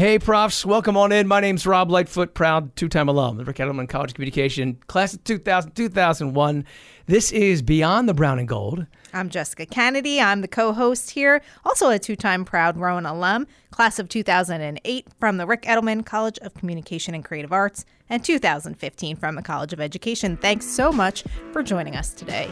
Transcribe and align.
Hey, 0.00 0.18
profs, 0.18 0.64
welcome 0.64 0.96
on 0.96 1.12
in. 1.12 1.28
My 1.28 1.40
name's 1.40 1.66
Rob 1.66 1.90
Lightfoot, 1.90 2.32
proud 2.32 2.74
two 2.74 2.88
time 2.88 3.10
alum 3.10 3.38
of 3.38 3.46
Ric 3.46 3.58
Edelman 3.58 3.86
College 3.86 4.12
of 4.12 4.14
Communication, 4.14 4.78
class 4.86 5.12
of 5.12 5.22
2000, 5.24 5.72
2001. 5.72 6.64
This 7.04 7.30
is 7.32 7.60
Beyond 7.60 8.08
the 8.08 8.14
Brown 8.14 8.38
and 8.38 8.48
Gold. 8.48 8.86
I'm 9.12 9.28
Jessica 9.28 9.66
Kennedy. 9.66 10.18
I'm 10.18 10.40
the 10.40 10.48
co 10.48 10.72
host 10.72 11.10
here, 11.10 11.42
also 11.66 11.90
a 11.90 11.98
two 11.98 12.16
time 12.16 12.46
proud 12.46 12.78
Rowan 12.78 13.04
alum, 13.04 13.46
class 13.72 13.98
of 13.98 14.08
2008 14.08 15.06
from 15.18 15.36
the 15.36 15.46
Ric 15.46 15.64
Edelman 15.64 16.06
College 16.06 16.38
of 16.38 16.54
Communication 16.54 17.14
and 17.14 17.22
Creative 17.22 17.52
Arts, 17.52 17.84
and 18.08 18.24
2015 18.24 19.16
from 19.16 19.34
the 19.34 19.42
College 19.42 19.74
of 19.74 19.82
Education. 19.82 20.38
Thanks 20.38 20.64
so 20.64 20.90
much 20.90 21.24
for 21.52 21.62
joining 21.62 21.94
us 21.94 22.14
today. 22.14 22.48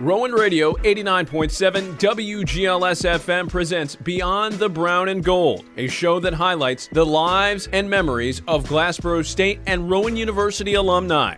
Rowan 0.00 0.32
Radio 0.32 0.72
89.7 0.76 1.98
WGLS 1.98 3.04
FM 3.04 3.50
presents 3.50 3.96
Beyond 3.96 4.54
the 4.54 4.68
Brown 4.70 5.10
and 5.10 5.22
Gold, 5.22 5.66
a 5.76 5.88
show 5.88 6.18
that 6.20 6.32
highlights 6.32 6.88
the 6.90 7.04
lives 7.04 7.68
and 7.70 7.88
memories 7.88 8.40
of 8.48 8.64
Glassboro 8.64 9.22
State 9.22 9.60
and 9.66 9.90
Rowan 9.90 10.16
University 10.16 10.72
alumni. 10.72 11.36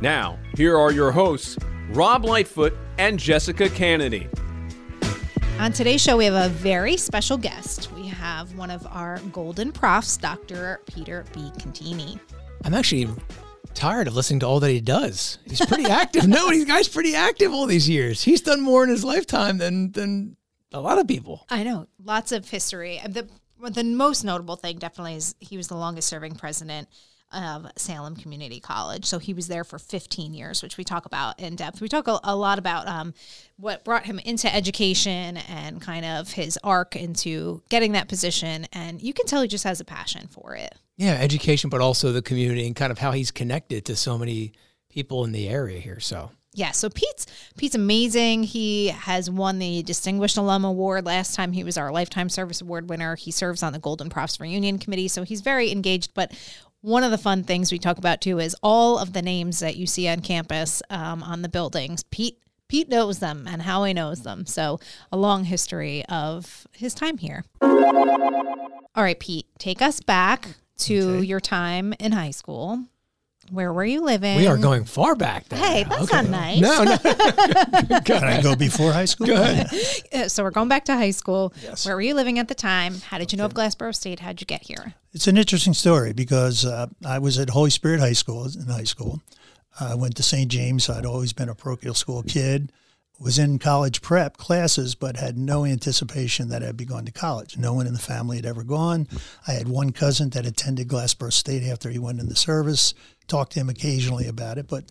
Now, 0.00 0.40
here 0.56 0.76
are 0.76 0.90
your 0.90 1.12
hosts, 1.12 1.56
Rob 1.90 2.24
Lightfoot 2.24 2.76
and 2.98 3.16
Jessica 3.16 3.68
Kennedy. 3.68 4.28
On 5.60 5.70
today's 5.70 6.02
show, 6.02 6.16
we 6.16 6.24
have 6.24 6.50
a 6.50 6.52
very 6.52 6.96
special 6.96 7.36
guest. 7.36 7.92
We 7.92 8.08
have 8.08 8.56
one 8.56 8.72
of 8.72 8.84
our 8.88 9.20
golden 9.30 9.70
profs, 9.70 10.16
Dr. 10.16 10.80
Peter 10.86 11.24
B. 11.32 11.52
Contini. 11.58 12.18
I'm 12.64 12.74
actually 12.74 13.08
tired 13.74 14.08
of 14.08 14.14
listening 14.14 14.40
to 14.40 14.46
all 14.46 14.60
that 14.60 14.70
he 14.70 14.80
does. 14.80 15.38
He's 15.46 15.64
pretty 15.64 15.86
active. 15.86 16.26
no, 16.28 16.50
he's 16.50 16.64
guy's 16.64 16.88
pretty 16.88 17.14
active 17.14 17.52
all 17.52 17.66
these 17.66 17.88
years. 17.88 18.22
He's 18.22 18.40
done 18.40 18.60
more 18.60 18.84
in 18.84 18.90
his 18.90 19.04
lifetime 19.04 19.58
than 19.58 19.92
than 19.92 20.36
a 20.72 20.80
lot 20.80 20.98
of 20.98 21.08
people. 21.08 21.46
I 21.50 21.62
know, 21.62 21.86
lots 22.02 22.32
of 22.32 22.48
history. 22.48 23.00
The 23.06 23.28
the 23.70 23.84
most 23.84 24.24
notable 24.24 24.56
thing 24.56 24.78
definitely 24.78 25.16
is 25.16 25.34
he 25.38 25.56
was 25.56 25.68
the 25.68 25.76
longest 25.76 26.08
serving 26.08 26.36
president 26.36 26.88
of 27.32 27.66
Salem 27.76 28.16
Community 28.16 28.60
College. 28.60 29.04
So 29.04 29.18
he 29.18 29.32
was 29.32 29.48
there 29.48 29.64
for 29.64 29.78
15 29.78 30.34
years, 30.34 30.62
which 30.62 30.76
we 30.76 30.84
talk 30.84 31.06
about 31.06 31.38
in 31.40 31.56
depth. 31.56 31.80
We 31.80 31.88
talk 31.88 32.08
a, 32.08 32.18
a 32.24 32.36
lot 32.36 32.58
about 32.58 32.86
um, 32.86 33.14
what 33.56 33.84
brought 33.84 34.06
him 34.06 34.18
into 34.18 34.52
education 34.54 35.36
and 35.36 35.80
kind 35.80 36.04
of 36.04 36.32
his 36.32 36.58
arc 36.62 36.96
into 36.96 37.62
getting 37.68 37.92
that 37.92 38.08
position. 38.08 38.66
And 38.72 39.00
you 39.00 39.12
can 39.12 39.26
tell 39.26 39.42
he 39.42 39.48
just 39.48 39.64
has 39.64 39.80
a 39.80 39.84
passion 39.84 40.28
for 40.28 40.54
it. 40.54 40.74
Yeah, 40.96 41.14
education, 41.20 41.70
but 41.70 41.80
also 41.80 42.12
the 42.12 42.22
community 42.22 42.66
and 42.66 42.76
kind 42.76 42.92
of 42.92 42.98
how 42.98 43.12
he's 43.12 43.30
connected 43.30 43.84
to 43.86 43.96
so 43.96 44.18
many 44.18 44.52
people 44.90 45.24
in 45.24 45.32
the 45.32 45.48
area 45.48 45.80
here. 45.80 46.00
So 46.00 46.30
yeah, 46.52 46.72
so 46.72 46.90
Pete's 46.90 47.26
Pete's 47.56 47.76
amazing. 47.76 48.42
He 48.42 48.88
has 48.88 49.30
won 49.30 49.60
the 49.60 49.84
Distinguished 49.84 50.36
Alum 50.36 50.64
Award 50.64 51.06
last 51.06 51.36
time. 51.36 51.52
He 51.52 51.62
was 51.62 51.78
our 51.78 51.92
Lifetime 51.92 52.28
Service 52.28 52.60
Award 52.60 52.88
winner. 52.88 53.14
He 53.14 53.30
serves 53.30 53.62
on 53.62 53.72
the 53.72 53.78
Golden 53.78 54.10
Profs 54.10 54.40
Reunion 54.40 54.78
Committee, 54.78 55.06
so 55.06 55.22
he's 55.22 55.42
very 55.42 55.70
engaged. 55.70 56.12
But 56.12 56.32
one 56.82 57.04
of 57.04 57.10
the 57.10 57.18
fun 57.18 57.42
things 57.44 57.70
we 57.72 57.78
talk 57.78 57.98
about 57.98 58.20
too 58.20 58.38
is 58.38 58.56
all 58.62 58.98
of 58.98 59.12
the 59.12 59.22
names 59.22 59.60
that 59.60 59.76
you 59.76 59.86
see 59.86 60.08
on 60.08 60.20
campus 60.20 60.82
um, 60.90 61.22
on 61.22 61.42
the 61.42 61.48
buildings. 61.48 62.02
Pete 62.04 62.38
Pete 62.68 62.88
knows 62.88 63.18
them 63.18 63.46
and 63.48 63.62
how 63.62 63.82
he 63.82 63.92
knows 63.92 64.22
them. 64.22 64.46
So 64.46 64.78
a 65.10 65.16
long 65.16 65.42
history 65.44 66.04
of 66.06 66.68
his 66.72 66.94
time 66.94 67.18
here. 67.18 67.44
All 68.94 69.02
right, 69.04 69.18
Pete, 69.18 69.46
take 69.58 69.82
us 69.82 70.00
back 70.00 70.48
to 70.78 71.16
Okay. 71.16 71.26
your 71.26 71.40
time 71.40 71.92
in 71.98 72.12
high 72.12 72.30
school. 72.30 72.84
Where 73.50 73.72
were 73.72 73.84
you 73.84 74.02
living? 74.02 74.36
we 74.36 74.46
are 74.46 74.56
going 74.56 74.84
far 74.84 75.14
back. 75.16 75.48
There 75.48 75.58
Hey, 75.58 75.84
that's 75.84 76.02
Okay. 76.04 76.22
not 76.22 76.30
nice. 76.30 76.60
No, 76.60 76.84
no. 76.84 76.96
Can 78.04 78.24
I 78.24 78.40
go 78.42 78.54
before 78.56 78.92
high 78.92 79.04
school? 79.06 79.26
Go 79.26 79.34
ahead. 79.34 79.68
Uh, 80.12 80.28
So 80.28 80.42
we're 80.44 80.50
going 80.50 80.68
back 80.68 80.84
to 80.86 80.94
high 80.94 81.10
school. 81.10 81.52
Yes. 81.62 81.84
Where 81.84 81.94
were 81.96 82.02
you 82.02 82.14
living 82.14 82.38
at 82.38 82.48
the 82.48 82.54
time? 82.54 83.00
How 83.00 83.18
did 83.18 83.32
you 83.32 83.38
know 83.38 83.44
of 83.46 83.54
Glassboro 83.54 83.94
State? 83.94 84.20
How'd 84.20 84.40
you 84.40 84.46
get 84.46 84.62
here? 84.66 84.94
It's 85.12 85.26
an 85.26 85.36
interesting 85.36 85.74
story 85.74 86.12
because 86.12 86.64
uh, 86.64 86.86
I 87.04 87.18
was 87.18 87.38
at 87.38 87.50
Holy 87.50 87.70
Spirit 87.70 88.00
High 88.00 88.12
School 88.12 88.46
in 88.46 88.66
high 88.68 88.84
school. 88.84 89.20
I 89.80 89.94
went 89.94 90.16
to 90.16 90.22
St. 90.22 90.48
James. 90.50 90.88
I'd 90.88 91.06
always 91.06 91.32
been 91.32 91.48
a 91.48 91.54
parochial 91.54 91.94
school 91.94 92.22
kid. 92.22 92.70
Was 93.22 93.38
in 93.38 93.58
college 93.58 94.00
prep 94.00 94.38
classes, 94.38 94.94
but 94.94 95.18
had 95.18 95.36
no 95.36 95.66
anticipation 95.66 96.48
that 96.48 96.62
I'd 96.64 96.78
be 96.78 96.86
going 96.86 97.04
to 97.04 97.12
college. 97.12 97.58
No 97.58 97.74
one 97.74 97.86
in 97.86 97.92
the 97.92 97.98
family 97.98 98.38
had 98.38 98.46
ever 98.46 98.62
gone. 98.62 99.06
I 99.46 99.52
had 99.52 99.68
one 99.68 99.92
cousin 99.92 100.30
that 100.30 100.46
attended 100.46 100.88
Glassboro 100.88 101.30
State 101.30 101.62
after 101.64 101.90
he 101.90 101.98
went 101.98 102.18
in 102.18 102.30
the 102.30 102.34
service. 102.34 102.94
Talked 103.26 103.52
to 103.52 103.60
him 103.60 103.68
occasionally 103.68 104.26
about 104.26 104.56
it, 104.56 104.68
but 104.68 104.84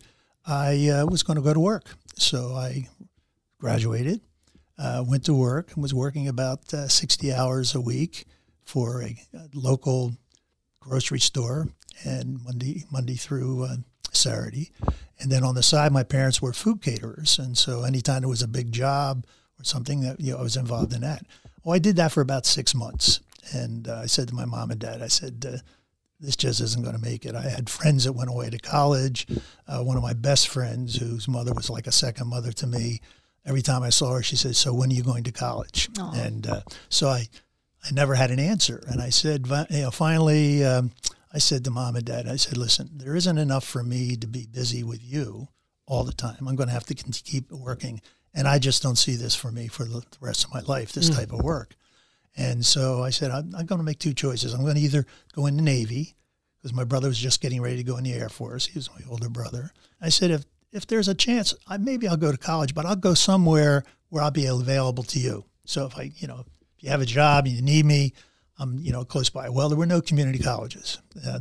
I 0.46 0.88
uh, 0.90 1.06
was 1.06 1.24
going 1.24 1.38
to 1.38 1.42
go 1.42 1.52
to 1.52 1.58
work. 1.58 1.96
So 2.14 2.54
I 2.54 2.88
graduated, 3.58 4.20
uh, 4.78 5.04
went 5.04 5.24
to 5.24 5.34
work, 5.34 5.72
and 5.72 5.82
was 5.82 5.92
working 5.92 6.28
about 6.28 6.72
uh, 6.72 6.86
60 6.86 7.32
hours 7.32 7.74
a 7.74 7.80
week 7.80 8.26
for 8.64 9.02
a, 9.02 9.16
a 9.34 9.48
local 9.54 10.12
grocery 10.78 11.18
store, 11.18 11.66
and 12.04 12.38
Monday 12.44 12.84
Monday 12.92 13.16
through 13.16 13.64
uh, 13.64 13.76
Saturday. 14.16 14.70
And 15.18 15.30
then 15.30 15.44
on 15.44 15.54
the 15.54 15.62
side, 15.62 15.92
my 15.92 16.02
parents 16.02 16.40
were 16.40 16.52
food 16.52 16.80
caterers, 16.80 17.38
and 17.38 17.56
so 17.56 17.84
anytime 17.84 18.20
there 18.22 18.28
was 18.28 18.42
a 18.42 18.48
big 18.48 18.72
job 18.72 19.26
or 19.58 19.64
something 19.64 20.00
that 20.00 20.20
you 20.20 20.32
know 20.32 20.38
I 20.38 20.42
was 20.42 20.56
involved 20.56 20.94
in 20.94 21.02
that. 21.02 21.26
Well, 21.62 21.74
I 21.74 21.78
did 21.78 21.96
that 21.96 22.12
for 22.12 22.22
about 22.22 22.46
six 22.46 22.74
months, 22.74 23.20
and 23.52 23.86
uh, 23.86 24.00
I 24.02 24.06
said 24.06 24.28
to 24.28 24.34
my 24.34 24.46
mom 24.46 24.70
and 24.70 24.80
dad, 24.80 25.02
I 25.02 25.08
said. 25.08 25.46
Uh, 25.46 25.58
this 26.22 26.36
just 26.36 26.60
isn't 26.60 26.82
going 26.82 26.94
to 26.94 27.00
make 27.00 27.24
it. 27.24 27.34
I 27.34 27.48
had 27.48 27.70
friends 27.70 28.04
that 28.04 28.12
went 28.12 28.28
away 28.28 28.50
to 28.50 28.58
college. 28.58 29.26
Uh, 29.66 29.82
one 29.82 29.96
of 29.96 30.02
my 30.02 30.12
best 30.12 30.48
friends, 30.48 30.96
whose 30.96 31.26
mother 31.26 31.54
was 31.54 31.70
like 31.70 31.86
a 31.86 31.92
second 31.92 32.28
mother 32.28 32.52
to 32.52 32.66
me, 32.66 33.00
every 33.46 33.62
time 33.62 33.82
I 33.82 33.88
saw 33.88 34.12
her, 34.12 34.22
she 34.22 34.36
said, 34.36 34.54
"So 34.54 34.74
when 34.74 34.90
are 34.90 34.94
you 34.94 35.02
going 35.02 35.24
to 35.24 35.32
college?" 35.32 35.88
Aw. 35.98 36.12
And 36.12 36.46
uh, 36.46 36.60
so 36.90 37.08
I, 37.08 37.26
I 37.84 37.90
never 37.92 38.14
had 38.14 38.30
an 38.30 38.38
answer. 38.38 38.82
And 38.86 39.00
I 39.00 39.08
said, 39.10 39.46
you 39.70 39.82
know, 39.82 39.90
finally, 39.90 40.62
um, 40.64 40.90
I 41.32 41.38
said 41.38 41.64
to 41.64 41.70
mom 41.70 41.96
and 41.96 42.04
dad, 42.04 42.28
I 42.28 42.36
said, 42.36 42.56
"Listen, 42.56 42.90
there 42.94 43.14
isn't 43.16 43.38
enough 43.38 43.64
for 43.64 43.82
me 43.82 44.16
to 44.16 44.26
be 44.26 44.46
busy 44.46 44.82
with 44.82 45.02
you 45.02 45.48
all 45.86 46.04
the 46.04 46.12
time. 46.12 46.46
I'm 46.46 46.56
going 46.56 46.68
to 46.68 46.74
have 46.74 46.86
to 46.86 46.94
keep 46.94 47.50
working, 47.52 48.00
and 48.34 48.48
I 48.48 48.58
just 48.58 48.82
don't 48.82 48.96
see 48.96 49.16
this 49.16 49.34
for 49.34 49.50
me 49.52 49.68
for 49.68 49.84
the 49.84 50.04
rest 50.20 50.44
of 50.44 50.52
my 50.52 50.60
life. 50.60 50.92
This 50.92 51.08
hmm. 51.08 51.14
type 51.14 51.32
of 51.32 51.42
work." 51.42 51.76
And 52.36 52.64
so 52.64 53.02
I 53.02 53.10
said, 53.10 53.30
I'm, 53.30 53.52
I'm 53.56 53.66
going 53.66 53.80
to 53.80 53.84
make 53.84 53.98
two 53.98 54.14
choices. 54.14 54.54
I'm 54.54 54.62
going 54.62 54.76
to 54.76 54.80
either 54.80 55.04
go 55.34 55.46
in 55.46 55.56
the 55.56 55.62
Navy 55.62 56.14
because 56.56 56.74
my 56.74 56.84
brother 56.84 57.08
was 57.08 57.18
just 57.18 57.40
getting 57.40 57.60
ready 57.60 57.76
to 57.76 57.82
go 57.82 57.96
in 57.96 58.04
the 58.04 58.12
Air 58.12 58.28
Force. 58.28 58.66
He 58.66 58.78
was 58.78 58.88
my 58.90 59.00
older 59.10 59.28
brother. 59.28 59.72
I 60.00 60.08
said, 60.08 60.30
if 60.30 60.44
if 60.72 60.86
there's 60.86 61.08
a 61.08 61.14
chance, 61.14 61.52
I, 61.66 61.78
maybe 61.78 62.06
I'll 62.06 62.16
go 62.16 62.30
to 62.30 62.38
college, 62.38 62.74
but 62.74 62.86
I'll 62.86 62.94
go 62.94 63.14
somewhere 63.14 63.82
where 64.08 64.22
I'll 64.22 64.30
be 64.30 64.46
available 64.46 65.02
to 65.04 65.18
you. 65.18 65.44
So 65.64 65.86
if 65.86 65.98
I, 65.98 66.12
you 66.16 66.28
know, 66.28 66.44
if 66.76 66.84
you 66.84 66.90
have 66.90 67.00
a 67.00 67.06
job 67.06 67.46
and 67.46 67.54
you 67.54 67.62
need 67.62 67.84
me, 67.84 68.12
I'm, 68.60 68.78
you 68.78 68.92
know, 68.92 69.04
close 69.04 69.30
by. 69.30 69.48
Well, 69.48 69.68
there 69.68 69.78
were 69.78 69.86
no 69.86 70.00
community 70.00 70.38
colleges. 70.38 70.98
Uh, 71.26 71.40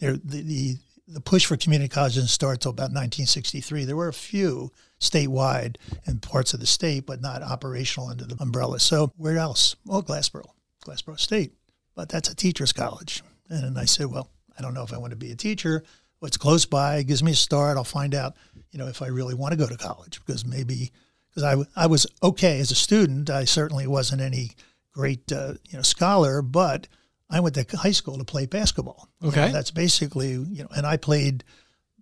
there, 0.00 0.12
the, 0.12 0.42
the 0.42 0.76
the 1.06 1.20
push 1.20 1.44
for 1.44 1.56
community 1.56 1.88
colleges 1.88 2.16
didn't 2.16 2.30
start 2.30 2.54
until 2.54 2.70
about 2.70 2.84
1963. 2.84 3.84
There 3.84 3.96
were 3.96 4.08
a 4.08 4.12
few 4.12 4.72
statewide 5.00 5.76
in 6.06 6.18
parts 6.18 6.54
of 6.54 6.60
the 6.60 6.66
state, 6.66 7.04
but 7.06 7.20
not 7.20 7.42
operational 7.42 8.08
under 8.08 8.24
the 8.24 8.36
umbrella. 8.40 8.80
So 8.80 9.12
where 9.16 9.36
else? 9.36 9.76
Well, 9.84 10.02
Glassboro, 10.02 10.46
Glassboro 10.84 11.18
State, 11.18 11.52
but 11.94 12.08
that's 12.08 12.30
a 12.30 12.34
teacher's 12.34 12.72
college. 12.72 13.22
And 13.50 13.78
I 13.78 13.84
said, 13.84 14.06
well, 14.06 14.30
I 14.58 14.62
don't 14.62 14.74
know 14.74 14.82
if 14.82 14.92
I 14.94 14.98
want 14.98 15.10
to 15.10 15.16
be 15.16 15.30
a 15.30 15.36
teacher. 15.36 15.84
What's 16.20 16.38
close 16.38 16.64
by 16.64 17.02
gives 17.02 17.22
me 17.22 17.32
a 17.32 17.36
start. 17.36 17.76
I'll 17.76 17.84
find 17.84 18.14
out, 18.14 18.34
you 18.70 18.78
know, 18.78 18.86
if 18.86 19.02
I 19.02 19.08
really 19.08 19.34
want 19.34 19.52
to 19.52 19.58
go 19.58 19.68
to 19.68 19.76
college 19.76 20.20
because 20.24 20.46
maybe 20.46 20.90
because 21.34 21.66
I 21.76 21.86
was 21.86 22.06
okay 22.22 22.60
as 22.60 22.70
a 22.70 22.76
student. 22.76 23.28
I 23.28 23.44
certainly 23.44 23.86
wasn't 23.86 24.22
any 24.22 24.52
great 24.94 25.30
uh, 25.32 25.54
you 25.68 25.76
know 25.76 25.82
scholar, 25.82 26.40
but 26.40 26.88
I 27.28 27.40
went 27.40 27.54
to 27.56 27.76
high 27.76 27.90
school 27.92 28.16
to 28.16 28.24
play 28.24 28.46
basketball. 28.46 29.08
You 29.20 29.26
know, 29.26 29.32
Okay. 29.42 29.52
that's 29.52 29.70
basically 29.70 30.30
you 30.32 30.62
know, 30.62 30.68
and 30.74 30.86
I 30.86 30.96
played 30.96 31.44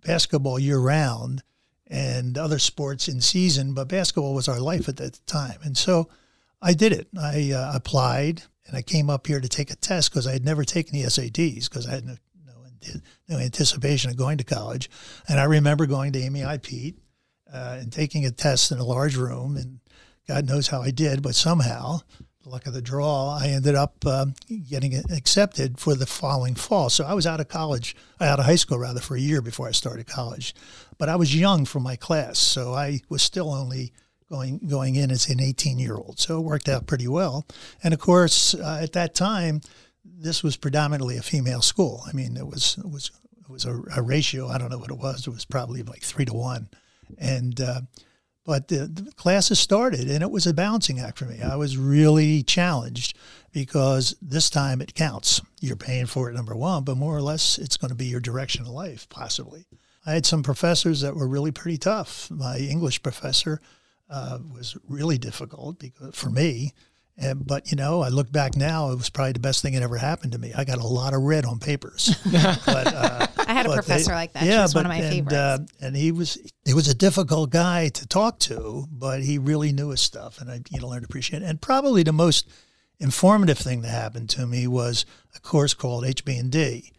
basketball 0.05 0.59
year 0.59 0.79
round 0.79 1.43
and 1.87 2.37
other 2.37 2.59
sports 2.59 3.07
in 3.07 3.19
season, 3.21 3.73
but 3.73 3.87
basketball 3.87 4.33
was 4.33 4.47
our 4.47 4.59
life 4.59 4.87
at 4.87 4.97
that 4.97 5.19
time, 5.27 5.59
and 5.63 5.77
so 5.77 6.07
I 6.61 6.73
did 6.73 6.93
it. 6.93 7.07
I 7.19 7.51
uh, 7.51 7.71
applied 7.75 8.43
and 8.65 8.77
I 8.77 8.81
came 8.81 9.09
up 9.09 9.27
here 9.27 9.41
to 9.41 9.49
take 9.49 9.69
a 9.71 9.75
test 9.75 10.09
because 10.09 10.25
I 10.25 10.31
had 10.31 10.45
never 10.45 10.63
taken 10.63 10.93
the 10.97 11.05
SATs 11.05 11.67
because 11.69 11.85
I 11.87 11.91
had 11.95 12.05
no 12.05 12.15
no, 12.45 12.53
no 13.29 13.37
anticipation 13.37 14.11
of 14.11 14.17
going 14.17 14.37
to 14.37 14.43
college, 14.43 14.89
and 15.27 15.39
I 15.39 15.43
remember 15.45 15.85
going 15.85 16.13
to 16.13 16.19
Amy 16.19 16.43
I. 16.45 16.57
Pete 16.57 16.97
uh, 17.53 17.77
and 17.79 17.91
taking 17.91 18.25
a 18.25 18.31
test 18.31 18.71
in 18.71 18.77
a 18.79 18.83
large 18.83 19.15
room, 19.15 19.55
and 19.57 19.79
God 20.27 20.45
knows 20.45 20.67
how 20.67 20.81
I 20.81 20.91
did, 20.91 21.21
but 21.21 21.35
somehow, 21.35 21.99
luck 22.45 22.67
of 22.67 22.73
the 22.73 22.81
draw, 22.81 23.37
I 23.39 23.47
ended 23.47 23.75
up 23.75 24.05
um, 24.05 24.35
getting 24.69 24.95
accepted 24.95 25.79
for 25.79 25.95
the 25.95 26.05
following 26.05 26.55
fall. 26.55 26.89
So 26.89 27.05
I 27.05 27.13
was 27.13 27.25
out 27.25 27.39
of 27.39 27.47
college, 27.47 27.95
out 28.19 28.39
of 28.39 28.45
high 28.45 28.55
school 28.55 28.79
rather, 28.79 28.99
for 28.99 29.15
a 29.15 29.19
year 29.19 29.41
before 29.41 29.67
I 29.67 29.71
started 29.71 30.07
college. 30.07 30.53
But 30.97 31.09
I 31.09 31.15
was 31.15 31.35
young 31.35 31.65
for 31.65 31.79
my 31.79 31.95
class, 31.95 32.39
so 32.39 32.73
I 32.73 33.01
was 33.09 33.21
still 33.21 33.51
only 33.51 33.93
going 34.29 34.59
going 34.67 34.95
in 34.95 35.11
as 35.11 35.29
an 35.29 35.39
18 35.39 35.79
year 35.79 35.95
old. 35.95 36.19
So 36.19 36.39
it 36.39 36.41
worked 36.41 36.69
out 36.69 36.87
pretty 36.87 37.07
well. 37.07 37.45
And 37.83 37.93
of 37.93 37.99
course, 37.99 38.53
uh, 38.55 38.79
at 38.81 38.93
that 38.93 39.15
time, 39.15 39.61
this 40.03 40.43
was 40.43 40.57
predominantly 40.57 41.17
a 41.17 41.21
female 41.21 41.61
school. 41.61 42.03
I 42.07 42.13
mean, 42.13 42.37
it 42.37 42.47
was 42.47 42.77
it 42.77 42.89
was 42.89 43.11
it 43.39 43.49
was 43.49 43.65
a, 43.65 43.81
a 43.95 44.01
ratio. 44.01 44.47
I 44.47 44.57
don't 44.57 44.69
know 44.69 44.77
what 44.77 44.91
it 44.91 44.97
was. 44.97 45.27
It 45.27 45.31
was 45.31 45.45
probably 45.45 45.83
like 45.83 46.01
three 46.01 46.25
to 46.25 46.33
one. 46.33 46.69
And 47.17 47.59
uh, 47.61 47.81
But 48.45 48.67
the, 48.67 48.87
the 48.87 49.11
classes 49.13 49.59
started, 49.59 50.09
and 50.09 50.21
it 50.21 50.31
was 50.31 50.45
a 50.45 50.53
balancing 50.53 50.99
act 50.99 51.17
for 51.17 51.25
me. 51.25 51.41
I 51.41 51.55
was 51.55 51.77
really 51.77 52.43
challenged 52.43 53.17
because 53.53 54.15
this 54.21 54.49
time 54.49 54.81
it 54.81 54.95
counts. 54.95 55.41
You're 55.61 55.77
paying 55.77 56.07
for 56.07 56.29
it, 56.29 56.33
number 56.33 56.55
one, 56.55 56.83
but 56.83 56.97
more 56.97 57.15
or 57.15 57.21
less, 57.21 57.57
it's 57.57 57.77
going 57.77 57.89
to 57.89 57.95
be 57.95 58.07
your 58.07 58.19
direction 58.19 58.63
of 58.63 58.67
life, 58.67 59.07
possibly. 59.07 59.65
I 60.05 60.11
had 60.11 60.25
some 60.25 60.43
professors 60.43 61.01
that 61.01 61.15
were 61.15 61.27
really 61.27 61.51
pretty 61.51 61.77
tough. 61.77 62.29
My 62.29 62.57
English 62.57 63.01
professor 63.01 63.61
uh, 64.09 64.39
was 64.53 64.75
really 64.89 65.17
difficult 65.17 65.79
because, 65.79 66.13
for 66.13 66.29
me. 66.29 66.73
And, 67.17 67.45
but 67.45 67.71
you 67.71 67.77
know, 67.77 68.01
I 68.01 68.09
look 68.09 68.31
back 68.31 68.57
now; 68.57 68.89
it 68.89 68.95
was 68.95 69.09
probably 69.09 69.33
the 69.33 69.39
best 69.39 69.61
thing 69.61 69.73
that 69.73 69.83
ever 69.83 69.97
happened 69.97 70.31
to 70.31 70.39
me. 70.39 70.51
I 70.53 70.65
got 70.65 70.79
a 70.79 70.87
lot 70.87 71.13
of 71.13 71.21
red 71.21 71.45
on 71.45 71.59
papers. 71.59 72.15
but, 72.65 72.87
uh, 72.93 73.27
I 73.53 73.57
had 73.57 73.65
a 73.67 73.73
professor 73.73 74.11
they, 74.11 74.15
like 74.15 74.33
that. 74.33 74.43
Yeah, 74.43 74.65
but, 74.65 74.75
one 74.75 74.85
of 74.85 74.89
my 74.89 74.97
and, 74.97 75.13
favorites. 75.13 75.33
Uh, 75.35 75.85
and 75.85 75.95
he 75.95 76.11
was 76.11 76.37
he 76.65 76.73
was 76.73 76.87
a 76.87 76.95
difficult 76.95 77.49
guy 77.51 77.89
to 77.89 78.07
talk 78.07 78.39
to, 78.39 78.87
but 78.91 79.21
he 79.21 79.37
really 79.37 79.71
knew 79.71 79.89
his 79.89 80.01
stuff, 80.01 80.41
and 80.41 80.49
I 80.49 80.61
you 80.71 80.81
know 80.81 80.87
learned 80.87 81.03
to 81.03 81.07
appreciate. 81.07 81.43
it. 81.43 81.45
And 81.45 81.61
probably 81.61 82.03
the 82.03 82.13
most 82.13 82.49
informative 82.99 83.57
thing 83.57 83.81
that 83.81 83.89
happened 83.89 84.29
to 84.31 84.47
me 84.47 84.67
was 84.67 85.05
a 85.35 85.39
course 85.39 85.73
called 85.73 86.03
HB&D, 86.03 86.93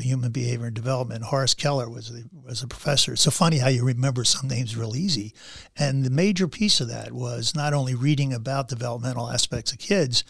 Human 0.00 0.30
Behavior 0.30 0.66
and 0.66 0.74
Development. 0.74 1.24
Horace 1.24 1.54
Keller 1.54 1.88
was 1.88 2.10
the, 2.10 2.28
was 2.32 2.62
a 2.62 2.68
professor. 2.68 3.12
It's 3.12 3.22
so 3.22 3.30
funny 3.30 3.58
how 3.58 3.68
you 3.68 3.84
remember 3.84 4.24
some 4.24 4.48
names 4.48 4.76
real 4.76 4.94
easy. 4.94 5.34
And 5.76 6.04
the 6.04 6.10
major 6.10 6.46
piece 6.46 6.80
of 6.80 6.88
that 6.88 7.12
was 7.12 7.54
not 7.54 7.74
only 7.74 7.94
reading 7.94 8.32
about 8.32 8.68
developmental 8.68 9.30
aspects 9.30 9.72
of 9.72 9.78
kids, 9.78 10.24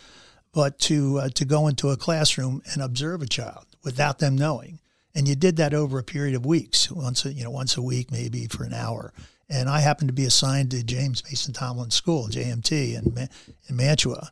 but 0.52 0.78
to 0.78 1.18
uh, 1.18 1.28
to 1.30 1.44
go 1.44 1.68
into 1.68 1.90
a 1.90 1.96
classroom 1.96 2.62
and 2.72 2.82
observe 2.82 3.22
a 3.22 3.26
child 3.26 3.66
without 3.84 4.18
them 4.18 4.36
knowing. 4.36 4.80
And 5.18 5.28
you 5.28 5.34
did 5.34 5.56
that 5.56 5.74
over 5.74 5.98
a 5.98 6.04
period 6.04 6.36
of 6.36 6.46
weeks, 6.46 6.90
once 6.90 7.24
a, 7.24 7.32
you 7.32 7.44
know 7.44 7.50
once 7.50 7.76
a 7.76 7.82
week, 7.82 8.10
maybe 8.10 8.46
for 8.46 8.64
an 8.64 8.72
hour. 8.72 9.12
And 9.50 9.68
I 9.68 9.80
happened 9.80 10.08
to 10.08 10.14
be 10.14 10.24
assigned 10.24 10.70
to 10.70 10.84
James 10.84 11.24
Mason 11.24 11.52
Tomlin 11.52 11.90
School, 11.90 12.28
JMT, 12.28 12.96
in 12.96 13.28
in 13.68 13.76
Mantua 13.76 14.30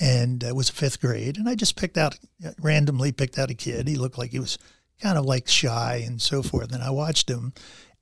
and 0.00 0.42
it 0.42 0.56
was 0.56 0.70
fifth 0.70 1.00
grade. 1.00 1.36
And 1.36 1.48
I 1.48 1.54
just 1.54 1.76
picked 1.76 1.98
out, 1.98 2.18
randomly 2.60 3.12
picked 3.12 3.38
out 3.38 3.50
a 3.50 3.54
kid. 3.54 3.88
He 3.88 3.96
looked 3.96 4.18
like 4.18 4.30
he 4.30 4.38
was 4.38 4.58
kind 5.00 5.18
of 5.18 5.24
like 5.24 5.48
shy 5.48 6.02
and 6.06 6.20
so 6.20 6.42
forth. 6.42 6.72
And 6.72 6.82
I 6.82 6.90
watched 6.90 7.28
him, 7.28 7.52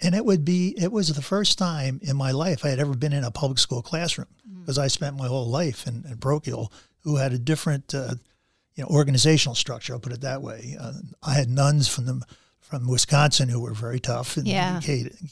and 0.01 0.15
it 0.15 0.25
would 0.25 0.45
be, 0.45 0.75
it 0.79 0.93
was 0.93 1.09
the 1.09 1.23
first 1.23 1.59
time 1.59 2.01
in 2.03 2.17
my 2.17 2.31
life 2.31 2.65
I 2.65 2.69
had 2.69 2.79
ever 2.79 2.95
been 2.95 3.13
in 3.13 3.25
a 3.25 3.31
public 3.31 3.59
school 3.59 3.83
classroom 3.83 4.29
because 4.61 4.77
mm-hmm. 4.77 4.85
I 4.85 4.89
spent 4.89 5.17
my 5.17 5.27
whole 5.27 5.49
life 5.49 5.87
in, 5.87 6.05
in 6.09 6.19
parochial, 6.19 6.73
who 7.01 7.17
had 7.17 7.33
a 7.33 7.39
different, 7.39 7.95
uh, 7.95 8.15
you 8.81 8.87
know, 8.87 8.97
organizational 8.97 9.55
structure. 9.55 9.93
I'll 9.93 10.01
put 10.01 10.15
it 10.15 10.23
that 10.23 10.41
way. 10.41 10.75
Uh, 10.81 10.95
I 11.23 11.35
had 11.35 11.51
nuns 11.51 11.87
from 11.87 12.07
the 12.07 12.23
from 12.63 12.89
Wisconsin 12.89 13.51
who 13.51 13.61
were 13.61 13.75
very 13.75 14.01
tough 14.01 14.39
and, 14.39 14.47
yeah. 14.47 14.81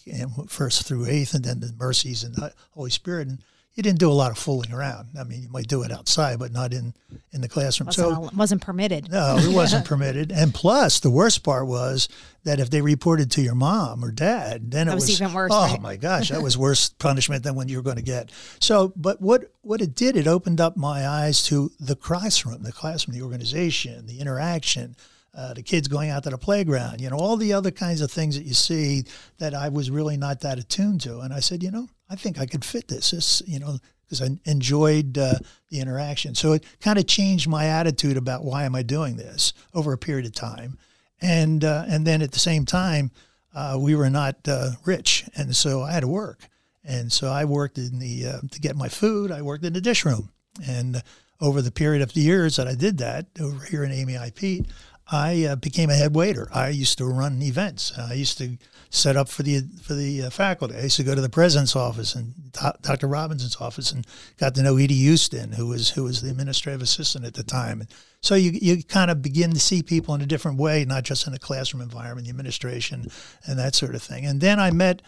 and 0.06 0.50
first 0.50 0.86
through 0.86 1.06
eighth, 1.06 1.32
and 1.32 1.44
then 1.44 1.60
the 1.60 1.72
Mercies 1.78 2.24
and 2.24 2.34
the 2.34 2.52
Holy 2.72 2.90
Spirit. 2.90 3.28
And 3.28 3.38
you 3.78 3.82
didn't 3.82 4.00
do 4.00 4.10
a 4.10 4.12
lot 4.12 4.32
of 4.32 4.38
fooling 4.38 4.72
around. 4.72 5.10
I 5.16 5.22
mean, 5.22 5.40
you 5.40 5.48
might 5.50 5.68
do 5.68 5.84
it 5.84 5.92
outside, 5.92 6.40
but 6.40 6.50
not 6.50 6.72
in 6.72 6.94
in 7.30 7.42
the 7.42 7.48
classroom. 7.48 7.86
Wasn't 7.86 8.16
so 8.16 8.24
it 8.24 8.34
wasn't 8.34 8.60
permitted. 8.60 9.08
No, 9.08 9.36
it 9.38 9.54
wasn't 9.54 9.84
permitted. 9.92 10.32
And 10.32 10.52
plus, 10.52 10.98
the 10.98 11.10
worst 11.10 11.44
part 11.44 11.68
was 11.68 12.08
that 12.42 12.58
if 12.58 12.70
they 12.70 12.80
reported 12.80 13.30
to 13.30 13.40
your 13.40 13.54
mom 13.54 14.04
or 14.04 14.10
dad, 14.10 14.72
then 14.72 14.88
that 14.88 14.94
it 14.94 14.94
was, 14.96 15.04
was 15.04 15.20
even 15.20 15.32
worse. 15.32 15.52
Oh 15.54 15.62
right? 15.62 15.80
my 15.80 15.94
gosh, 15.94 16.30
that 16.30 16.42
was 16.42 16.58
worse 16.66 16.88
punishment 16.88 17.44
than 17.44 17.54
what 17.54 17.68
you 17.68 17.76
were 17.76 17.84
going 17.84 17.98
to 17.98 18.02
get. 18.02 18.32
So, 18.58 18.92
but 18.96 19.20
what 19.20 19.52
what 19.62 19.80
it 19.80 19.94
did, 19.94 20.16
it 20.16 20.26
opened 20.26 20.60
up 20.60 20.76
my 20.76 21.06
eyes 21.06 21.44
to 21.44 21.70
the 21.78 21.94
classroom, 21.94 22.64
the 22.64 22.72
classroom, 22.72 23.16
the 23.16 23.22
organization, 23.22 24.06
the 24.06 24.18
interaction. 24.18 24.96
Uh, 25.36 25.54
the 25.54 25.62
kids 25.62 25.86
going 25.86 26.10
out 26.10 26.24
to 26.24 26.30
the 26.30 26.38
playground, 26.38 27.00
you 27.00 27.08
know, 27.08 27.16
all 27.16 27.36
the 27.36 27.52
other 27.52 27.70
kinds 27.70 28.00
of 28.00 28.10
things 28.10 28.34
that 28.34 28.44
you 28.44 28.54
see 28.54 29.04
that 29.36 29.54
I 29.54 29.68
was 29.68 29.88
really 29.88 30.16
not 30.16 30.40
that 30.40 30.58
attuned 30.58 31.02
to. 31.02 31.20
And 31.20 31.32
I 31.32 31.38
said, 31.38 31.62
you 31.62 31.70
know, 31.70 31.86
I 32.10 32.16
think 32.16 32.38
I 32.38 32.46
could 32.46 32.64
fit 32.64 32.88
this. 32.88 33.10
This, 33.10 33.42
you 33.46 33.58
know, 33.58 33.78
because 34.04 34.22
I 34.22 34.38
enjoyed 34.50 35.18
uh, 35.18 35.34
the 35.70 35.80
interaction. 35.80 36.34
So 36.34 36.52
it 36.52 36.64
kind 36.80 36.98
of 36.98 37.06
changed 37.06 37.46
my 37.46 37.66
attitude 37.66 38.16
about 38.16 38.44
why 38.44 38.64
am 38.64 38.74
I 38.74 38.82
doing 38.82 39.16
this 39.16 39.52
over 39.74 39.92
a 39.92 39.98
period 39.98 40.26
of 40.26 40.32
time, 40.32 40.78
and 41.20 41.64
uh, 41.64 41.84
and 41.88 42.06
then 42.06 42.22
at 42.22 42.32
the 42.32 42.38
same 42.38 42.64
time, 42.64 43.10
uh, 43.54 43.76
we 43.78 43.94
were 43.94 44.10
not 44.10 44.36
uh, 44.48 44.70
rich, 44.84 45.24
and 45.36 45.54
so 45.54 45.82
I 45.82 45.92
had 45.92 46.00
to 46.00 46.08
work, 46.08 46.48
and 46.84 47.12
so 47.12 47.28
I 47.28 47.44
worked 47.44 47.78
in 47.78 47.98
the 47.98 48.26
uh, 48.26 48.40
to 48.50 48.60
get 48.60 48.76
my 48.76 48.88
food. 48.88 49.30
I 49.30 49.42
worked 49.42 49.64
in 49.64 49.74
the 49.74 49.80
dish 49.80 50.04
room, 50.04 50.30
and 50.66 51.02
over 51.40 51.62
the 51.62 51.70
period 51.70 52.02
of 52.02 52.14
the 52.14 52.20
years 52.20 52.56
that 52.56 52.66
I 52.66 52.74
did 52.74 52.98
that 52.98 53.26
over 53.40 53.64
here 53.64 53.84
in 53.84 53.92
Amy 53.92 54.16
I 54.16 54.30
Pete, 54.30 54.66
I 55.10 55.44
uh, 55.44 55.56
became 55.56 55.88
a 55.88 55.94
head 55.94 56.14
waiter. 56.14 56.48
I 56.52 56.68
used 56.68 56.98
to 56.98 57.06
run 57.06 57.40
events. 57.42 57.96
I 57.96 58.12
used 58.12 58.36
to 58.38 58.58
set 58.90 59.16
up 59.16 59.28
for 59.28 59.42
the 59.42 59.62
for 59.82 59.94
the 59.94 60.22
uh, 60.22 60.30
faculty. 60.30 60.76
I 60.76 60.82
used 60.82 60.96
to 60.96 61.02
go 61.02 61.14
to 61.14 61.20
the 61.20 61.28
president's 61.30 61.74
office 61.74 62.14
and 62.14 62.52
Dr. 62.82 63.06
Robinson's 63.06 63.56
office 63.56 63.90
and 63.90 64.06
got 64.38 64.54
to 64.54 64.62
know 64.62 64.76
Edie 64.76 64.94
Houston, 64.94 65.52
who 65.52 65.66
was 65.66 65.90
who 65.90 66.04
was 66.04 66.20
the 66.20 66.30
administrative 66.30 66.82
assistant 66.82 67.24
at 67.24 67.34
the 67.34 67.42
time. 67.42 67.80
And 67.80 67.90
so 68.20 68.34
you 68.34 68.50
you 68.52 68.82
kind 68.84 69.10
of 69.10 69.22
begin 69.22 69.52
to 69.52 69.60
see 69.60 69.82
people 69.82 70.14
in 70.14 70.20
a 70.20 70.26
different 70.26 70.58
way, 70.58 70.84
not 70.84 71.04
just 71.04 71.26
in 71.26 71.32
a 71.32 71.38
classroom 71.38 71.82
environment, 71.82 72.26
the 72.26 72.30
administration, 72.30 73.06
and 73.46 73.58
that 73.58 73.74
sort 73.74 73.94
of 73.94 74.02
thing. 74.02 74.26
And 74.26 74.40
then 74.40 74.60
I 74.60 74.70
met. 74.70 75.02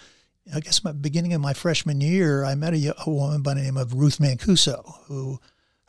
I 0.52 0.60
guess 0.60 0.82
my 0.82 0.92
beginning 0.92 1.34
of 1.34 1.40
my 1.42 1.52
freshman 1.52 2.00
year, 2.00 2.44
I 2.44 2.54
met 2.54 2.72
a, 2.72 2.94
a 3.06 3.10
woman 3.10 3.42
by 3.42 3.54
the 3.54 3.60
name 3.60 3.76
of 3.76 3.92
Ruth 3.92 4.18
Mancuso, 4.18 4.94
who 5.06 5.38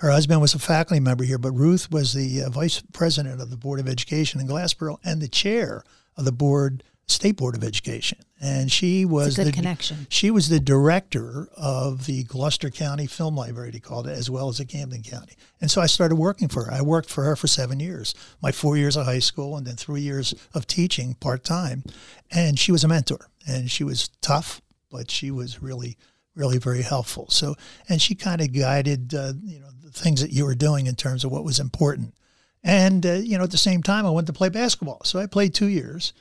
her 0.01 0.09
husband 0.09 0.42
was 0.42 0.56
a 0.56 0.59
faculty 0.59 1.00
member 1.00 1.24
here, 1.24 1.38
but 1.38 1.51
Ruth 1.51 1.92
was 1.92 2.13
the 2.13 2.42
uh, 2.42 2.50
vice 2.50 2.81
president 2.92 3.39
of 3.39 3.51
the 3.51 3.57
Board 3.57 3.80
of 3.80 3.88
Education 3.88 4.42
in 4.42 4.48
Glassboro 4.48 4.98
and 5.06 5.21
the 5.21 5.27
chair 5.27 5.83
of 6.18 6.25
the 6.25 6.31
board 6.31 6.83
State 7.07 7.38
Board 7.38 7.56
of 7.56 7.63
Education, 7.63 8.18
and 8.42 8.71
she 8.71 9.06
was 9.06 9.36
the 9.36 9.51
connection. 9.51 10.07
She 10.09 10.31
was 10.31 10.50
the 10.50 10.59
director 10.59 11.50
of 11.56 12.07
the 12.07 12.24
Gloucester 12.24 12.71
County 12.71 13.06
Film 13.06 13.36
Library, 13.36 13.69
they 13.69 13.80
called 13.80 14.07
it, 14.07 14.18
as 14.18 14.30
well 14.30 14.50
as 14.50 14.57
the 14.57 14.65
Camden 14.65 15.03
County. 15.03 15.36
And 15.59 15.69
so 15.69 15.81
I 15.81 15.86
started 15.86 16.15
working 16.15 16.48
for 16.48 16.63
her. 16.63 16.71
I 16.71 16.81
worked 16.81 17.09
for 17.09 17.24
her 17.24 17.36
for 17.36 17.48
seven 17.48 17.80
years, 17.80 18.15
my 18.42 18.51
four 18.51 18.77
years 18.77 18.95
of 18.95 19.06
high 19.06 19.19
school, 19.19 19.56
and 19.56 19.68
then 19.68 19.75
three 19.75 20.01
years 20.01 20.33
of 20.53 20.65
teaching 20.65 21.13
part 21.15 21.44
time. 21.44 21.83
And 22.31 22.57
she 22.57 22.71
was 22.71 22.83
a 22.83 22.88
mentor, 22.88 23.27
and 23.45 23.69
she 23.69 23.83
was 23.83 24.07
tough, 24.21 24.62
but 24.89 25.12
she 25.12 25.30
was 25.30 25.62
really, 25.62 25.98
really 26.36 26.57
very 26.57 26.81
helpful. 26.81 27.28
So, 27.30 27.56
and 27.89 28.01
she 28.01 28.16
kind 28.16 28.42
of 28.42 28.54
guided, 28.54 29.13
uh, 29.13 29.33
you 29.44 29.60
know, 29.60 29.68
the 29.83 29.92
things 29.92 30.22
that 30.22 30.31
you 30.31 30.45
were 30.45 30.56
doing 30.56 30.88
in 30.88 30.95
terms 30.95 31.24
of 31.24 31.31
what 31.31 31.44
was 31.44 31.60
important. 31.60 32.13
And 32.63 33.06
uh, 33.06 33.13
you 33.13 33.38
know, 33.38 33.44
at 33.44 33.51
the 33.51 33.57
same 33.57 33.81
time, 33.81 34.06
I 34.06 34.12
went 34.12 34.28
to 34.28 34.33
play 34.33 34.50
basketball. 34.50 35.01
So 35.04 35.19
I 35.19 35.25
played 35.25 35.54
two 35.54 35.68
years 35.68 36.13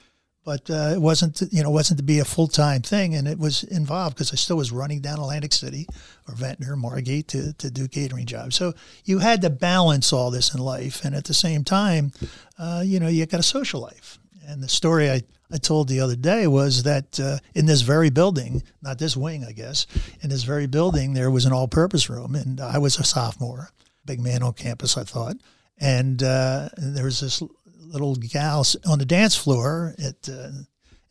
but 0.44 0.70
uh, 0.70 0.92
it 0.94 1.00
wasn't 1.00 1.40
you 1.52 1.62
know 1.62 1.70
wasn't 1.70 1.98
to 1.98 2.04
be 2.04 2.18
a 2.18 2.24
full 2.24 2.48
time 2.48 2.82
thing, 2.82 3.14
and 3.14 3.28
it 3.28 3.38
was 3.38 3.62
involved 3.64 4.16
because 4.16 4.32
I 4.32 4.36
still 4.36 4.56
was 4.56 4.72
running 4.72 5.00
down 5.00 5.18
Atlantic 5.18 5.52
City 5.52 5.86
or 6.26 6.34
Ventnor, 6.34 6.76
Margate 6.76 7.28
to 7.28 7.52
to 7.54 7.70
do 7.70 7.86
catering 7.88 8.26
jobs. 8.26 8.56
So 8.56 8.72
you 9.04 9.18
had 9.18 9.42
to 9.42 9.50
balance 9.50 10.12
all 10.12 10.30
this 10.30 10.54
in 10.54 10.60
life, 10.60 11.04
and 11.04 11.14
at 11.14 11.24
the 11.24 11.34
same 11.34 11.64
time, 11.64 12.12
uh, 12.58 12.82
you 12.84 13.00
know, 13.00 13.08
you 13.08 13.24
got 13.26 13.40
a 13.40 13.44
social 13.44 13.80
life. 13.80 14.18
And 14.46 14.62
the 14.62 14.68
story 14.68 15.11
I, 15.11 15.23
I 15.52 15.59
told 15.59 15.88
the 15.88 16.00
other 16.00 16.16
day 16.16 16.47
was 16.47 16.85
that 16.85 17.19
uh, 17.19 17.38
in 17.54 17.66
this 17.66 17.80
very 17.83 18.11
building, 18.11 18.62
not 18.83 18.99
this 18.99 19.16
wing, 19.16 19.45
I 19.45 19.52
guess, 19.52 19.87
in 20.23 20.30
this 20.30 20.45
very 20.45 20.66
building, 20.66 21.14
there 21.14 21.30
was 21.30 21.45
an 21.45 21.52
all 21.52 21.69
purpose 21.69 22.09
room, 22.09 22.35
and 22.35 22.61
I 22.61 22.78
was 22.78 22.99
a 22.99 23.04
sophomore, 23.04 23.71
big 24.04 24.21
man 24.21 24.42
on 24.42 24.52
campus, 24.52 24.97
I 24.97 25.04
thought. 25.04 25.37
And, 25.78 26.23
uh, 26.23 26.69
and 26.76 26.97
there 26.97 27.04
was 27.04 27.21
this 27.21 27.42
little 27.78 28.14
gal 28.16 28.64
on 28.87 28.99
the 28.99 29.04
dance 29.04 29.35
floor 29.35 29.95
at, 29.99 30.28
uh, 30.28 30.50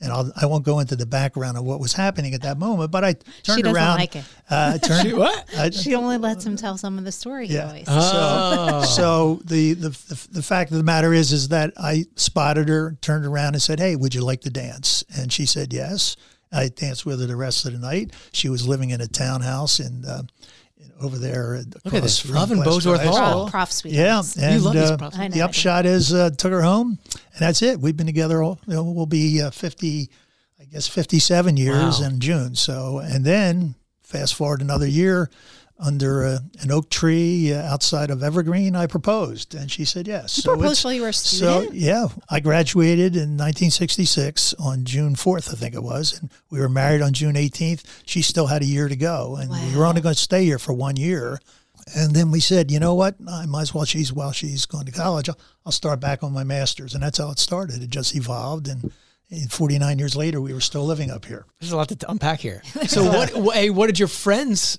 and 0.01 0.11
I'll, 0.13 0.31
I 0.39 0.45
will 0.45 0.55
not 0.55 0.63
go 0.63 0.79
into 0.79 0.95
the 0.95 1.05
background 1.05 1.57
of 1.57 1.63
what 1.63 1.79
was 1.79 1.93
happening 1.93 2.33
at 2.33 2.41
that 2.43 2.57
moment, 2.57 2.91
but 2.91 3.03
I 3.03 3.13
turned 3.13 3.25
she 3.43 3.61
doesn't 3.61 3.75
around. 3.75 3.97
Like 3.97 4.15
it. 4.15 4.25
Uh, 4.49 4.77
turned, 4.83 5.07
she 5.07 5.13
what? 5.13 5.45
I, 5.57 5.69
she 5.71 5.95
only 5.95 6.17
lets 6.17 6.45
him 6.45 6.55
tell 6.55 6.77
some 6.77 6.97
of 6.97 7.03
the 7.03 7.11
story. 7.11 7.47
Yeah. 7.47 7.73
He 7.73 7.83
oh. 7.87 8.83
So, 8.83 8.87
so 8.87 9.41
the, 9.45 9.73
the 9.73 9.89
the 9.89 10.27
the 10.31 10.43
fact 10.43 10.71
of 10.71 10.77
the 10.77 10.83
matter 10.83 11.13
is, 11.13 11.31
is 11.31 11.49
that 11.49 11.73
I 11.77 12.05
spotted 12.15 12.69
her, 12.69 12.97
turned 13.01 13.25
around, 13.25 13.55
and 13.55 13.61
said, 13.61 13.79
"Hey, 13.79 13.95
would 13.95 14.15
you 14.15 14.21
like 14.21 14.41
to 14.41 14.49
dance?" 14.49 15.03
And 15.15 15.33
she 15.33 15.45
said 15.45 15.73
yes. 15.73 16.15
I 16.51 16.69
danced 16.69 17.05
with 17.05 17.19
her 17.19 17.27
the 17.27 17.35
rest 17.35 17.65
of 17.65 17.73
the 17.73 17.79
night. 17.79 18.11
She 18.31 18.49
was 18.49 18.67
living 18.67 18.89
in 18.89 19.01
a 19.01 19.07
townhouse 19.07 19.79
in 19.79 20.03
uh, 20.03 20.23
over 21.01 21.17
there. 21.17 21.61
Look 21.85 21.93
at 21.93 22.03
this, 22.03 22.29
Love 22.29 22.51
and 22.51 22.61
Bozorth 22.61 23.03
Hall. 23.03 23.49
Prof 23.49 23.71
Suite. 23.71 23.93
Yeah, 23.93 24.21
and 24.39 24.55
you 24.55 24.59
love 24.65 24.75
uh, 24.75 24.79
these 24.79 24.97
profs. 24.97 25.17
the 25.33 25.41
upshot 25.41 25.85
is 25.85 26.13
uh, 26.13 26.29
took 26.31 26.51
her 26.51 26.61
home, 26.61 26.99
and 27.13 27.39
that's 27.39 27.61
it. 27.61 27.79
We've 27.79 27.95
been 27.97 28.05
together. 28.07 28.41
All, 28.43 28.59
you 28.67 28.73
know, 28.73 28.83
we'll 28.83 29.05
be 29.05 29.41
uh, 29.41 29.51
fifty, 29.51 30.09
I 30.59 30.65
guess, 30.65 30.87
fifty-seven 30.87 31.57
years 31.57 31.99
Wow. 32.01 32.07
in 32.07 32.19
June. 32.19 32.55
So, 32.55 32.99
and 32.99 33.23
then 33.25 33.75
fast 34.01 34.35
forward 34.35 34.61
another 34.61 34.87
year, 34.87 35.29
under 35.79 36.23
a, 36.25 36.39
an 36.61 36.71
oak 36.71 36.89
tree 36.89 37.53
uh, 37.53 37.61
outside 37.61 38.09
of 38.09 38.21
Evergreen, 38.21 38.75
I 38.75 38.85
proposed, 38.87 39.55
and 39.55 39.71
she 39.71 39.85
said 39.85 40.07
yes. 40.07 40.37
You 40.37 40.43
so 40.43 40.55
proposed 40.57 40.83
while 40.83 40.93
you 40.93 41.01
were 41.03 41.09
a 41.09 41.13
student. 41.13 41.67
so 41.69 41.71
yeah, 41.73 42.07
I 42.29 42.39
graduated 42.41 43.15
in 43.15 43.37
1966 43.37 44.53
on 44.55 44.83
June 44.83 45.15
4th, 45.15 45.51
I 45.53 45.55
think 45.55 45.73
it 45.75 45.83
was, 45.83 46.19
and 46.19 46.29
we 46.49 46.59
were 46.59 46.69
married 46.69 47.01
on 47.01 47.13
June 47.13 47.35
18th. 47.35 47.83
She 48.05 48.21
still 48.21 48.47
had 48.47 48.61
a 48.61 48.65
year 48.65 48.87
to 48.89 48.95
go, 48.95 49.37
and 49.37 49.49
we 49.49 49.77
were 49.77 49.85
only 49.85 50.01
going 50.01 50.15
to 50.15 50.19
stay 50.21 50.43
here 50.43 50.59
for 50.59 50.73
one 50.73 50.97
year. 50.97 51.39
And 51.95 52.13
then 52.13 52.29
we 52.29 52.39
said, 52.39 52.69
you 52.69 52.79
know 52.79 52.93
what? 52.93 53.15
I 53.27 53.45
might 53.45 53.61
as 53.63 53.73
well. 53.73 53.85
She's 53.85 54.13
while 54.13 54.31
she's 54.31 54.65
going 54.65 54.85
to 54.85 54.91
college. 54.91 55.27
I'll, 55.29 55.39
I'll 55.65 55.71
start 55.71 55.99
back 55.99 56.23
on 56.23 56.33
my 56.33 56.43
master's, 56.43 56.93
and 56.93 57.01
that's 57.01 57.17
how 57.17 57.31
it 57.31 57.39
started. 57.39 57.81
It 57.81 57.89
just 57.89 58.15
evolved, 58.15 58.67
and 58.67 58.91
And 59.31 59.51
49 59.51 59.97
years 59.97 60.15
later, 60.15 60.41
we 60.41 60.53
were 60.53 60.61
still 60.61 60.85
living 60.85 61.09
up 61.09 61.25
here. 61.25 61.45
There's 61.59 61.71
a 61.71 61.77
lot 61.77 61.87
to 61.89 62.11
unpack 62.11 62.39
here. 62.41 62.61
So 62.87 63.03
what? 63.05 63.29
wh- 63.31 63.53
Hey, 63.55 63.69
what 63.69 63.87
did 63.87 63.97
your 63.97 64.07
friends 64.07 64.77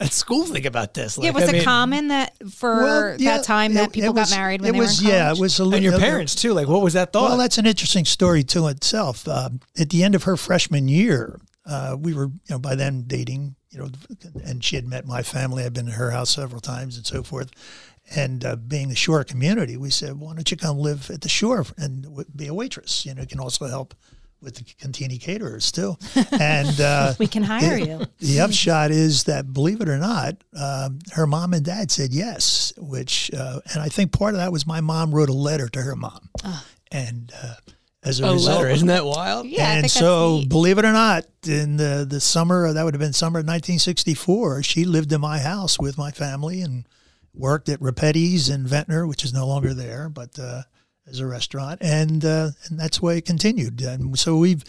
at 0.00 0.12
school 0.12 0.44
think 0.46 0.64
about 0.66 0.94
this? 0.94 1.16
yeah, 1.18 1.26
Like, 1.26 1.34
was 1.34 1.44
I 1.44 1.46
it 1.48 1.52
mean, 1.52 1.64
common 1.64 2.08
that 2.08 2.34
for 2.52 2.74
Well, 2.82 3.16
yeah, 3.18 3.36
that 3.38 3.44
time 3.44 3.74
that 3.74 3.84
it- 3.84 3.92
people 3.92 4.10
it 4.10 4.14
got 4.16 4.30
married 4.30 4.60
when 4.60 4.70
it 4.70 4.72
they 4.74 4.78
was, 4.78 5.02
were 5.02 5.08
in 5.08 5.14
Yeah, 5.14 5.32
it 5.32 5.38
was 5.38 5.58
a 5.60 5.64
And 5.64 5.82
your 5.82 5.98
parents 5.98 6.34
too. 6.34 6.52
Like, 6.52 6.68
what 6.68 6.82
was 6.82 6.92
that 6.94 7.12
thought? 7.12 7.30
Well, 7.30 7.38
that's 7.38 7.58
an 7.58 7.66
interesting 7.66 8.04
story 8.04 8.42
to 8.44 8.66
itself. 8.68 9.26
Um, 9.28 9.60
at 9.78 9.90
the 9.90 10.02
end 10.04 10.14
of 10.14 10.24
her 10.24 10.36
freshman 10.36 10.88
year, 10.88 11.40
uh, 11.64 11.96
we 11.98 12.12
were, 12.14 12.26
you 12.26 12.50
know, 12.50 12.58
by 12.58 12.74
then 12.74 13.04
dating, 13.06 13.56
you 13.70 13.78
know, 13.78 13.88
and 14.44 14.62
she 14.62 14.76
had 14.76 14.86
met 14.86 15.06
my 15.06 15.22
family. 15.22 15.64
I'd 15.64 15.72
been 15.72 15.86
to 15.86 15.92
her 15.92 16.10
house 16.10 16.30
several 16.30 16.60
times 16.60 16.96
and 16.96 17.06
so 17.06 17.22
forth. 17.22 17.50
And 18.14 18.44
uh, 18.44 18.54
being 18.54 18.92
a 18.92 18.94
shore 18.94 19.24
community, 19.24 19.76
we 19.76 19.90
said, 19.90 20.20
why 20.20 20.32
don't 20.34 20.48
you 20.48 20.56
come 20.56 20.78
live 20.78 21.10
at 21.10 21.22
the 21.22 21.28
shore 21.28 21.66
and 21.76 22.04
w- 22.04 22.24
be 22.36 22.46
a 22.46 22.54
waitress? 22.54 23.04
You 23.04 23.14
know, 23.14 23.22
you 23.22 23.26
can 23.26 23.40
also 23.40 23.66
help 23.66 23.94
with 24.40 24.56
the 24.56 24.64
Contini 24.64 25.20
caterers 25.20 25.72
too. 25.72 25.96
And 26.38 26.80
uh, 26.80 27.14
we 27.18 27.26
can 27.26 27.42
hire 27.42 27.78
you. 27.78 28.04
the 28.18 28.40
upshot 28.40 28.90
is 28.90 29.24
that, 29.24 29.52
believe 29.52 29.80
it 29.80 29.88
or 29.88 29.98
not, 29.98 30.36
um, 30.58 30.98
her 31.12 31.26
mom 31.26 31.54
and 31.54 31.64
dad 31.64 31.90
said 31.90 32.12
yes, 32.12 32.72
which, 32.76 33.30
uh, 33.32 33.60
and 33.72 33.82
I 33.82 33.88
think 33.88 34.12
part 34.12 34.34
of 34.34 34.40
that 34.40 34.52
was 34.52 34.66
my 34.66 34.80
mom 34.80 35.14
wrote 35.14 35.28
a 35.28 35.34
letter 35.34 35.68
to 35.68 35.82
her 35.82 35.96
mom. 35.96 36.28
And 36.92 37.32
uh, 37.42 37.54
as 38.06 38.20
a, 38.20 38.26
a 38.26 38.32
result, 38.34 38.58
letter. 38.58 38.70
Isn't 38.70 38.88
that 38.88 39.04
wild? 39.04 39.46
Yeah, 39.46 39.72
and 39.72 39.90
so, 39.90 40.42
believe 40.46 40.78
it 40.78 40.84
or 40.84 40.92
not, 40.92 41.24
in 41.46 41.76
the, 41.76 42.06
the 42.08 42.20
summer, 42.20 42.72
that 42.72 42.84
would 42.84 42.94
have 42.94 43.00
been 43.00 43.12
summer 43.12 43.40
of 43.40 43.46
1964, 43.46 44.62
she 44.62 44.84
lived 44.84 45.12
in 45.12 45.20
my 45.20 45.38
house 45.38 45.78
with 45.78 45.98
my 45.98 46.10
family 46.10 46.60
and 46.60 46.86
worked 47.34 47.68
at 47.68 47.80
Rapetti's 47.80 48.48
in 48.48 48.66
Ventnor, 48.66 49.06
which 49.06 49.24
is 49.24 49.32
no 49.32 49.46
longer 49.46 49.74
there, 49.74 50.08
but 50.08 50.38
uh, 50.38 50.62
as 51.08 51.20
a 51.20 51.26
restaurant. 51.26 51.80
And 51.82 52.24
uh, 52.24 52.50
and 52.68 52.78
that's 52.78 53.00
why 53.00 53.14
it 53.14 53.24
continued. 53.26 53.80
And 53.82 54.18
so 54.18 54.36
we've, 54.36 54.64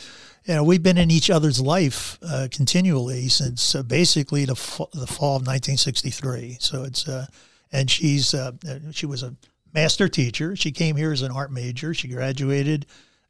you 0.45 0.53
know, 0.55 0.63
we've 0.63 0.83
been 0.83 0.97
in 0.97 1.11
each 1.11 1.29
other's 1.29 1.59
life 1.59 2.17
uh, 2.21 2.47
continually 2.51 3.27
since 3.29 3.75
uh, 3.75 3.83
basically 3.83 4.45
the, 4.45 4.55
fa- 4.55 4.85
the 4.93 5.07
fall 5.07 5.37
of 5.37 5.47
1963. 5.47 6.57
So 6.59 6.83
it's, 6.83 7.07
uh, 7.07 7.25
and 7.71 7.89
she's, 7.91 8.33
uh, 8.33 8.51
she 8.91 9.05
was 9.05 9.23
a 9.23 9.35
master 9.73 10.07
teacher. 10.07 10.55
She 10.55 10.71
came 10.71 10.95
here 10.95 11.11
as 11.11 11.21
an 11.21 11.31
art 11.31 11.51
major. 11.51 11.93
She 11.93 12.07
graduated 12.07 12.85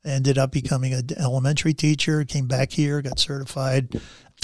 ended 0.05 0.37
up 0.37 0.51
becoming 0.51 0.93
an 0.93 1.05
elementary 1.17 1.73
teacher, 1.73 2.23
came 2.23 2.47
back 2.47 2.71
here, 2.71 3.01
got 3.01 3.19
certified 3.19 3.99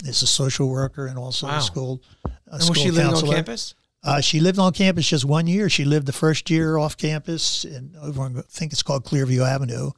as 0.05 0.21
a 0.21 0.27
social 0.27 0.67
worker 0.67 1.05
and 1.07 1.17
also 1.17 1.47
Wow. 1.47 1.59
a 1.59 1.61
school, 1.61 2.01
a 2.25 2.29
And 2.55 2.69
was 2.69 2.77
she 2.77 2.91
living 2.91 3.13
on 3.13 3.25
campus? 3.27 3.73
Uh, 4.03 4.19
she 4.19 4.39
lived 4.41 4.59
on 4.59 4.73
campus 4.73 5.07
just 5.07 5.23
one 5.23 5.47
year. 5.47 5.69
She 5.69 5.85
lived 5.85 6.05
the 6.07 6.13
first 6.13 6.49
year 6.49 6.77
off 6.77 6.97
campus 6.97 7.63
in 7.63 7.95
over, 8.01 8.21
on, 8.23 8.37
I 8.37 8.41
think 8.49 8.73
it's 8.73 8.83
called 8.83 9.05
Clearview 9.05 9.47
Avenue, 9.47 9.91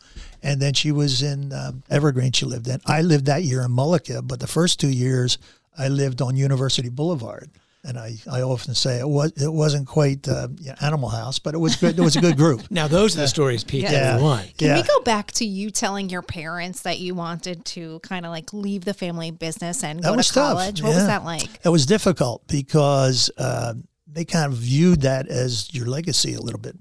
and 0.44 0.62
then 0.62 0.74
she 0.74 0.92
was 0.92 1.24
in 1.24 1.52
um, 1.52 1.82
Evergreen. 1.90 2.32
She 2.32 2.46
lived 2.46 2.68
in. 2.68 2.80
I 2.86 3.02
lived 3.02 3.26
that 3.26 3.44
year 3.44 3.64
in 3.64 3.72
Mullica, 3.72 4.26
but 4.26 4.40
the 4.40 4.48
first 4.48 4.80
two 4.80 4.90
years 4.90 5.40
I 5.78 5.88
lived 5.88 6.22
on 6.22 6.36
University 6.36 6.90
Boulevard. 6.90 7.50
And 7.88 8.00
I, 8.00 8.16
I 8.32 8.42
often 8.42 8.74
say 8.74 9.00
it 9.00 9.08
was 9.08 9.32
it 9.34 9.52
wasn't 9.54 9.88
quite 9.88 10.28
uh, 10.28 10.48
yeah, 10.60 10.74
Animal 10.82 11.10
House, 11.10 11.38
but 11.38 11.54
it 11.54 11.60
was 11.60 11.76
good. 11.76 12.00
It 12.00 12.02
was 12.02 12.16
a 12.16 12.22
good 12.22 12.36
group. 12.36 12.64
Now 12.72 12.88
those 12.88 13.16
are 13.16 13.22
the 13.22 13.28
stories 13.28 13.64
Pete 13.64 13.84
Yeah. 13.84 13.92
that 13.92 14.18
we 14.18 14.24
want. 14.24 14.58
Can 14.58 14.70
yeah. 14.70 14.78
we 14.78 14.88
go 14.88 15.02
back 15.02 15.32
to 15.34 15.46
you 15.46 15.70
telling 15.70 16.10
your 16.10 16.24
parents 16.24 16.82
that 16.82 16.98
you 16.98 17.14
wanted 17.14 17.64
to 17.66 18.00
kind 18.00 18.26
of 18.26 18.32
like 18.32 18.54
leave 18.54 18.86
the 18.86 18.96
family 18.96 19.30
business 19.30 19.84
and 19.84 20.02
That 20.02 20.10
go 20.10 20.16
was 20.16 20.28
to 20.30 20.34
tough, 20.34 20.58
college? 20.58 20.82
What 20.82 20.96
was 20.96 21.06
that 21.06 21.24
like? 21.24 21.48
It 21.64 21.70
was 21.70 21.86
difficult 21.86 22.48
because 22.48 23.30
uh, 23.38 23.76
they 24.08 24.26
kind 24.26 24.52
of 24.52 24.60
viewed 24.60 25.02
that 25.02 25.28
as 25.28 25.74
your 25.74 25.88
legacy 25.88 26.34
a 26.34 26.42
little 26.42 26.60
bit. 26.60 26.78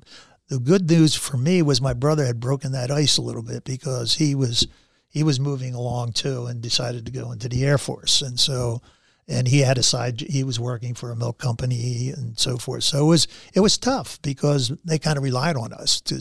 The 0.49 0.59
good 0.59 0.89
news 0.91 1.15
for 1.15 1.37
me 1.37 1.63
was 1.63 1.81
my 1.81 1.95
brother 1.95 2.27
had 2.27 2.41
broken 2.41 2.73
that 2.73 2.91
ice 2.91 3.17
a 3.17 3.23
little 3.23 3.43
bit 3.43 3.65
because 3.65 4.15
he 4.15 4.35
was 4.35 4.67
he 5.09 5.23
was 5.23 5.41
moving 5.41 5.75
along 5.75 6.13
too 6.13 6.47
and 6.47 6.61
decided 6.61 7.07
to 7.07 7.13
go 7.13 7.33
into 7.33 7.49
the 7.49 7.65
Air 7.65 7.79
Force, 7.79 8.21
and 8.21 8.39
so 8.39 8.83
and 9.29 9.49
he 9.49 9.61
had 9.61 9.79
a 9.79 9.83
side 9.83 10.21
he 10.21 10.45
was 10.45 10.61
working 10.61 10.95
for 10.95 11.11
a 11.11 11.17
milk 11.17 11.39
company 11.39 12.11
and 12.15 12.39
so 12.39 12.59
forth. 12.59 12.85
So 12.85 13.05
it 13.05 13.09
was 13.09 13.29
it 13.55 13.61
was 13.61 13.79
tough 13.79 14.21
because 14.23 14.73
they 14.85 14.99
kind 14.99 15.17
of 15.17 15.25
relied 15.25 15.57
on 15.57 15.73
us 15.73 16.01
to 16.03 16.21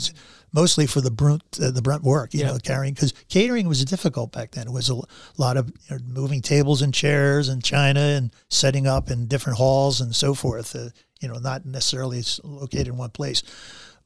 mostly 0.53 0.86
for 0.88 1.01
the 1.01 1.12
brunt 1.12 1.43
uh, 1.62 1.72
the 1.72 1.81
brunt 1.81 2.03
work, 2.03 2.33
you 2.33 2.41
Yeah. 2.41 2.51
know, 2.51 2.57
carrying 2.60 2.93
because 2.93 3.13
catering 3.29 3.67
was 3.67 3.83
difficult 3.86 4.31
back 4.31 4.51
then. 4.51 4.67
It 4.67 4.72
was 4.74 4.89
a 4.89 5.00
lot 5.38 5.57
of 5.57 5.69
you 5.89 5.98
know, 5.98 6.03
moving 6.07 6.41
tables 6.41 6.81
and 6.81 6.93
chairs 6.93 7.50
and 7.50 7.63
china 7.63 8.00
and 8.00 8.31
setting 8.50 8.88
up 8.88 9.10
in 9.12 9.27
different 9.27 9.57
halls 9.57 10.00
and 10.01 10.15
so 10.15 10.33
forth. 10.33 10.75
Uh, 10.75 10.89
you 11.22 11.27
know, 11.29 11.39
not 11.39 11.65
necessarily 11.65 12.22
located 12.43 12.88
in 12.89 12.98
one 12.98 13.10
place. 13.12 13.43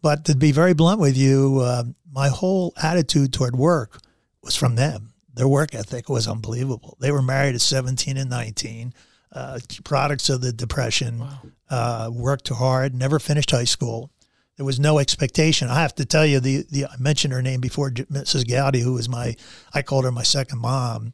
But 0.03 0.25
to 0.25 0.35
be 0.35 0.51
very 0.51 0.73
blunt 0.73 0.99
with 0.99 1.17
you, 1.17 1.59
uh, 1.61 1.83
my 2.11 2.27
whole 2.29 2.71
attitude 2.81 3.33
toward 3.33 3.55
work 3.55 3.99
was 4.43 4.55
from 4.55 4.75
them. 4.75 5.13
Their 5.37 5.47
work 5.47 5.75
ethic 5.75 6.09
was 6.09 6.27
unbelievable. 6.27 6.97
They 6.99 7.11
were 7.11 7.21
married 7.21 7.53
at 7.53 7.61
17 7.61 8.17
and 8.17 8.29
19, 8.29 8.91
uh, 9.31 9.59
products 9.83 10.29
of 10.29 10.41
the 10.41 10.51
Depression, 10.51 11.23
uh, 11.69 12.09
worked 12.11 12.49
hard, 12.49 12.95
never 12.95 13.19
finished 13.19 13.51
high 13.51 13.65
school. 13.65 14.09
There 14.55 14.65
was 14.65 14.79
no 14.79 14.97
expectation. 14.97 15.69
I 15.69 15.81
have 15.81 15.93
to 15.95 16.05
tell 16.05 16.25
you, 16.25 16.39
the, 16.39 16.65
the 16.71 16.85
I 16.87 16.97
mentioned 16.97 17.33
her 17.33 17.43
name 17.43 17.61
before, 17.61 17.91
Mrs. 17.91 18.49
Gowdy, 18.49 18.79
who 18.79 18.93
was 18.93 19.07
my, 19.07 19.35
I 19.75 19.83
called 19.83 20.05
her 20.05 20.11
my 20.11 20.23
second 20.23 20.57
mom. 20.57 21.13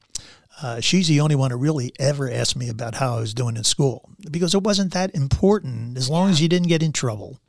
Uh, 0.62 0.80
she's 0.80 1.10
the 1.10 1.20
only 1.20 1.36
one 1.36 1.52
who 1.52 1.58
really 1.58 1.92
ever 2.00 2.32
asked 2.32 2.56
me 2.56 2.70
about 2.70 2.96
how 2.96 3.18
I 3.18 3.20
was 3.20 3.34
doing 3.34 3.58
in 3.58 3.66
school 3.66 4.10
because 4.32 4.54
it 4.54 4.64
wasn't 4.64 4.94
that 4.94 5.14
important. 5.16 5.98
As 5.98 6.10
long 6.10 6.30
as 6.30 6.42
you 6.42 6.48
didn't 6.48 6.68
get 6.68 6.84
in 6.84 6.92
trouble, 6.92 7.40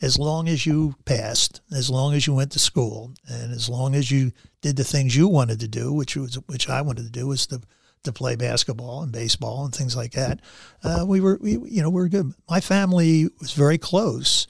as 0.00 0.18
long 0.18 0.48
as 0.48 0.66
you 0.66 0.94
passed, 1.04 1.60
as 1.72 1.90
long 1.90 2.14
as 2.14 2.26
you 2.26 2.34
went 2.34 2.52
to 2.52 2.58
school, 2.58 3.12
and 3.28 3.52
as 3.52 3.68
long 3.68 3.94
as 3.94 4.10
you 4.10 4.32
did 4.60 4.76
the 4.76 4.84
things 4.84 5.16
you 5.16 5.28
wanted 5.28 5.60
to 5.60 5.68
do, 5.68 5.92
which 5.92 6.16
was 6.16 6.36
which 6.46 6.68
I 6.68 6.82
wanted 6.82 7.04
to 7.04 7.10
do 7.10 7.26
was 7.26 7.46
to 7.48 7.60
to 8.04 8.12
play 8.12 8.34
basketball 8.34 9.02
and 9.02 9.12
baseball 9.12 9.64
and 9.64 9.74
things 9.74 9.94
like 9.94 10.12
that. 10.12 10.40
Uh, 10.82 11.04
we 11.06 11.20
were 11.20 11.38
we 11.40 11.52
you 11.52 11.82
know 11.82 11.90
we 11.90 12.00
were 12.00 12.08
good. 12.08 12.32
My 12.48 12.60
family 12.60 13.28
was 13.40 13.52
very 13.52 13.78
close, 13.78 14.46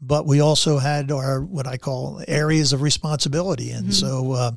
but 0.00 0.26
we 0.26 0.40
also 0.40 0.78
had 0.78 1.10
our 1.10 1.40
what 1.40 1.66
I 1.66 1.76
call 1.76 2.22
areas 2.28 2.72
of 2.72 2.82
responsibility, 2.82 3.70
and 3.70 3.92
so 3.92 4.32
uh, 4.32 4.52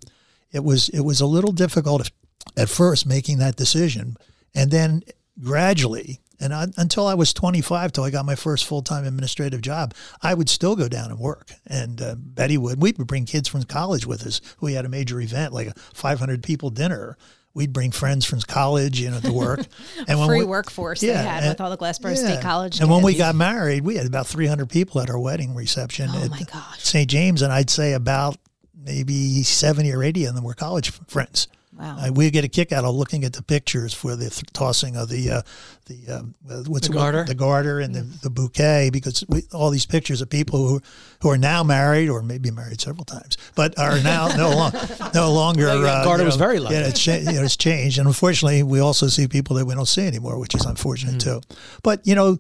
it 0.52 0.64
was 0.64 0.90
it 0.90 1.02
was 1.02 1.22
a 1.22 1.26
little 1.26 1.52
difficult 1.52 2.10
at 2.56 2.70
first 2.70 3.06
making 3.06 3.40
that 3.40 3.56
decision, 3.56 4.18
and 4.56 4.72
then 4.72 5.04
gradually. 5.42 6.20
And 6.40 6.54
I, 6.54 6.68
until 6.78 7.08
I 7.08 7.16
was 7.16 7.34
25, 7.34 7.92
till 7.94 8.04
I 8.04 8.10
got 8.12 8.26
my 8.26 8.36
first 8.36 8.66
full 8.66 8.82
time 8.82 9.06
administrative 9.06 9.62
job, 9.62 9.94
I 10.22 10.34
would 10.34 10.50
still 10.50 10.76
go 10.76 10.88
down 10.88 11.10
and 11.10 11.20
work. 11.20 11.52
And 11.66 12.02
uh, 12.02 12.16
Betty 12.18 12.58
would. 12.58 12.82
We 12.82 12.94
would 12.98 13.08
bring 13.08 13.26
kids 13.26 13.48
from 13.48 13.64
college 13.64 14.06
with 14.06 14.26
us. 14.26 14.40
We 14.62 14.74
had 14.74 14.86
a 14.86 14.90
major 14.90 15.20
event, 15.20 15.54
like 15.54 15.68
a 15.68 15.74
500 15.94 16.44
people 16.44 16.70
dinner. 16.70 17.18
We'd 17.56 17.74
bring 17.74 17.90
friends 17.90 18.24
from 18.24 18.40
college, 18.42 19.00
you 19.00 19.10
know, 19.10 19.20
to 19.20 19.34
work. 19.34 19.62
And 20.08 20.24
Free 20.28 20.40
we, 20.40 20.46
workforce 20.46 21.02
they 21.02 21.08
had 21.08 21.42
and- 21.42 21.50
with 21.50 21.60
all 21.60 21.72
the 21.72 21.78
Glassboro 21.78 22.10
yeah. 22.10 22.34
State 22.34 22.42
College. 22.42 22.80
And 22.80 22.90
when 22.90 23.02
we 23.02 23.16
got 23.16 23.34
married, 23.34 23.84
we 23.84 23.96
had 23.96 24.06
about 24.06 24.28
300 24.28 24.70
people 24.70 25.02
at 25.02 25.10
our 25.10 25.18
wedding 25.18 25.56
reception 25.56 26.10
Oh 26.14 26.24
at 26.24 26.30
my 26.30 26.44
gosh. 26.44 26.84
St. 26.84 27.10
James, 27.10 27.42
and 27.42 27.52
I'd 27.52 27.72
say 27.72 27.94
about 27.94 28.38
maybe 28.80 29.42
70 29.42 29.92
or 29.92 30.04
80 30.04 30.26
of 30.26 30.36
them 30.36 30.44
were 30.44 30.54
college 30.54 30.92
friends. 31.08 31.48
Wow. 31.78 31.98
Uh, 32.00 32.12
we 32.12 32.32
get 32.32 32.44
a 32.44 32.48
kick 32.48 32.72
out 32.72 32.84
of 32.86 32.96
looking 32.96 33.24
at 33.24 33.34
the 33.34 33.44
pictures 33.44 33.94
for 33.94 34.16
the 34.16 34.30
th- 34.32 34.44
tossing 34.52 34.96
of 34.96 35.10
the 35.10 35.30
uh, 35.30 35.42
the 35.86 36.16
um, 36.18 36.34
uh, 36.50 36.64
what's 36.66 36.88
The 36.88 36.94
garter? 36.94 37.24
the 37.24 37.36
garter, 37.36 37.80
and 37.80 37.94
the, 37.94 38.02
the 38.02 38.30
bouquet 38.32 38.90
because 38.92 39.24
we, 39.30 39.44
all 39.54 39.70
these 39.70 39.86
pictures 39.86 40.20
of 40.22 40.30
people 40.30 40.68
who 40.68 40.82
who 41.22 41.30
are 41.30 41.38
now 41.38 41.64
married 41.64 42.10
or 42.10 42.24
maybe 42.24 42.50
married 42.50 42.82
several 42.82 43.06
times, 43.06 43.38
but 43.56 43.78
are 43.78 44.00
now 44.02 44.28
no 44.36 44.50
longer 44.50 44.80
no 45.14 45.32
longer. 45.32 45.66
Well, 45.66 45.84
yeah, 45.84 45.88
uh, 45.92 46.04
Garter 46.04 46.24
you 46.24 46.28
was 46.28 46.36
very 46.36 46.60
lucky. 46.60 46.76
Yeah, 46.76 46.88
it's, 46.88 47.00
cha- 47.04 47.14
you 47.16 47.34
know, 47.34 47.44
it's 47.44 47.56
changed, 47.58 48.00
and 48.00 48.08
unfortunately, 48.08 48.64
we 48.64 48.80
also 48.80 49.06
see 49.08 49.28
people 49.28 49.56
that 49.58 49.66
we 49.66 49.76
don't 49.76 49.86
see 49.88 50.08
anymore, 50.08 50.40
which 50.40 50.56
is 50.56 50.66
unfortunate 50.66 51.14
Hmm. 51.24 51.40
too. 51.40 51.42
But 51.84 52.06
you 52.08 52.16
know. 52.16 52.38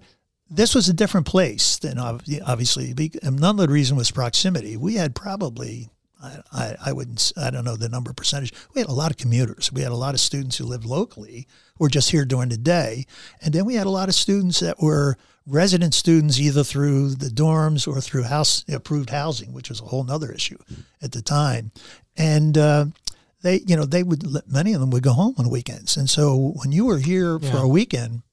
This 0.50 0.74
was 0.74 0.88
a 0.88 0.94
different 0.94 1.26
place 1.28 1.76
than 1.78 2.00
obviously. 2.00 2.94
be- 2.94 3.12
and 3.22 3.38
None 3.38 3.60
of 3.60 3.68
the 3.68 3.74
reason 3.74 3.98
was 3.98 4.12
proximity. 4.12 4.78
We 4.78 4.94
had 4.94 5.14
probably 5.14 5.90
I, 6.22 6.40
I, 6.52 6.76
I 6.88 6.94
wouldn't, 6.94 7.32
I 7.38 7.50
don't 7.50 7.66
know 7.66 7.76
the 7.76 7.90
number 7.90 8.14
percentage. 8.14 8.54
We 8.74 8.82
had 8.82 8.90
a 8.90 8.94
lot 8.94 9.12
of 9.12 9.18
commuters. 9.18 9.72
We 9.72 9.82
had 9.82 9.92
a 9.92 9.96
lot 9.96 10.14
of 10.14 10.20
students 10.20 10.58
who 10.58 10.66
lived 10.66 10.86
locally, 10.86 11.48
who 11.78 11.86
were 11.86 11.90
just 11.90 12.12
here 12.12 12.26
during 12.26 12.50
the 12.50 12.58
day. 12.58 13.06
And 13.42 13.54
then 13.54 13.66
we 13.66 13.76
had 13.76 13.88
a 13.88 13.92
lot 13.92 14.10
of 14.10 14.16
students 14.16 14.60
that 14.60 14.82
were 14.82 15.18
resident 15.46 15.94
students 15.94 16.40
either 16.40 16.64
through 16.64 17.16
the 17.16 17.30
dorms 17.30 17.88
or 17.88 18.02
through 18.02 18.24
house 18.24 18.66
approved 18.68 19.10
housing, 19.12 19.54
which 19.54 19.70
was 19.70 19.80
a 19.80 19.86
whole 19.86 20.10
other 20.10 20.32
issue 20.32 20.58
at 21.02 21.12
the 21.12 21.22
time. 21.22 21.72
And, 22.18 22.58
uh, 22.58 22.86
they, 23.44 23.62
you 23.68 23.76
know, 23.76 23.86
they 23.86 24.02
would, 24.02 24.26
many 24.52 24.74
of 24.74 24.82
them 24.82 24.90
would 24.90 25.04
go 25.04 25.14
home 25.14 25.36
on 25.38 25.50
weekends. 25.50 25.96
And 25.96 26.10
so 26.10 26.54
when 26.56 26.72
you 26.72 26.86
were 26.86 26.98
here 26.98 27.40
for 27.40 27.58
a 27.58 27.68
weekend, 27.68 28.24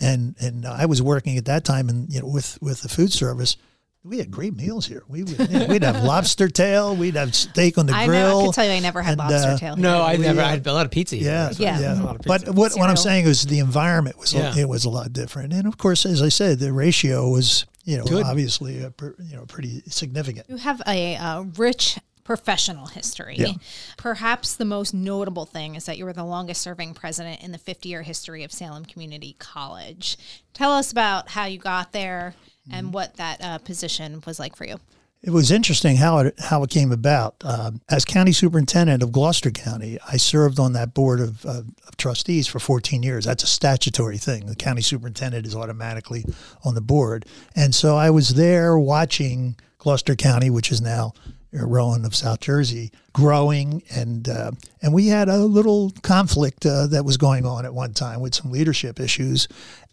and 0.00 0.36
and 0.40 0.64
I 0.66 0.86
was 0.86 1.02
working 1.02 1.36
at 1.38 1.44
that 1.46 1.64
time, 1.64 1.88
and 1.88 2.12
you 2.12 2.20
know, 2.20 2.26
with 2.26 2.60
with 2.62 2.82
the 2.82 2.88
food 2.88 3.12
service, 3.12 3.56
we 4.04 4.18
had 4.18 4.30
great 4.30 4.56
meals 4.56 4.86
here. 4.86 5.02
We 5.08 5.24
would, 5.24 5.38
you 5.50 5.58
know, 5.58 5.66
we'd 5.66 5.82
have 5.82 6.02
lobster 6.04 6.48
tail, 6.48 6.94
we'd 6.96 7.16
have 7.16 7.34
steak 7.34 7.78
on 7.78 7.86
the 7.86 7.92
I 7.94 8.06
grill. 8.06 8.28
know. 8.28 8.40
I 8.40 8.44
can 8.44 8.52
tell 8.52 8.64
you, 8.64 8.70
I 8.72 8.78
never 8.80 9.02
had 9.02 9.18
and, 9.18 9.30
lobster 9.30 9.50
uh, 9.50 9.58
tail. 9.58 9.76
No. 9.76 10.02
I 10.02 10.16
We, 10.16 10.22
never. 10.22 10.40
I 10.40 10.50
had 10.50 10.66
a 10.66 10.72
lot 10.72 10.86
of 10.86 10.92
pizza. 10.92 11.16
here. 11.16 11.26
Yeah, 11.26 11.44
That's 11.46 11.58
Yeah. 11.60 11.78
A 11.78 12.02
lot 12.02 12.16
of 12.16 12.22
pizza. 12.22 12.46
But 12.46 12.54
what, 12.54 12.72
what 12.76 12.88
I'm 12.88 12.96
saying 12.96 13.26
is 13.26 13.42
the 13.44 13.58
environment 13.58 14.18
was 14.18 14.32
Yeah. 14.32 14.56
it 14.56 14.68
was 14.68 14.84
a 14.84 14.90
lot 14.90 15.12
different, 15.12 15.52
and 15.52 15.66
of 15.66 15.78
course, 15.78 16.06
as 16.06 16.22
I 16.22 16.28
said, 16.28 16.58
the 16.58 16.72
ratio 16.72 17.28
was 17.28 17.66
you 17.84 17.98
know 17.98 18.04
Good. 18.04 18.24
obviously 18.24 18.84
per, 18.96 19.14
you 19.18 19.36
know 19.36 19.44
pretty 19.46 19.82
significant. 19.86 20.48
You 20.48 20.56
have 20.58 20.80
a, 20.86 21.16
uh 21.16 21.42
rich 21.56 21.98
professional 22.24 22.86
history. 22.86 23.36
Yeah. 23.38 23.52
Perhaps 23.96 24.56
the 24.56 24.66
most 24.66 24.92
notable 24.92 25.46
thing 25.46 25.76
is 25.76 25.86
that 25.86 25.96
you 25.96 26.04
were 26.04 26.12
the 26.12 26.24
longest 26.24 26.60
serving 26.60 26.92
president 26.92 27.42
in 27.42 27.52
the 27.52 27.58
50 27.58 27.88
year 27.88 28.02
history 28.02 28.44
of 28.44 28.52
Salem 28.52 28.84
Community 28.84 29.34
College. 29.38 30.18
Tell 30.52 30.72
us 30.72 30.92
about 30.92 31.30
how 31.30 31.46
you 31.46 31.58
got 31.58 31.92
there 31.92 32.34
and 32.72 32.92
what 32.92 33.16
that 33.16 33.42
uh, 33.42 33.58
position 33.58 34.22
was 34.26 34.38
like 34.38 34.56
for 34.56 34.64
you. 34.64 34.76
It 35.20 35.30
was 35.30 35.50
interesting 35.50 35.96
how 35.96 36.18
it 36.18 36.38
how 36.38 36.62
it 36.62 36.70
came 36.70 36.92
about. 36.92 37.34
Um, 37.44 37.80
as 37.90 38.04
county 38.04 38.30
superintendent 38.32 39.02
of 39.02 39.10
Gloucester 39.10 39.50
County, 39.50 39.98
I 40.06 40.16
served 40.16 40.60
on 40.60 40.74
that 40.74 40.94
board 40.94 41.18
of, 41.18 41.44
uh, 41.44 41.62
of 41.88 41.96
trustees 41.96 42.46
for 42.46 42.60
14 42.60 43.02
years. 43.02 43.24
That's 43.24 43.42
a 43.42 43.48
statutory 43.48 44.18
thing. 44.18 44.46
The 44.46 44.54
county 44.54 44.82
superintendent 44.82 45.44
is 45.44 45.56
automatically 45.56 46.24
on 46.64 46.74
the 46.74 46.80
board, 46.80 47.26
and 47.56 47.74
so 47.74 47.96
I 47.96 48.10
was 48.10 48.34
there 48.34 48.78
watching 48.78 49.56
Gloucester 49.78 50.14
County, 50.14 50.50
which 50.50 50.70
is 50.70 50.80
now 50.80 51.14
Rowan 51.52 52.04
of 52.04 52.14
South 52.14 52.40
Jersey, 52.40 52.92
growing, 53.12 53.82
and 53.90 54.28
uh, 54.28 54.52
and 54.82 54.92
we 54.92 55.08
had 55.08 55.28
a 55.28 55.38
little 55.38 55.92
conflict 56.02 56.66
uh, 56.66 56.86
that 56.88 57.04
was 57.04 57.16
going 57.16 57.46
on 57.46 57.64
at 57.64 57.74
one 57.74 57.94
time 57.94 58.20
with 58.20 58.34
some 58.34 58.50
leadership 58.50 59.00
issues, 59.00 59.48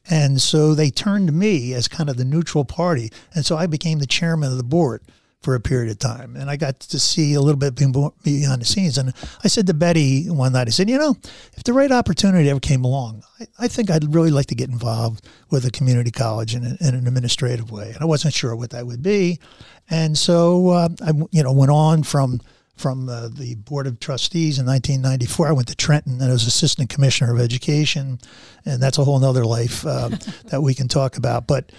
and 0.10 0.42
so 0.42 0.74
they 0.74 0.90
turned 0.90 1.28
to 1.28 1.34
me 1.34 1.74
as 1.74 1.88
kind 1.88 2.10
of 2.10 2.18
the 2.18 2.26
neutral 2.26 2.66
party, 2.66 3.12
and 3.34 3.46
so 3.46 3.58
I 3.58 3.68
became 3.68 4.00
the 4.00 4.06
chairman 4.06 4.52
of 4.52 4.58
the 4.58 4.64
board 4.64 5.02
for 5.42 5.54
a 5.54 5.60
period 5.60 5.92
of 5.92 6.00
time, 6.00 6.36
and 6.36 6.50
I 6.50 6.58
got 6.58 6.80
to 6.80 7.00
see 7.00 7.36
a 7.36 7.42
little 7.42 7.60
bit 7.60 7.76
behind 7.76 8.62
the 8.62 8.66
scenes. 8.66 8.98
And 8.98 9.14
I 9.44 9.48
said 9.48 9.68
to 9.68 9.76
Betty 9.76 10.28
one 10.28 10.54
night, 10.54 10.68
I 10.68 10.72
said, 10.72 10.90
you 10.90 10.98
know, 10.98 11.16
if 11.54 11.64
the 11.64 11.74
right 11.74 11.92
opportunity 11.92 12.50
ever 12.50 12.60
came 12.60 12.84
along, 12.84 13.24
I, 13.40 13.46
I 13.60 13.68
think 13.68 13.92
I'd 13.92 14.16
really 14.16 14.32
like 14.32 14.48
to 14.48 14.56
get 14.56 14.70
involved 14.70 15.28
with 15.52 15.64
a 15.64 15.70
community 15.70 16.10
college 16.10 16.56
in, 16.56 16.64
a, 16.66 16.78
in 16.82 16.96
an 16.96 17.08
administrative 17.08 17.70
way, 17.70 17.92
and 17.92 18.00
I 18.02 18.06
wasn't 18.06 18.34
sure 18.34 18.56
what 18.56 18.72
that 18.72 18.88
would 18.88 19.04
be. 19.04 19.40
And 19.88 20.18
so 20.18 20.70
uh, 20.70 20.90
I, 21.06 21.12
you 21.30 21.44
know, 21.44 21.52
went 21.52 21.72
on 21.72 22.02
from 22.02 22.42
from 22.76 23.08
uh, 23.08 23.30
the 23.30 23.56
board 23.56 23.88
of 23.88 24.00
trustees 24.00 24.60
in 24.60 24.66
1994. 24.66 25.48
I 25.48 25.52
went 25.54 25.68
to 25.70 25.76
Trenton 25.76 26.14
and 26.14 26.30
I 26.30 26.34
was 26.34 26.46
assistant 26.46 26.90
commissioner 26.90 27.34
of 27.34 27.40
education, 27.40 28.20
and 28.66 28.82
that's 28.82 28.98
a 28.98 29.04
whole 29.04 29.24
other 29.24 29.46
life 29.46 29.86
uh, 29.86 30.10
that 30.46 30.62
we 30.62 30.74
can 30.74 30.88
talk 30.88 31.18
about. 31.18 31.48
But 31.48 31.72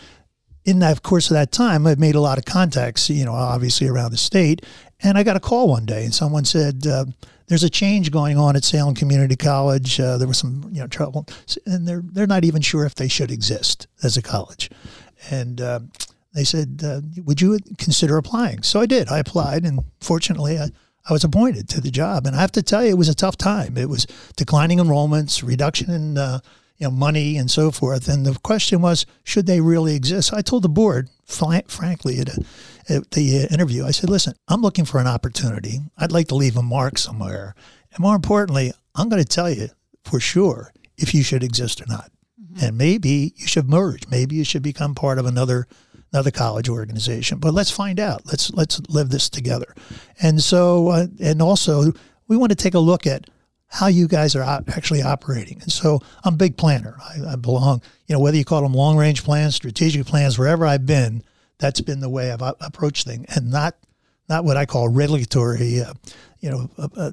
in 0.66 0.80
that 0.80 1.02
course 1.02 1.30
of 1.30 1.34
that 1.34 1.52
time, 1.52 1.86
I've 1.86 1.98
made 1.98 2.16
a 2.16 2.20
lot 2.20 2.38
of 2.38 2.44
contacts, 2.44 3.08
you 3.08 3.24
know, 3.24 3.34
obviously 3.34 3.86
around 3.86 4.10
the 4.10 4.16
state. 4.16 4.66
And 5.00 5.16
I 5.16 5.22
got 5.22 5.36
a 5.36 5.40
call 5.40 5.68
one 5.68 5.86
day, 5.86 6.04
and 6.04 6.14
someone 6.14 6.44
said, 6.44 6.86
uh, 6.86 7.04
"There's 7.46 7.62
a 7.62 7.70
change 7.70 8.10
going 8.10 8.38
on 8.38 8.56
at 8.56 8.64
Salem 8.64 8.94
Community 8.94 9.36
College. 9.36 10.00
Uh, 10.00 10.16
there 10.16 10.26
was 10.26 10.38
some, 10.38 10.68
you 10.72 10.80
know, 10.80 10.86
trouble, 10.86 11.26
and 11.66 11.86
they're 11.86 12.02
they're 12.02 12.26
not 12.26 12.44
even 12.44 12.62
sure 12.62 12.86
if 12.86 12.94
they 12.94 13.08
should 13.08 13.30
exist 13.30 13.86
as 14.02 14.16
a 14.16 14.22
college." 14.22 14.70
And 15.30 15.60
uh, 15.60 15.80
they 16.34 16.44
said, 16.44 16.82
uh, 16.82 17.02
"Would 17.24 17.42
you 17.42 17.58
consider 17.76 18.16
applying?" 18.16 18.62
So 18.62 18.80
I 18.80 18.86
did. 18.86 19.08
I 19.08 19.18
applied, 19.18 19.64
and 19.64 19.80
fortunately, 20.00 20.58
I, 20.58 20.70
I 21.08 21.12
was 21.12 21.24
appointed 21.24 21.68
to 21.70 21.80
the 21.80 21.90
job. 21.90 22.26
And 22.26 22.34
I 22.34 22.40
have 22.40 22.52
to 22.52 22.62
tell 22.62 22.84
you, 22.84 22.90
it 22.90 22.98
was 22.98 23.08
a 23.08 23.14
tough 23.14 23.36
time. 23.36 23.76
It 23.76 23.88
was 23.88 24.06
declining 24.36 24.78
enrollments, 24.78 25.46
reduction 25.46 25.90
in 25.90 26.18
uh, 26.18 26.40
you 26.78 26.86
know, 26.86 26.90
money 26.90 27.36
and 27.36 27.50
so 27.50 27.70
forth. 27.70 28.08
And 28.08 28.26
the 28.26 28.38
question 28.40 28.82
was, 28.82 29.06
should 29.24 29.46
they 29.46 29.60
really 29.60 29.94
exist? 29.94 30.32
I 30.32 30.42
told 30.42 30.62
the 30.62 30.68
board, 30.68 31.08
frankly, 31.26 32.18
at, 32.18 32.28
a, 32.28 32.44
at 32.88 33.10
the 33.12 33.44
uh, 33.44 33.54
interview, 33.54 33.84
I 33.84 33.92
said, 33.92 34.10
listen, 34.10 34.34
I'm 34.48 34.62
looking 34.62 34.84
for 34.84 35.00
an 35.00 35.06
opportunity. 35.06 35.80
I'd 35.96 36.12
like 36.12 36.28
to 36.28 36.34
leave 36.34 36.56
a 36.56 36.62
mark 36.62 36.98
somewhere. 36.98 37.54
And 37.92 38.00
more 38.00 38.16
importantly, 38.16 38.72
I'm 38.94 39.08
going 39.08 39.22
to 39.22 39.28
tell 39.28 39.50
you 39.50 39.68
for 40.04 40.20
sure 40.20 40.72
if 40.98 41.14
you 41.14 41.22
should 41.22 41.42
exist 41.42 41.80
or 41.80 41.86
not. 41.86 42.10
Mm-hmm. 42.40 42.64
And 42.64 42.78
maybe 42.78 43.32
you 43.36 43.46
should 43.46 43.68
merge. 43.68 44.08
Maybe 44.08 44.36
you 44.36 44.44
should 44.44 44.62
become 44.62 44.94
part 44.94 45.18
of 45.18 45.26
another 45.26 45.66
another 46.12 46.30
college 46.30 46.68
organization. 46.68 47.38
But 47.38 47.54
let's 47.54 47.70
find 47.70 48.00
out. 48.00 48.22
Let's 48.26 48.52
let's 48.52 48.80
live 48.88 49.10
this 49.10 49.28
together. 49.28 49.74
And 50.22 50.42
so, 50.42 50.88
uh, 50.88 51.06
and 51.20 51.42
also, 51.42 51.92
we 52.28 52.36
want 52.36 52.50
to 52.50 52.56
take 52.56 52.74
a 52.74 52.78
look 52.78 53.06
at 53.06 53.28
how 53.68 53.88
you 53.88 54.08
guys 54.08 54.36
are 54.36 54.42
actually 54.42 55.02
operating. 55.02 55.60
And 55.60 55.72
so 55.72 56.00
I'm 56.24 56.34
a 56.34 56.36
big 56.36 56.56
planner. 56.56 56.96
I, 57.02 57.32
I, 57.32 57.36
belong, 57.36 57.82
you 58.06 58.14
know, 58.14 58.20
whether 58.20 58.36
you 58.36 58.44
call 58.44 58.62
them 58.62 58.72
long 58.72 58.96
range 58.96 59.24
plans, 59.24 59.56
strategic 59.56 60.06
plans, 60.06 60.38
wherever 60.38 60.64
I've 60.64 60.86
been, 60.86 61.24
that's 61.58 61.80
been 61.80 62.00
the 62.00 62.08
way 62.08 62.30
I've 62.30 62.42
approached 62.60 63.06
things, 63.06 63.26
and 63.34 63.50
not 63.50 63.76
not 64.28 64.44
what 64.44 64.56
I 64.56 64.66
call 64.66 64.88
regulatory, 64.88 65.80
uh, 65.80 65.94
you 66.40 66.50
know, 66.50 66.70
uh, 66.78 66.88
uh, 66.96 67.12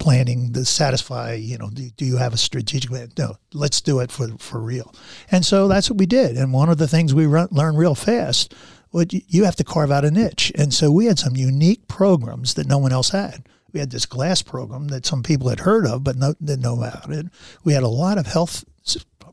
planning 0.00 0.52
to 0.54 0.64
satisfy. 0.64 1.34
You 1.34 1.58
know, 1.58 1.70
do, 1.70 1.88
do 1.96 2.04
you 2.04 2.16
have 2.16 2.34
a 2.34 2.38
strategic 2.38 2.90
plan? 2.90 3.12
No, 3.16 3.36
let's 3.54 3.80
do 3.80 4.00
it 4.00 4.10
for 4.10 4.28
for 4.38 4.60
real. 4.60 4.92
And 5.30 5.46
so 5.46 5.68
that's 5.68 5.88
what 5.88 5.98
we 5.98 6.06
did. 6.06 6.36
And 6.36 6.52
one 6.52 6.68
of 6.68 6.78
the 6.78 6.88
things 6.88 7.14
we 7.14 7.26
learned 7.26 7.78
real 7.78 7.94
fast. 7.94 8.54
Well, 8.92 9.04
you 9.08 9.44
have 9.44 9.54
to 9.54 9.62
carve 9.62 9.92
out 9.92 10.04
a 10.04 10.10
niche. 10.10 10.50
And 10.56 10.74
so 10.74 10.90
we 10.90 11.04
had 11.04 11.16
some 11.16 11.36
unique 11.36 11.86
programs 11.86 12.54
that 12.54 12.66
no 12.66 12.78
one 12.78 12.90
else 12.90 13.10
had 13.10 13.44
we 13.72 13.80
had 13.80 13.90
this 13.90 14.06
glass 14.06 14.42
program 14.42 14.88
that 14.88 15.06
some 15.06 15.22
people 15.22 15.48
had 15.48 15.60
heard 15.60 15.86
of 15.86 16.04
but 16.04 16.16
no, 16.16 16.34
didn't 16.42 16.62
know 16.62 16.76
about 16.76 17.10
it. 17.10 17.26
We 17.64 17.72
had 17.72 17.82
a 17.82 17.88
lot 17.88 18.18
of 18.18 18.26
health 18.26 18.64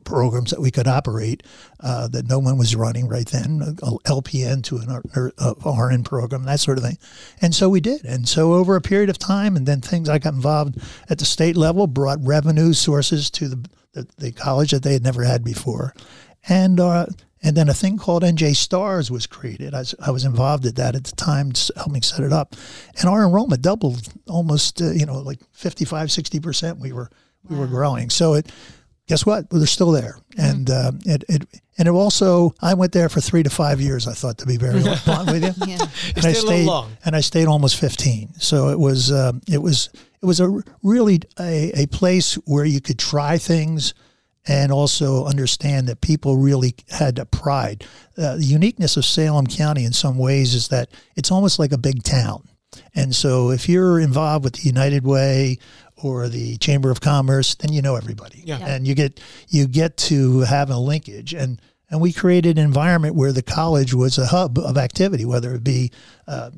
programs 0.08 0.50
that 0.50 0.60
we 0.60 0.70
could 0.70 0.88
operate 0.88 1.42
uh, 1.80 2.08
that 2.08 2.26
no 2.26 2.38
one 2.38 2.56
was 2.56 2.74
running 2.74 3.06
right 3.06 3.28
then, 3.28 3.60
LPN 4.06 4.64
to 4.64 4.78
an 4.78 5.02
RN 5.78 6.02
program, 6.02 6.44
that 6.44 6.60
sort 6.60 6.78
of 6.78 6.84
thing. 6.84 6.98
And 7.42 7.54
so 7.54 7.68
we 7.68 7.80
did. 7.80 8.04
And 8.04 8.26
so 8.26 8.54
over 8.54 8.74
a 8.74 8.80
period 8.80 9.10
of 9.10 9.18
time, 9.18 9.54
and 9.54 9.66
then 9.66 9.80
things 9.80 10.08
I 10.08 10.18
got 10.18 10.32
involved 10.32 10.78
at 11.10 11.18
the 11.18 11.26
state 11.26 11.56
level 11.56 11.86
brought 11.86 12.18
revenue 12.24 12.72
sources 12.72 13.30
to 13.32 13.48
the, 13.48 13.68
the, 13.92 14.08
the 14.16 14.32
college 14.32 14.70
that 14.70 14.82
they 14.82 14.94
had 14.94 15.02
never 15.02 15.24
had 15.24 15.44
before. 15.44 15.94
And 16.48 16.80
uh, 16.80 17.06
and 17.42 17.56
then 17.56 17.68
a 17.68 17.74
thing 17.74 17.98
called 17.98 18.22
NJ 18.24 18.56
Stars 18.56 19.10
was 19.10 19.26
created. 19.26 19.74
I 19.74 19.80
was, 19.80 19.94
I 20.04 20.10
was 20.10 20.24
involved 20.24 20.66
at 20.66 20.74
that 20.76 20.96
at 20.96 21.04
the 21.04 21.14
time, 21.14 21.52
helping 21.76 22.02
set 22.02 22.24
it 22.24 22.32
up. 22.32 22.56
And 22.98 23.08
our 23.08 23.24
enrollment 23.24 23.62
doubled 23.62 24.08
almost, 24.26 24.82
uh, 24.82 24.90
you 24.90 25.06
know, 25.06 25.18
like 25.18 25.38
55, 25.52 26.08
60%. 26.08 26.78
We 26.78 26.92
were, 26.92 27.10
we 27.48 27.56
were 27.56 27.68
growing. 27.68 28.10
So 28.10 28.34
it, 28.34 28.50
guess 29.08 29.26
what? 29.26 29.50
They're 29.50 29.66
still 29.66 29.90
there. 29.90 30.18
Mm-hmm. 30.36 30.40
And 30.40 30.70
uh, 30.70 30.92
it, 31.04 31.24
it, 31.28 31.42
and 31.78 31.88
it 31.88 31.90
also, 31.90 32.54
I 32.60 32.74
went 32.74 32.92
there 32.92 33.08
for 33.08 33.20
three 33.20 33.42
to 33.42 33.50
five 33.50 33.80
years. 33.80 34.06
I 34.06 34.12
thought 34.12 34.38
to 34.38 34.46
be 34.46 34.56
very 34.56 34.80
blunt 35.04 35.30
with 35.30 35.42
you. 35.42 35.66
yeah. 35.66 35.86
And 36.14 36.26
I 36.26 36.32
stayed, 36.32 36.68
and 37.04 37.16
I 37.16 37.20
stayed 37.20 37.46
almost 37.46 37.76
15. 37.80 38.34
So 38.38 38.68
it 38.68 38.78
was, 38.78 39.10
uh, 39.10 39.32
it 39.48 39.58
was, 39.58 39.90
it 40.22 40.26
was 40.26 40.40
a 40.40 40.62
really 40.82 41.20
a, 41.40 41.82
a 41.82 41.86
place 41.86 42.34
where 42.44 42.64
you 42.64 42.80
could 42.80 42.98
try 42.98 43.38
things 43.38 43.94
and 44.46 44.72
also 44.72 45.26
understand 45.26 45.88
that 45.88 46.00
people 46.00 46.36
really 46.36 46.74
had 46.88 47.18
a 47.18 47.26
pride. 47.26 47.84
Uh, 48.16 48.36
the 48.36 48.44
uniqueness 48.44 48.96
of 48.96 49.04
Salem 49.04 49.46
County 49.46 49.84
in 49.84 49.92
some 49.92 50.18
ways 50.18 50.54
is 50.54 50.68
that 50.68 50.88
it's 51.16 51.30
almost 51.30 51.58
like 51.58 51.72
a 51.72 51.78
big 51.78 52.02
town. 52.02 52.48
And 52.94 53.14
so 53.14 53.50
if 53.50 53.68
you're 53.68 54.00
involved 54.00 54.44
with 54.44 54.54
the 54.54 54.66
United 54.66 55.04
Way 55.04 55.58
or 56.02 56.28
the 56.28 56.56
Chamber 56.58 56.90
of 56.90 57.00
Commerce, 57.00 57.54
then 57.56 57.72
you 57.72 57.82
know 57.82 57.96
everybody. 57.96 58.42
Yeah. 58.44 58.58
And 58.58 58.86
you 58.86 58.94
get 58.94 59.20
you 59.48 59.66
get 59.66 59.96
to 59.98 60.40
have 60.40 60.70
a 60.70 60.78
linkage 60.78 61.34
and 61.34 61.60
and 61.90 62.00
we 62.00 62.12
created 62.12 62.58
an 62.58 62.64
environment 62.64 63.14
where 63.14 63.32
the 63.32 63.42
college 63.42 63.94
was 63.94 64.18
a 64.18 64.26
hub 64.26 64.58
of 64.58 64.76
activity, 64.76 65.24
whether 65.24 65.54
it 65.54 65.64
be, 65.64 65.90
uh, 66.26 66.50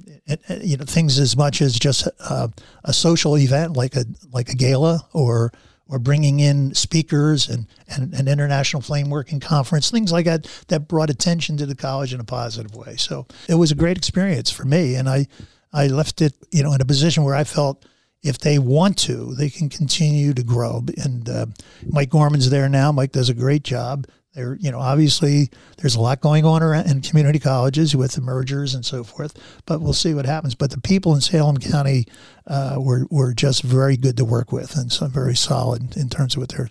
you 0.61 0.77
know, 0.77 0.85
things 0.85 1.21
as 1.21 1.37
much 1.37 1.63
as 1.63 1.79
just 1.79 2.09
uh, 2.19 2.49
a 2.83 2.93
social 2.93 3.39
event 3.39 3.77
like 3.77 3.95
a 3.95 4.05
like 4.33 4.49
a 4.49 4.57
gala 4.57 5.07
or 5.13 5.53
or 5.91 5.99
bringing 5.99 6.39
in 6.39 6.73
speakers 6.73 7.49
and, 7.49 7.67
and 7.89 8.15
an 8.15 8.29
international 8.29 8.81
flame 8.81 9.11
working 9.11 9.41
conference, 9.41 9.91
things 9.91 10.13
like 10.13 10.25
that, 10.25 10.47
that 10.69 10.87
brought 10.87 11.11
attention 11.11 11.57
to 11.57 11.67
the 11.67 11.75
college 11.75 12.15
in 12.15 12.21
a 12.21 12.25
positive 12.25 12.77
way. 12.77 12.95
So 12.95 13.27
it 13.49 13.57
was 13.57 13.73
a 13.73 13.75
great 13.75 13.99
experience 13.99 14.51
for 14.51 14.65
me. 14.65 14.95
And 14.95 15.09
I, 15.09 15.27
I 15.73 15.89
left 15.89 16.23
it, 16.23 16.33
you 16.53 16.63
know, 16.63 16.73
in 16.75 16.81
a 16.81 16.85
position 16.85 17.25
where 17.25 17.35
I 17.35 17.43
felt 17.43 17.85
if 18.23 18.39
they 18.39 18.59
want 18.59 18.99
to, 18.99 19.35
they 19.35 19.49
can 19.49 19.69
continue 19.69 20.35
to 20.35 20.43
grow. 20.43 20.85
And 20.97 21.29
uh, 21.29 21.47
Mike 21.87 22.11
Gorman's 22.11 22.51
there 22.51 22.69
now. 22.69 22.93
Mike 22.93 23.13
does 23.13 23.29
a 23.29 23.35
great 23.35 23.63
job. 23.63 24.07
There, 24.35 24.57
you 24.61 24.71
know, 24.71 24.79
obviously 24.79 25.51
there's 25.79 25.97
a 25.97 26.01
lot 26.01 26.21
going 26.21 26.45
on 26.45 26.63
around 26.63 26.89
in 26.89 27.01
community 27.01 27.41
colleges 27.41 27.97
with 27.97 28.13
the 28.13 28.21
mergers 28.21 28.75
and 28.75 28.85
so 28.85 29.03
forth, 29.03 29.37
but 29.67 29.81
we'll 29.81 29.93
see 29.93 30.15
what 30.15 30.25
happens. 30.25 30.55
But 30.55 30.71
the 30.71 30.81
people 30.81 31.15
in 31.15 31.21
Salem 31.21 31.57
County 31.57 32.07
uh, 32.47 32.77
were 32.79 33.07
were 33.11 33.35
just 33.35 33.65
very 33.65 33.97
good 33.97 34.17
to 34.19 34.25
work 34.25 34.53
with, 34.53 34.77
and 34.77 34.93
so 34.93 35.09
very 35.09 35.35
solid 35.35 35.97
in 35.97 36.09
terms 36.09 36.37
of 36.37 36.43
what 36.43 36.51
they're 36.51 36.69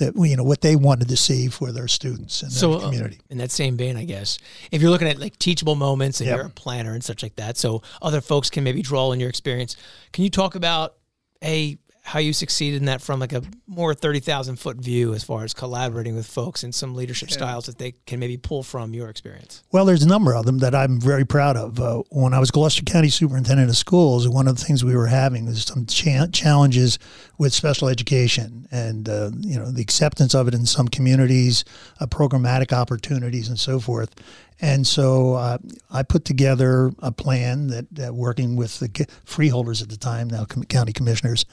that 0.00 0.14
you 0.16 0.36
know 0.36 0.42
what 0.42 0.60
they 0.60 0.74
wanted 0.74 1.08
to 1.08 1.16
see 1.16 1.48
for 1.48 1.70
their 1.70 1.88
students 1.88 2.42
and 2.42 2.52
so, 2.52 2.70
their 2.70 2.78
uh, 2.78 2.90
community. 2.90 3.16
Uh, 3.20 3.30
in 3.30 3.38
that 3.38 3.50
same 3.50 3.76
vein, 3.76 3.96
I 3.96 4.04
guess, 4.04 4.38
if 4.72 4.82
you're 4.82 4.90
looking 4.90 5.08
at 5.08 5.18
like 5.18 5.38
teachable 5.38 5.76
moments 5.76 6.20
and 6.20 6.28
yep. 6.28 6.36
you're 6.36 6.46
a 6.46 6.50
planner 6.50 6.92
and 6.92 7.04
such 7.04 7.22
like 7.22 7.36
that, 7.36 7.56
so 7.56 7.82
other 8.02 8.20
folks 8.20 8.50
can 8.50 8.64
maybe 8.64 8.82
draw 8.82 9.10
on 9.10 9.20
your 9.20 9.28
experience. 9.28 9.76
Can 10.12 10.24
you 10.24 10.30
talk 10.30 10.56
about 10.56 10.96
a 11.42 11.78
how 12.10 12.18
you 12.18 12.32
succeeded 12.32 12.78
in 12.80 12.86
that 12.86 13.00
from 13.00 13.20
like 13.20 13.32
a 13.32 13.40
more 13.68 13.94
30,000 13.94 14.56
foot 14.56 14.76
view 14.78 15.14
as 15.14 15.22
far 15.22 15.44
as 15.44 15.54
collaborating 15.54 16.16
with 16.16 16.26
folks 16.26 16.64
and 16.64 16.74
some 16.74 16.92
leadership 16.92 17.30
yeah. 17.30 17.36
styles 17.36 17.66
that 17.66 17.78
they 17.78 17.94
can 18.04 18.18
maybe 18.18 18.36
pull 18.36 18.64
from 18.64 18.92
your 18.92 19.08
experience? 19.08 19.62
Well, 19.70 19.84
there's 19.84 20.02
a 20.02 20.08
number 20.08 20.34
of 20.34 20.44
them 20.44 20.58
that 20.58 20.74
I'm 20.74 21.00
very 21.00 21.24
proud 21.24 21.56
of. 21.56 21.78
Uh, 21.78 22.02
when 22.10 22.34
I 22.34 22.40
was 22.40 22.50
Gloucester 22.50 22.82
County 22.82 23.10
Superintendent 23.10 23.70
of 23.70 23.76
Schools, 23.76 24.28
one 24.28 24.48
of 24.48 24.58
the 24.58 24.64
things 24.64 24.84
we 24.84 24.96
were 24.96 25.06
having 25.06 25.46
was 25.46 25.62
some 25.62 25.86
cha- 25.86 26.26
challenges 26.32 26.98
with 27.38 27.52
special 27.52 27.88
education 27.88 28.66
and 28.72 29.08
uh, 29.08 29.30
you 29.38 29.56
know 29.56 29.70
the 29.70 29.80
acceptance 29.80 30.34
of 30.34 30.48
it 30.48 30.54
in 30.54 30.66
some 30.66 30.88
communities, 30.88 31.64
uh, 32.00 32.06
programmatic 32.06 32.72
opportunities, 32.72 33.48
and 33.48 33.58
so 33.58 33.78
forth. 33.78 34.16
And 34.60 34.86
so 34.86 35.34
uh, 35.34 35.58
I 35.90 36.02
put 36.02 36.24
together 36.24 36.92
a 36.98 37.10
plan 37.10 37.68
that, 37.68 37.86
that 37.94 38.14
working 38.14 38.56
with 38.56 38.78
the 38.78 39.06
freeholders 39.24 39.80
at 39.80 39.88
the 39.88 39.96
time, 39.96 40.28
now 40.28 40.44
com- 40.44 40.64
county 40.64 40.92
commissioners, 40.92 41.46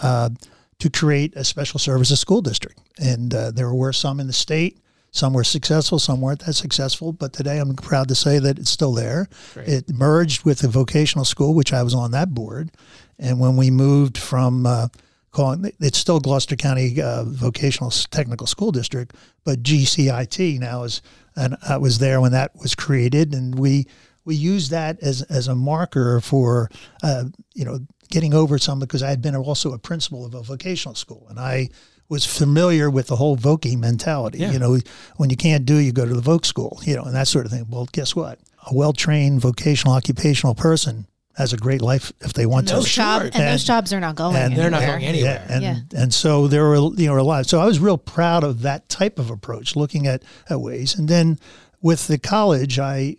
uh, 0.00 0.30
to 0.78 0.90
create 0.90 1.34
a 1.36 1.44
special 1.44 1.78
services 1.78 2.20
school 2.20 2.40
district. 2.40 2.80
And 2.98 3.34
uh, 3.34 3.50
there 3.50 3.72
were 3.72 3.92
some 3.92 4.20
in 4.20 4.26
the 4.26 4.32
state. 4.32 4.78
Some 5.12 5.32
were 5.32 5.42
successful, 5.42 5.98
some 5.98 6.20
weren't 6.20 6.44
that 6.46 6.54
successful. 6.54 7.12
But 7.12 7.32
today 7.32 7.58
I'm 7.58 7.74
proud 7.74 8.08
to 8.08 8.14
say 8.14 8.38
that 8.38 8.58
it's 8.58 8.70
still 8.70 8.92
there. 8.92 9.28
Great. 9.54 9.68
It 9.68 9.90
merged 9.90 10.44
with 10.44 10.60
the 10.60 10.68
vocational 10.68 11.24
school, 11.24 11.54
which 11.54 11.72
I 11.72 11.82
was 11.82 11.94
on 11.94 12.12
that 12.12 12.32
board. 12.32 12.70
And 13.18 13.40
when 13.40 13.56
we 13.56 13.70
moved 13.70 14.16
from 14.16 14.66
uh, 14.66 14.88
calling 15.32 15.72
it's 15.80 15.98
still 15.98 16.20
Gloucester 16.20 16.56
County 16.56 17.00
uh, 17.00 17.24
Vocational 17.24 17.90
Technical 17.90 18.46
School 18.46 18.72
District, 18.72 19.14
but 19.44 19.62
GCIT 19.62 20.58
now 20.58 20.84
is, 20.84 21.02
and 21.36 21.56
I 21.68 21.76
was 21.76 21.98
there 21.98 22.20
when 22.20 22.32
that 22.32 22.56
was 22.56 22.74
created, 22.74 23.34
and 23.34 23.58
we 23.58 23.86
we 24.24 24.34
use 24.34 24.68
that 24.70 25.00
as 25.00 25.22
as 25.22 25.48
a 25.48 25.54
marker 25.54 26.20
for 26.20 26.70
uh, 27.02 27.24
you 27.54 27.64
know 27.64 27.80
getting 28.10 28.34
over 28.34 28.58
some 28.58 28.78
because 28.80 29.02
I 29.02 29.10
had 29.10 29.22
been 29.22 29.34
also 29.36 29.72
a 29.72 29.78
principal 29.78 30.24
of 30.24 30.34
a 30.34 30.42
vocational 30.42 30.94
school, 30.94 31.26
and 31.28 31.38
I 31.38 31.70
was 32.08 32.26
familiar 32.26 32.90
with 32.90 33.06
the 33.06 33.16
whole 33.16 33.36
voking 33.36 33.80
mentality. 33.80 34.38
Yeah. 34.38 34.50
You 34.50 34.58
know, 34.58 34.78
when 35.16 35.30
you 35.30 35.36
can't 35.36 35.64
do, 35.64 35.76
you 35.76 35.92
go 35.92 36.04
to 36.04 36.14
the 36.14 36.20
voc 36.20 36.44
school. 36.44 36.80
You 36.84 36.96
know, 36.96 37.04
and 37.04 37.14
that 37.14 37.28
sort 37.28 37.46
of 37.46 37.52
thing. 37.52 37.66
Well, 37.70 37.88
guess 37.92 38.14
what? 38.14 38.38
A 38.70 38.74
well 38.74 38.92
trained 38.92 39.40
vocational 39.40 39.94
occupational 39.94 40.54
person 40.54 41.06
has 41.36 41.52
a 41.52 41.56
great 41.56 41.80
life 41.80 42.12
if 42.20 42.32
they 42.34 42.44
want 42.44 42.68
and 42.68 42.78
those 42.78 42.88
to. 42.88 42.94
Job, 42.94 43.22
and, 43.22 43.34
and, 43.36 43.44
those 43.54 43.64
jobs 43.64 43.92
are 43.92 44.00
not 44.00 44.16
going. 44.16 44.36
And 44.36 44.56
they're 44.56 44.70
not 44.70 44.82
going 44.82 45.04
anywhere. 45.04 45.44
Yeah, 45.48 45.54
and, 45.54 45.62
yeah. 45.62 46.02
and 46.02 46.12
so 46.12 46.48
there 46.48 46.64
were 46.64 46.76
you 46.96 47.06
know 47.06 47.18
a 47.18 47.22
lot. 47.22 47.46
So 47.46 47.60
I 47.60 47.64
was 47.64 47.78
real 47.78 47.96
proud 47.98 48.44
of 48.44 48.62
that 48.62 48.88
type 48.88 49.18
of 49.18 49.30
approach, 49.30 49.76
looking 49.76 50.06
at, 50.06 50.22
at 50.50 50.60
ways. 50.60 50.96
And 50.96 51.08
then 51.08 51.38
with 51.80 52.08
the 52.08 52.18
college, 52.18 52.78
I 52.78 53.16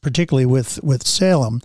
particularly 0.00 0.46
with 0.46 0.82
with 0.82 1.06
Salem, 1.06 1.60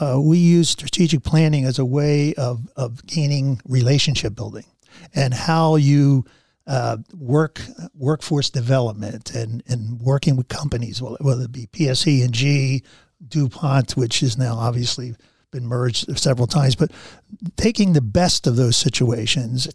uh, 0.00 0.20
we 0.20 0.38
use 0.38 0.70
strategic 0.70 1.22
planning 1.22 1.64
as 1.64 1.78
a 1.78 1.84
way 1.84 2.34
of 2.34 2.68
of 2.76 3.04
gaining 3.06 3.60
relationship 3.66 4.34
building 4.34 4.66
and 5.14 5.34
how 5.34 5.76
you. 5.76 6.24
Uh, 6.70 6.98
work 7.16 7.62
workforce 7.94 8.50
development 8.50 9.34
and, 9.34 9.62
and 9.68 10.02
working 10.02 10.36
with 10.36 10.48
companies, 10.48 11.00
whether 11.00 11.44
it 11.44 11.50
be 11.50 11.66
PSE 11.68 12.22
and 12.22 12.34
G, 12.34 12.82
DuPont, 13.26 13.96
which 13.96 14.22
is 14.22 14.36
now 14.36 14.54
obviously 14.54 15.14
been 15.50 15.66
merged 15.66 16.18
several 16.18 16.46
times, 16.46 16.76
but 16.76 16.90
taking 17.56 17.92
the 17.92 18.00
best 18.00 18.46
of 18.46 18.56
those 18.56 18.76
situations 18.76 19.68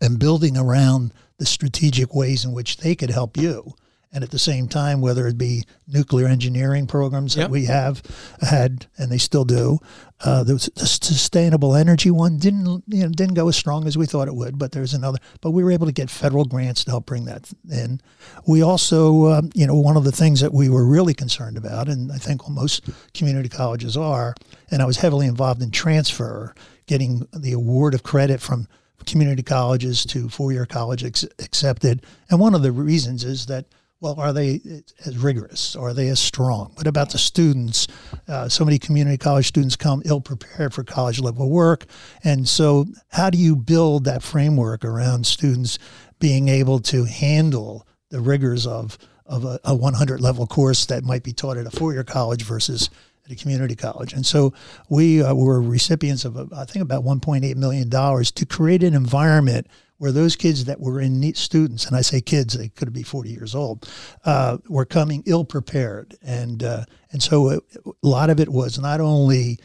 and 0.00 0.18
building 0.18 0.56
around 0.56 1.12
the 1.38 1.46
strategic 1.46 2.14
ways 2.14 2.44
in 2.44 2.52
which 2.52 2.78
they 2.78 2.94
could 2.94 3.10
help 3.10 3.36
you 3.36 3.74
and 4.16 4.24
at 4.24 4.30
the 4.30 4.38
same 4.38 4.66
time, 4.66 5.02
whether 5.02 5.26
it 5.26 5.36
be 5.36 5.62
nuclear 5.86 6.26
engineering 6.26 6.86
programs 6.86 7.36
yep. 7.36 7.44
that 7.44 7.50
we 7.50 7.66
have 7.66 8.02
had 8.40 8.86
and 8.96 9.12
they 9.12 9.18
still 9.18 9.44
do, 9.44 9.78
uh, 10.24 10.42
the, 10.42 10.54
the, 10.74 10.86
sustainable 10.86 11.76
energy 11.76 12.10
one 12.10 12.38
didn't 12.38 12.82
you 12.88 13.02
know 13.02 13.10
didn't 13.10 13.34
go 13.34 13.46
as 13.46 13.56
strong 13.56 13.86
as 13.86 13.98
we 13.98 14.06
thought 14.06 14.26
it 14.26 14.34
would, 14.34 14.58
but 14.58 14.72
there's 14.72 14.94
another. 14.94 15.18
But 15.42 15.50
we 15.50 15.62
were 15.62 15.70
able 15.70 15.84
to 15.84 15.92
get 15.92 16.08
federal 16.08 16.46
grants 16.46 16.82
to 16.84 16.92
help 16.92 17.04
bring 17.04 17.26
that 17.26 17.52
in. 17.70 18.00
We 18.46 18.62
also, 18.62 19.26
um, 19.26 19.50
you 19.54 19.66
know, 19.66 19.74
one 19.74 19.98
of 19.98 20.04
the 20.04 20.12
things 20.12 20.40
that 20.40 20.54
we 20.54 20.70
were 20.70 20.86
really 20.86 21.12
concerned 21.12 21.58
about, 21.58 21.86
and 21.90 22.10
I 22.10 22.16
think 22.16 22.48
most 22.48 22.88
community 23.12 23.50
colleges 23.50 23.98
are, 23.98 24.34
and 24.70 24.80
I 24.80 24.86
was 24.86 24.96
heavily 24.96 25.26
involved 25.26 25.60
in 25.60 25.70
transfer, 25.70 26.54
getting 26.86 27.28
the 27.34 27.52
award 27.52 27.92
of 27.92 28.02
credit 28.02 28.40
from 28.40 28.66
community 29.04 29.42
colleges 29.42 30.06
to 30.06 30.30
four-year 30.30 30.64
college 30.64 31.04
ex- 31.04 31.28
accepted. 31.38 32.02
And 32.30 32.40
one 32.40 32.54
of 32.54 32.62
the 32.62 32.72
reasons 32.72 33.22
is 33.22 33.44
that 33.44 33.66
well, 34.00 34.20
are 34.20 34.32
they 34.32 34.60
as 35.06 35.16
rigorous? 35.16 35.74
Are 35.74 35.94
they 35.94 36.08
as 36.08 36.20
strong? 36.20 36.72
What 36.74 36.86
about 36.86 37.10
the 37.10 37.18
students? 37.18 37.86
Uh, 38.28 38.48
so 38.48 38.64
many 38.64 38.78
community 38.78 39.16
college 39.16 39.46
students 39.46 39.74
come 39.74 40.02
ill 40.04 40.20
prepared 40.20 40.74
for 40.74 40.84
college 40.84 41.18
level 41.18 41.48
work. 41.50 41.86
And 42.22 42.46
so, 42.46 42.86
how 43.08 43.30
do 43.30 43.38
you 43.38 43.56
build 43.56 44.04
that 44.04 44.22
framework 44.22 44.84
around 44.84 45.26
students 45.26 45.78
being 46.18 46.48
able 46.48 46.78
to 46.80 47.04
handle 47.04 47.86
the 48.10 48.20
rigors 48.20 48.66
of, 48.66 48.98
of 49.24 49.44
a, 49.44 49.58
a 49.64 49.74
100 49.74 50.20
level 50.20 50.46
course 50.46 50.86
that 50.86 51.02
might 51.02 51.22
be 51.22 51.32
taught 51.32 51.56
at 51.56 51.66
a 51.66 51.70
four 51.70 51.92
year 51.92 52.04
college 52.04 52.42
versus 52.42 52.90
at 53.24 53.32
a 53.32 53.36
community 53.36 53.74
college. 53.74 54.12
And 54.12 54.24
so 54.24 54.52
we 54.88 55.22
uh, 55.22 55.34
were 55.34 55.60
recipients 55.60 56.24
of, 56.24 56.52
I 56.52 56.64
think, 56.64 56.82
about 56.82 57.04
$1.8 57.04 57.56
million 57.56 57.90
to 57.90 58.46
create 58.46 58.82
an 58.82 58.94
environment 58.94 59.66
where 59.98 60.12
those 60.12 60.36
kids 60.36 60.66
that 60.66 60.80
were 60.80 61.00
in 61.00 61.20
need, 61.20 61.36
students, 61.36 61.86
and 61.86 61.96
I 61.96 62.02
say 62.02 62.20
kids, 62.20 62.54
they 62.54 62.68
could 62.68 62.92
be 62.92 63.02
40 63.02 63.30
years 63.30 63.54
old, 63.54 63.88
uh, 64.24 64.58
were 64.68 64.84
coming 64.84 65.22
ill 65.26 65.44
prepared. 65.44 66.16
And, 66.22 66.62
uh, 66.62 66.84
and 67.12 67.22
so 67.22 67.50
it, 67.50 67.62
a 67.84 68.06
lot 68.06 68.30
of 68.30 68.38
it 68.38 68.48
was 68.48 68.78
not 68.78 69.00
only 69.00 69.58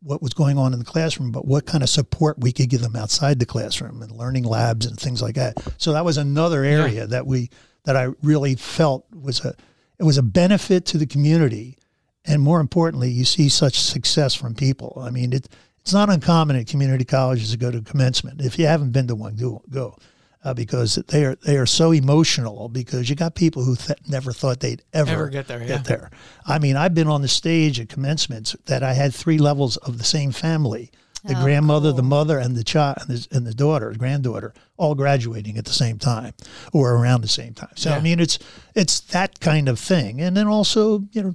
what 0.00 0.22
was 0.22 0.34
going 0.34 0.58
on 0.58 0.72
in 0.72 0.78
the 0.78 0.84
classroom, 0.84 1.32
but 1.32 1.46
what 1.46 1.66
kind 1.66 1.82
of 1.82 1.88
support 1.88 2.38
we 2.38 2.52
could 2.52 2.70
give 2.70 2.80
them 2.80 2.96
outside 2.96 3.38
the 3.38 3.46
classroom 3.46 4.02
and 4.02 4.12
learning 4.12 4.44
labs 4.44 4.86
and 4.86 4.98
things 4.98 5.22
like 5.22 5.34
that. 5.34 5.56
So 5.78 5.92
that 5.92 6.04
was 6.04 6.16
another 6.16 6.64
area 6.64 7.00
yeah. 7.00 7.06
that 7.06 7.26
we 7.26 7.50
that 7.84 7.96
I 7.96 8.08
really 8.22 8.54
felt 8.56 9.06
was 9.12 9.44
a 9.44 9.54
it 9.98 10.04
was 10.04 10.18
a 10.18 10.22
benefit 10.22 10.84
to 10.86 10.98
the 10.98 11.06
community, 11.06 11.78
and 12.24 12.42
more 12.42 12.60
importantly, 12.60 13.10
you 13.10 13.24
see 13.24 13.48
such 13.48 13.80
success 13.80 14.34
from 14.34 14.54
people. 14.54 15.02
I 15.02 15.10
mean, 15.10 15.32
it 15.32 15.48
it's 15.86 15.92
not 15.92 16.10
uncommon 16.10 16.56
at 16.56 16.66
community 16.66 17.04
colleges 17.04 17.52
to 17.52 17.56
go 17.56 17.70
to 17.70 17.80
commencement. 17.80 18.40
If 18.40 18.58
you 18.58 18.66
haven't 18.66 18.90
been 18.90 19.06
to 19.06 19.14
one, 19.14 19.36
go 19.36 19.62
go. 19.70 19.96
Uh, 20.42 20.52
because 20.52 20.96
they 21.08 21.24
are 21.24 21.36
they 21.46 21.56
are 21.56 21.66
so 21.66 21.92
emotional 21.92 22.68
because 22.68 23.08
you 23.08 23.14
got 23.14 23.36
people 23.36 23.62
who 23.62 23.76
th- 23.76 23.98
never 24.08 24.32
thought 24.32 24.58
they'd 24.58 24.82
ever, 24.92 25.12
ever 25.12 25.28
get 25.28 25.46
there. 25.46 25.60
Get 25.60 25.68
yeah. 25.68 25.78
there. 25.78 26.10
I 26.44 26.58
mean, 26.58 26.76
I've 26.76 26.92
been 26.92 27.06
on 27.06 27.22
the 27.22 27.28
stage 27.28 27.78
at 27.78 27.88
commencements 27.88 28.56
that 28.66 28.82
I 28.82 28.94
had 28.94 29.14
three 29.14 29.38
levels 29.38 29.76
of 29.76 29.98
the 29.98 30.04
same 30.04 30.32
family: 30.32 30.90
the 31.24 31.38
oh, 31.38 31.42
grandmother, 31.42 31.90
cool. 31.90 31.96
the 31.96 32.02
mother, 32.02 32.38
and 32.38 32.56
the 32.56 32.64
child, 32.64 32.96
and 33.02 33.10
the, 33.10 33.28
and 33.30 33.46
the 33.46 33.54
daughter, 33.54 33.92
the 33.92 33.98
granddaughter, 33.98 34.54
all 34.76 34.96
graduating 34.96 35.56
at 35.56 35.66
the 35.66 35.72
same 35.72 35.98
time 35.98 36.34
or 36.72 36.96
around 36.96 37.20
the 37.20 37.28
same 37.28 37.54
time. 37.54 37.74
So 37.76 37.90
yeah. 37.90 37.96
I 37.96 38.00
mean, 38.00 38.18
it's 38.18 38.40
it's 38.74 38.98
that 39.00 39.38
kind 39.38 39.68
of 39.68 39.78
thing, 39.78 40.20
and 40.20 40.36
then 40.36 40.48
also 40.48 41.04
you 41.12 41.22
know 41.22 41.34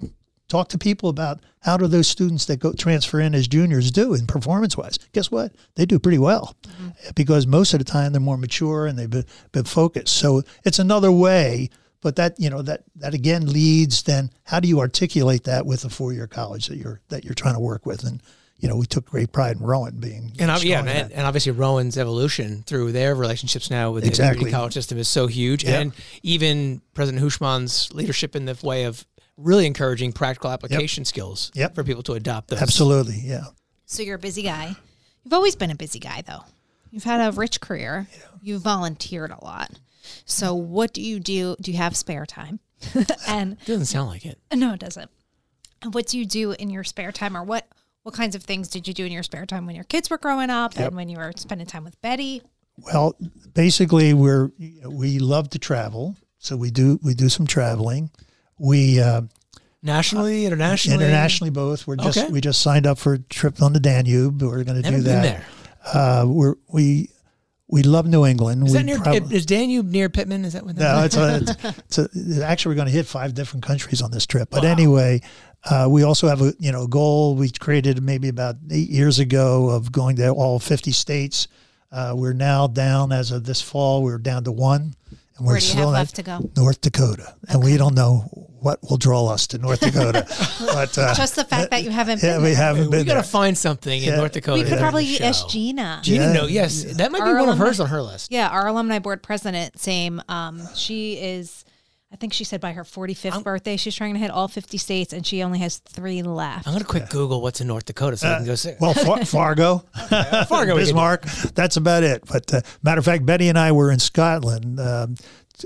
talk 0.52 0.68
to 0.68 0.78
people 0.78 1.10
about 1.10 1.40
how 1.62 1.78
do 1.78 1.88
those 1.88 2.08
students 2.08 2.46
that 2.46 2.60
go 2.60 2.74
transfer 2.74 3.22
in 3.22 3.34
as 3.34 3.48
juniors 3.48 3.90
do 3.90 4.14
in 4.14 4.28
performance 4.28 4.76
wise 4.76 5.00
guess 5.14 5.32
what 5.32 5.54
they 5.76 5.86
do 5.86 5.98
pretty 5.98 6.18
well 6.18 6.56
mm-hmm. 6.64 6.90
because 7.16 7.48
most 7.48 7.74
of 7.74 7.80
the 7.80 7.86
time 7.86 8.12
they're 8.12 8.20
more 8.20 8.38
mature 8.38 8.86
and 8.86 9.00
they've 9.00 9.10
been, 9.10 9.26
been 9.54 9.64
focused 9.64 10.16
so 10.16 10.44
it's 10.66 10.80
another 10.80 11.12
way 11.12 11.70
but 12.02 12.18
that 12.18 12.38
you 12.38 12.50
know 12.50 12.62
that 12.62 12.84
that 12.96 13.14
again 13.14 13.48
leads 13.48 14.04
then 14.04 14.30
how 14.44 14.60
do 14.60 14.68
you 14.68 14.82
articulate 14.82 15.46
that 15.46 15.66
with 15.66 15.86
a 15.86 15.90
four-year 15.90 16.28
college 16.28 16.68
that 16.68 16.78
you're 16.78 17.00
that 17.08 17.24
you're 17.24 17.34
trying 17.34 17.56
to 17.56 17.62
work 17.62 17.86
with 17.86 18.04
and 18.04 18.22
you 18.62 18.70
know, 18.70 18.76
we 18.76 18.86
took 18.86 19.06
great 19.06 19.32
pride 19.32 19.58
in 19.58 19.64
Rowan 19.64 20.00
being 20.00 20.34
and 20.38 20.64
yeah, 20.64 20.82
and, 20.82 21.12
and, 21.12 21.26
obviously 21.26 21.52
Rowan's 21.52 21.98
evolution 21.98 22.62
through 22.68 22.92
their 22.92 23.16
relationships 23.16 23.72
now 23.72 23.90
with 23.90 24.06
exactly. 24.06 24.28
the 24.28 24.34
community 24.36 24.56
college 24.56 24.74
system 24.74 25.00
is 25.00 25.08
so 25.08 25.26
huge, 25.26 25.64
yep. 25.64 25.82
and 25.82 25.94
even 26.22 26.80
President 26.94 27.24
Houshmand's 27.24 27.92
leadership 27.92 28.36
in 28.36 28.46
the 28.46 28.56
way 28.62 28.84
of 28.84 29.04
really 29.42 29.66
encouraging 29.66 30.14
practical 30.14 30.50
application 30.50 31.02
yep. 31.02 31.08
skills 31.08 31.52
yep. 31.54 31.76
for 31.76 31.84
people 31.84 32.04
to 32.04 32.14
adopt 32.14 32.50
those. 32.50 32.62
Absolutely, 32.62 33.20
yeah. 33.24 33.46
So 33.86 34.04
you're 34.04 34.16
a 34.16 34.20
busy 34.20 34.44
guy. 34.44 34.76
You've 35.24 35.34
always 35.34 35.56
been 35.56 35.72
a 35.72 35.76
busy 35.76 36.00
guy, 36.00 36.24
though. 36.26 36.44
You've 36.90 37.04
had 37.04 37.22
a 37.22 37.32
rich 37.32 37.62
career. 37.62 38.08
Yeah. 38.12 38.20
You've 38.42 38.62
volunteered 38.62 39.32
a 39.32 39.44
lot. 39.44 39.72
So 40.26 40.54
what 40.54 40.94
do 40.94 41.02
you 41.02 41.20
do? 41.20 41.56
Do 41.62 41.72
you 41.72 41.78
have 41.78 41.96
spare 41.96 42.26
time? 42.26 42.60
and 43.28 43.54
it 43.54 43.66
doesn't 43.66 43.86
sound 43.86 44.10
like 44.10 44.26
it. 44.26 44.40
No, 44.54 44.74
it 44.74 44.80
doesn't. 44.80 45.10
And 45.82 45.94
what 45.94 46.08
do 46.08 46.18
you 46.18 46.26
do 46.26 46.52
in 46.52 46.70
your 46.70 46.84
spare 46.84 47.12
time, 47.12 47.38
or 47.38 47.44
what 47.44 47.68
what 48.04 48.16
kinds 48.16 48.36
of 48.36 48.44
things 48.44 48.68
did 48.68 48.88
you 48.88 48.94
do 48.94 49.06
in 49.06 49.12
your 49.12 49.24
spare 49.24 49.46
time 49.46 49.66
when 49.66 49.76
your 49.76 49.84
kids 49.84 50.10
were 50.10 50.18
growing 50.18 50.50
up 50.50 50.76
yep. 50.76 50.88
and 50.88 50.96
when 50.96 51.10
you 51.10 51.18
were 51.18 51.32
spending 51.36 51.68
time 51.68 51.84
with 51.84 52.00
Betty? 52.02 52.42
Well, 52.78 53.16
basically, 53.54 54.14
we're 54.14 54.52
we 54.88 55.20
love 55.20 55.50
to 55.52 55.60
travel, 55.60 56.16
so 56.40 56.56
we 56.56 56.72
do 56.72 57.00
we 57.04 57.14
do 57.14 57.30
some 57.30 57.48
traveling. 57.48 58.10
We 58.62 59.02
uh, 59.02 59.22
nationally, 59.82 60.46
internationally, 60.46 61.04
internationally 61.04 61.50
both. 61.50 61.88
We're 61.88 61.96
just 61.96 62.18
okay. 62.18 62.32
we 62.32 62.42
just 62.42 62.62
signed 62.62 62.86
up 62.86 63.00
for 63.00 63.14
a 63.14 63.20
trip 63.20 63.62
on 63.62 63.74
the 63.74 63.80
Danube. 63.80 64.42
We're 64.42 64.64
going 64.64 64.82
to 64.82 64.90
do 64.90 65.02
that. 65.02 65.44
Uh, 65.84 66.26
we're 66.28 66.56
we 66.68 67.10
we 67.68 67.82
love 67.82 68.06
New 68.06 68.26
England. 68.26 68.68
Is 68.68 68.74
we 68.74 68.78
that 68.78 68.86
near? 68.86 69.00
Prob- 69.00 69.32
is 69.32 69.46
Danube 69.46 69.88
near 69.90 70.10
Pitman? 70.10 70.46
Is 70.46 70.54
that 70.54 70.66
what? 70.66 70.76
No, 70.76 71.04
it's, 71.04 71.16
a, 71.16 71.38
it's, 71.38 71.98
it's 72.08 72.40
a, 72.40 72.46
actually 72.46 72.74
we're 72.74 72.76
going 72.76 72.88
to 72.88 72.94
hit 72.94 73.08
five 73.08 73.34
different 73.34 73.64
countries 73.66 74.02
on 74.02 74.12
this 74.12 74.28
trip. 74.28 74.50
But 74.52 74.64
wow. 74.64 74.70
anyway, 74.70 75.22
uh, 75.66 75.88
we 75.90 76.04
also 76.04 76.28
have 76.28 76.42
a 76.42 76.54
you 76.60 76.72
know 76.72 76.86
goal 76.86 77.36
we 77.36 77.50
created 77.50 78.04
maybe 78.04 78.28
about 78.28 78.58
eight 78.70 78.90
years 78.90 79.18
ago 79.18 79.70
of 79.70 79.92
going 79.92 80.18
to 80.18 80.30
all 80.30 80.60
fifty 80.60 80.92
states. 80.92 81.48
Uh, 81.92 82.14
we're 82.16 82.34
now 82.34 82.68
down 82.68 83.12
as 83.12 83.32
of 83.32 83.46
this 83.46 83.62
fall. 83.62 84.04
We're 84.04 84.18
down 84.18 84.44
to 84.44 84.52
one, 84.52 84.94
and 85.42 85.48
we're 85.48 85.54
Where 85.54 85.60
do 85.60 85.66
you 85.66 85.72
still 85.72 85.86
have 85.88 85.94
left 85.94 86.16
to 86.18 86.24
go? 86.24 86.52
North 86.56 86.82
Dakota, 86.82 87.34
and 87.50 87.64
we 87.64 87.76
don't 87.78 87.96
know 87.96 88.20
what 88.60 88.80
will 88.88 88.98
draw 88.98 89.26
us 89.28 89.48
to 89.48 89.58
North 89.58 89.80
Dakota. 89.80 90.24
but 90.60 90.96
uh, 90.96 91.16
Just 91.16 91.36
the 91.36 91.44
fact 91.44 91.72
that 91.72 91.84
you 91.84 91.90
haven't 91.90 92.22
yeah, 92.22 92.34
been 92.36 92.44
we 92.44 92.50
there. 92.50 92.58
haven't 92.58 92.86
We 92.92 92.98
been 92.98 93.08
got 93.08 93.16
to 93.16 93.24
find 93.24 93.58
something 93.58 94.04
in 94.04 94.16
North 94.16 94.34
Dakota. 94.34 94.62
We 94.62 94.70
could 94.70 94.76
to 94.76 94.82
probably 94.82 95.06
show. 95.06 95.26
ask 95.26 95.50
Gina. 95.50 96.00
Gina, 96.04 96.26
Yeah. 96.26 96.34
no, 96.34 96.46
yes, 96.46 96.84
that 96.84 97.12
might 97.12 97.24
be 97.24 97.30
Our 97.32 97.40
one 97.40 97.50
of 97.50 97.58
hers 97.58 97.80
on 97.80 97.88
her 97.88 98.04
list. 98.04 98.32
Yeah, 98.32 98.50
our 98.50 98.68
alumni 98.68 99.00
board 99.00 99.24
president, 99.24 99.80
same. 99.80 100.22
Um, 100.30 100.62
she 100.76 101.14
is, 101.14 101.66
I 102.12 102.18
think 102.18 102.34
she 102.34 102.44
said 102.44 102.60
by 102.60 102.74
her 102.74 102.84
45th 102.84 103.44
birthday, 103.44 103.78
she's 103.78 103.96
trying 103.96 104.14
to 104.16 104.20
hit 104.20 104.32
all 104.32 104.50
50 104.50 104.78
states, 104.78 105.14
and 105.14 105.26
she 105.26 105.44
only 105.44 105.60
has 105.60 105.78
three 105.78 106.22
left. 106.22 106.68
I'm 106.68 106.74
gonna 106.74 106.84
quick 106.84 107.10
Google 107.10 107.42
what's 107.42 107.62
in 107.62 107.68
North 107.68 107.86
Dakota 107.86 108.18
so 108.18 108.30
we 108.30 108.36
can 108.36 108.46
go 108.46 108.56
see. 108.56 108.74
Well, 108.82 108.94
Far- 108.94 109.24
Fargo, 109.26 109.78
Fargo, 110.10 110.42
we 110.50 110.50
can 110.50 110.68
do. 110.68 110.76
Bismarck. 110.76 111.24
That's 111.56 111.78
about 111.78 112.04
it. 112.04 112.24
But 112.30 112.54
uh, 112.54 112.62
matter 112.84 113.00
of 113.00 113.06
fact, 113.06 113.26
Betty 113.26 113.48
and 113.48 113.58
I 113.58 113.72
were 113.72 113.92
in 113.92 114.00
Scotland 114.00 114.80
um, 114.80 115.16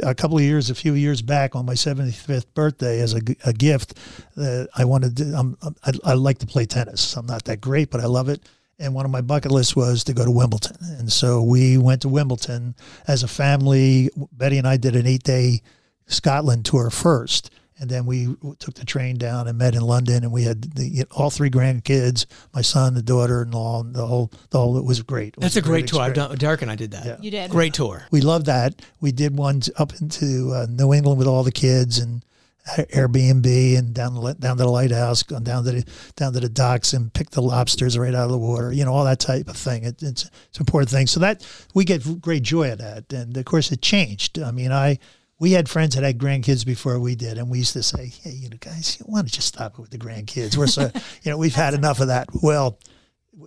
a 0.04 0.14
couple 0.14 0.38
of 0.38 0.44
years, 0.44 0.70
a 0.70 0.76
few 0.76 0.94
years 0.94 1.24
back, 1.24 1.56
on 1.56 1.66
my 1.66 1.74
75th 1.74 2.46
birthday 2.54 3.00
as 3.00 3.14
a 3.14 3.54
gift. 3.54 3.98
Uh, 4.38 4.66
I 4.76 4.86
wanted. 4.86 5.18
To, 5.18 5.24
I'm, 5.36 5.58
I, 5.84 5.94
I 6.04 6.14
like 6.14 6.38
to 6.40 6.48
play 6.48 6.66
tennis. 6.66 7.18
I'm 7.18 7.26
not 7.26 7.46
that 7.46 7.60
great, 7.60 7.90
but 7.90 8.02
I 8.02 8.06
love 8.06 8.30
it. 8.30 8.42
And 8.78 8.94
one 8.94 9.06
of 9.06 9.12
my 9.12 9.22
bucket 9.22 9.52
lists 9.52 9.76
was 9.76 10.04
to 10.04 10.14
go 10.14 10.26
to 10.26 10.32
Wimbledon. 10.32 10.76
And 11.00 11.12
so 11.12 11.42
we 11.42 11.78
went 11.78 12.02
to 12.04 12.10
Wimbledon 12.10 12.76
as 13.08 13.24
a 13.24 13.28
family. 13.28 14.10
Betty 14.34 14.58
and 14.60 14.68
I 14.68 14.78
did 14.78 14.96
an 14.96 15.08
eight 15.08 15.24
day 15.24 15.62
Scotland 16.08 16.66
tour 16.66 16.90
first. 16.90 17.52
And 17.78 17.90
then 17.90 18.06
we 18.06 18.34
took 18.60 18.76
the 18.76 18.86
train 18.86 19.18
down 19.18 19.50
and 19.50 19.58
met 19.58 19.76
in 19.76 19.82
London, 19.82 20.24
and 20.24 20.32
we 20.32 20.44
had 20.44 20.62
the, 20.76 21.06
all 21.12 21.30
three 21.30 21.50
grandkids, 21.50 22.26
my 22.54 22.62
son, 22.62 22.94
the 22.94 23.02
daughter-in-law, 23.02 23.82
and 23.82 23.94
the 23.94 24.06
whole, 24.06 24.32
the 24.50 24.60
whole. 24.60 24.78
It 24.78 24.86
was 24.86 25.02
great. 25.02 25.34
It 25.34 25.42
That's 25.42 25.56
was 25.56 25.66
a 25.66 25.68
great 25.68 25.86
tour. 25.88 26.00
I've 26.00 26.12
experience. 26.12 26.30
done. 26.30 26.38
Derek 26.38 26.62
and 26.62 26.72
I 26.72 26.78
did 26.78 26.92
that. 26.92 27.22
You 27.22 27.32
did. 27.32 27.52
Great 27.52 27.74
tour. 27.74 28.06
We 28.12 28.22
loved 28.22 28.46
that. 28.46 28.82
We 29.02 29.12
did 29.12 29.38
one 29.38 29.62
up 29.78 29.92
into 30.00 30.54
uh, 30.54 30.68
New 30.70 30.94
England 30.94 31.18
with 31.18 31.28
all 31.28 31.44
the 31.44 31.52
kids 31.52 31.98
and 31.98 32.24
Airbnb 32.66 33.78
and 33.78 33.94
down 33.94 34.16
the 34.16 34.34
down 34.36 34.58
to 34.58 34.64
the 34.64 34.70
lighthouse, 34.70 35.22
gone 35.22 35.44
down 35.44 35.66
to 35.66 35.72
the 35.72 35.86
down 36.16 36.34
to 36.34 36.40
the 36.40 36.50
docks 36.50 36.94
and 36.94 37.14
pick 37.14 37.30
the 37.32 37.42
lobsters 37.42 37.98
right 37.98 38.16
out 38.16 38.26
of 38.26 38.32
the 38.32 38.38
water. 38.38 38.72
You 38.72 38.86
know 38.86 38.94
all 38.94 39.04
that 39.04 39.20
type 39.20 39.50
of 39.50 39.58
thing. 39.58 39.84
It, 39.84 40.02
it's 40.02 40.30
it's 40.50 40.60
important 40.60 40.90
thing. 40.90 41.08
So 41.08 41.20
that 41.20 41.46
we 41.74 41.84
get 41.84 42.22
great 42.22 42.42
joy 42.42 42.68
out 42.68 42.80
of 42.80 42.80
that. 42.80 43.14
And 43.14 43.36
of 43.36 43.46
course, 43.46 43.72
it 43.72 43.82
changed. 43.82 44.40
I 44.40 44.52
mean, 44.52 44.72
I 44.72 44.98
we 45.40 45.52
had 45.52 45.68
friends 45.68 45.96
that 45.96 46.04
had 46.04 46.18
grandkids 46.18 46.66
before 46.66 47.00
we 47.00 47.16
did, 47.16 47.38
and 47.38 47.50
we 47.50 47.58
used 47.60 47.74
to 47.74 47.84
say, 47.84 48.08
"Hey, 48.24 48.32
you 48.32 48.50
know, 48.50 48.58
guys, 48.60 49.02
why 49.06 49.20
don't 49.20 49.36
you 49.36 49.42
stop 49.42 49.74
it 49.74 49.80
with 49.80 49.92
the 49.92 49.98
grandkids? 49.98 50.56
We're 50.58 50.68
so 50.68 50.92
you 51.24 51.32
know 51.32 51.38
we've 51.38 51.56
had 51.56 51.74
enough 51.74 52.00
of 52.00 52.08
that." 52.08 52.30
Well, 52.42 52.80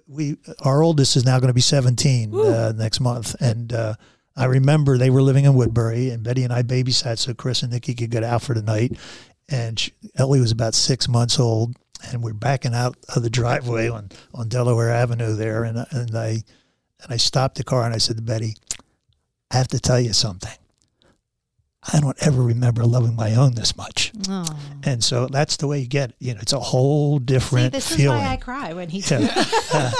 we 0.06 0.36
our 0.60 0.82
oldest 0.82 1.16
is 1.16 1.24
now 1.24 1.38
going 1.38 1.48
to 1.48 1.54
be 1.54 1.60
17 1.60 2.34
uh, 2.34 2.72
next 2.76 3.00
month 3.00 3.34
and 3.40 3.72
uh, 3.72 3.94
i 4.36 4.44
remember 4.44 4.98
they 4.98 5.10
were 5.10 5.22
living 5.22 5.44
in 5.44 5.54
woodbury 5.54 6.10
and 6.10 6.22
betty 6.22 6.44
and 6.44 6.52
i 6.52 6.62
babysat 6.62 7.18
so 7.18 7.34
chris 7.34 7.62
and 7.62 7.72
nikki 7.72 7.94
could 7.94 8.10
get 8.10 8.24
out 8.24 8.42
for 8.42 8.54
the 8.54 8.62
night 8.62 8.92
and 9.48 9.78
she, 9.80 9.92
ellie 10.16 10.40
was 10.40 10.52
about 10.52 10.74
six 10.74 11.08
months 11.08 11.38
old 11.38 11.76
and 12.10 12.22
we're 12.22 12.32
backing 12.32 12.74
out 12.74 12.96
of 13.16 13.22
the 13.22 13.30
driveway 13.30 13.88
on, 13.88 14.10
on 14.34 14.48
delaware 14.48 14.90
avenue 14.90 15.34
there 15.34 15.64
and, 15.64 15.84
and 15.90 16.16
i 16.16 16.42
and 17.02 17.10
i 17.10 17.16
stopped 17.16 17.56
the 17.56 17.64
car 17.64 17.84
and 17.84 17.94
i 17.94 17.98
said 17.98 18.16
to 18.16 18.22
betty 18.22 18.56
i 19.50 19.56
have 19.56 19.68
to 19.68 19.80
tell 19.80 20.00
you 20.00 20.12
something 20.12 20.52
i 21.92 22.00
don't 22.00 22.16
ever 22.20 22.42
remember 22.42 22.84
loving 22.84 23.14
my 23.16 23.34
own 23.34 23.54
this 23.54 23.76
much 23.76 24.12
Oh. 24.28 24.44
and 24.84 25.02
so 25.02 25.26
that's 25.26 25.56
the 25.56 25.66
way 25.66 25.78
you 25.80 25.86
get 25.86 26.10
it 26.10 26.16
you 26.18 26.34
know 26.34 26.40
it's 26.40 26.52
a 26.52 26.60
whole 26.60 27.18
See, 27.18 27.24
different 27.24 27.72
this 27.72 27.94
feeling 27.94 28.18
is 28.18 28.24
why 28.24 28.32
I 28.32 28.36
cry 28.36 28.72
when 28.72 28.88
he. 28.88 29.00
yeah. 29.00 29.44
Uh, 29.72 29.90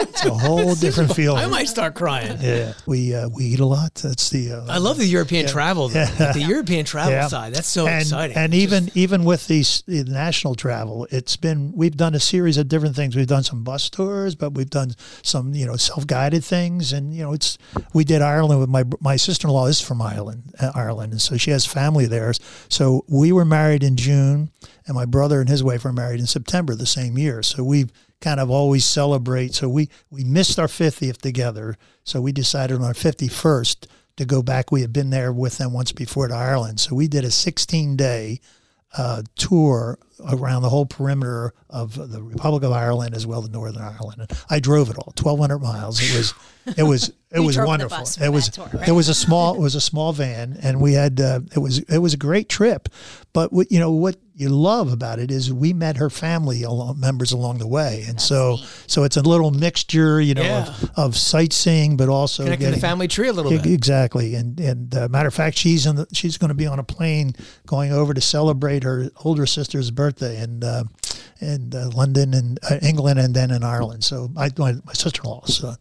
it's 0.00 0.24
a 0.24 0.30
whole 0.30 0.74
different 0.74 1.14
feeling. 1.14 1.42
I 1.42 1.46
might 1.46 1.68
start 1.68 1.94
crying. 1.94 2.38
Yeah, 2.40 2.72
we 2.86 3.14
uh, 3.14 3.28
we 3.28 3.44
eat 3.44 3.60
a 3.60 3.66
lot. 3.66 3.94
That's 3.94 4.30
the. 4.30 4.52
Uh, 4.52 4.66
I 4.68 4.78
love 4.78 4.98
the 4.98 5.06
European 5.06 5.46
travel. 5.46 5.88
though. 5.88 5.98
Yeah. 6.00 6.32
The 6.32 6.40
European 6.40 6.84
travel 6.84 7.12
Yeah. 7.12 7.28
side. 7.28 7.54
That's 7.54 7.68
so 7.68 7.86
and, 7.86 8.02
exciting. 8.02 8.36
And 8.36 8.54
It's 8.54 8.62
even 8.62 8.84
just- 8.86 8.96
even 8.96 9.24
with 9.24 9.46
these 9.46 9.82
the 9.86 10.04
national 10.04 10.54
travel, 10.54 11.06
it's 11.10 11.36
been 11.36 11.72
we've 11.74 11.96
done 11.96 12.14
a 12.14 12.20
series 12.20 12.56
of 12.56 12.68
different 12.68 12.96
things. 12.96 13.16
We've 13.16 13.26
done 13.26 13.44
some 13.44 13.62
bus 13.64 13.88
tours, 13.90 14.34
but 14.34 14.54
we've 14.54 14.70
done 14.70 14.94
some 15.22 15.54
you 15.54 15.66
know 15.66 15.76
self 15.76 16.06
guided 16.06 16.44
things, 16.44 16.92
and 16.92 17.12
you 17.14 17.22
know 17.22 17.32
it's 17.32 17.58
we 17.94 18.04
did 18.04 18.22
Ireland 18.22 18.60
with 18.60 18.68
my 18.68 18.84
my 19.00 19.16
sister 19.16 19.48
in 19.48 19.54
law 19.54 19.66
is 19.66 19.80
from 19.80 20.00
Ireland, 20.02 20.54
uh, 20.60 20.72
Ireland, 20.74 21.12
and 21.12 21.20
so 21.22 21.36
she 21.36 21.50
has 21.50 21.64
family 21.66 22.06
there. 22.06 22.32
So 22.68 23.04
we 23.08 23.32
were 23.32 23.44
married 23.44 23.82
in 23.82 23.96
June, 23.96 24.50
and 24.86 24.94
my 24.94 25.04
brother 25.04 25.40
and 25.40 25.48
his 25.48 25.62
wife 25.62 25.84
were 25.84 25.92
married 25.92 26.20
in 26.20 26.26
September 26.26 26.74
the 26.74 26.86
same 26.86 27.16
year. 27.18 27.42
So 27.42 27.62
we 27.64 27.86
kind 28.20 28.40
of 28.40 28.50
always 28.50 28.84
celebrate. 28.84 29.54
So 29.54 29.68
we 29.68 29.88
we 30.10 30.24
missed 30.24 30.58
our 30.58 30.66
50th 30.66 31.18
together. 31.18 31.76
So 32.04 32.20
we 32.20 32.32
decided 32.32 32.76
on 32.76 32.84
our 32.84 32.92
51st 32.92 33.86
to 34.16 34.24
go 34.24 34.42
back. 34.42 34.72
We 34.72 34.80
had 34.80 34.92
been 34.92 35.10
there 35.10 35.32
with 35.32 35.58
them 35.58 35.72
once 35.72 35.92
before 35.92 36.28
to 36.28 36.34
Ireland. 36.34 36.80
So 36.80 36.94
we 36.94 37.08
did 37.08 37.24
a 37.24 37.30
16 37.30 37.96
day 37.96 38.40
uh, 38.96 39.22
tour 39.36 39.98
around 40.30 40.62
the 40.62 40.68
whole 40.70 40.86
perimeter 40.86 41.52
of 41.70 41.94
the 42.10 42.22
Republic 42.22 42.62
of 42.62 42.72
Ireland 42.72 43.14
as 43.14 43.26
well 43.26 43.42
as 43.42 43.50
Northern 43.50 43.82
Ireland. 43.82 44.20
And 44.28 44.38
I 44.50 44.58
drove 44.60 44.90
it 44.90 44.96
all, 44.96 45.12
1,200 45.16 45.58
miles. 45.58 46.00
It 46.00 46.16
was 46.16 46.34
it 46.76 46.82
was 46.82 47.12
it 47.30 47.40
was 47.40 47.58
wonderful. 47.58 48.06
It 48.22 48.30
was 48.30 48.48
tour, 48.48 48.68
right? 48.72 48.88
it 48.88 48.92
was 48.92 49.08
a 49.08 49.14
small 49.14 49.54
it 49.54 49.60
was 49.60 49.74
a 49.74 49.80
small 49.80 50.12
van, 50.12 50.58
and 50.62 50.80
we 50.80 50.94
had 50.94 51.20
uh, 51.20 51.40
it 51.54 51.58
was 51.58 51.78
it 51.80 51.98
was 51.98 52.14
a 52.14 52.18
great 52.18 52.48
trip. 52.48 52.88
But 53.32 53.52
what 53.52 53.70
you 53.70 53.78
know 53.78 53.90
what 53.92 54.16
you 54.34 54.48
love 54.48 54.92
about 54.92 55.18
it 55.18 55.30
is 55.32 55.52
we 55.52 55.72
met 55.72 55.96
her 55.96 56.08
family 56.08 56.62
along, 56.62 57.00
members 57.00 57.32
along 57.32 57.58
the 57.58 57.66
way, 57.66 58.04
and 58.08 58.20
so 58.20 58.56
so 58.86 59.04
it's 59.04 59.16
a 59.16 59.22
little 59.22 59.50
mixture, 59.50 60.20
you 60.20 60.32
know, 60.34 60.42
Yeah. 60.42 60.68
of, 60.68 60.90
of 60.96 61.16
sightseeing, 61.16 61.96
but 61.96 62.08
also 62.08 62.44
connecting 62.44 62.70
the 62.70 62.76
family 62.78 63.08
tree 63.08 63.28
a 63.28 63.32
little 63.32 63.50
bit. 63.50 63.66
Exactly, 63.66 64.34
and 64.34 64.58
and 64.60 64.94
uh, 64.94 65.08
matter 65.10 65.28
of 65.28 65.34
fact, 65.34 65.56
she's 65.58 65.86
in 65.86 65.96
the, 65.96 66.06
she's 66.12 66.38
going 66.38 66.48
to 66.48 66.54
be 66.54 66.66
on 66.66 66.78
a 66.78 66.84
plane 66.84 67.34
going 67.66 67.92
over 67.92 68.14
to 68.14 68.20
celebrate 68.20 68.84
her 68.84 69.10
older 69.24 69.44
sister's 69.46 69.90
birthday 69.90 70.07
in 70.22 70.62
uh, 70.64 70.84
in 71.40 71.72
uh, 71.74 71.90
London 71.94 72.34
and 72.34 72.58
uh, 72.68 72.76
England, 72.82 73.18
and 73.18 73.34
then 73.34 73.50
in 73.50 73.62
Ireland. 73.62 74.04
So 74.04 74.28
my 74.32 74.50
my, 74.58 74.72
my 74.84 74.92
sister 74.92 75.22
in 75.22 75.28
law. 75.30 75.44
So 75.44 75.74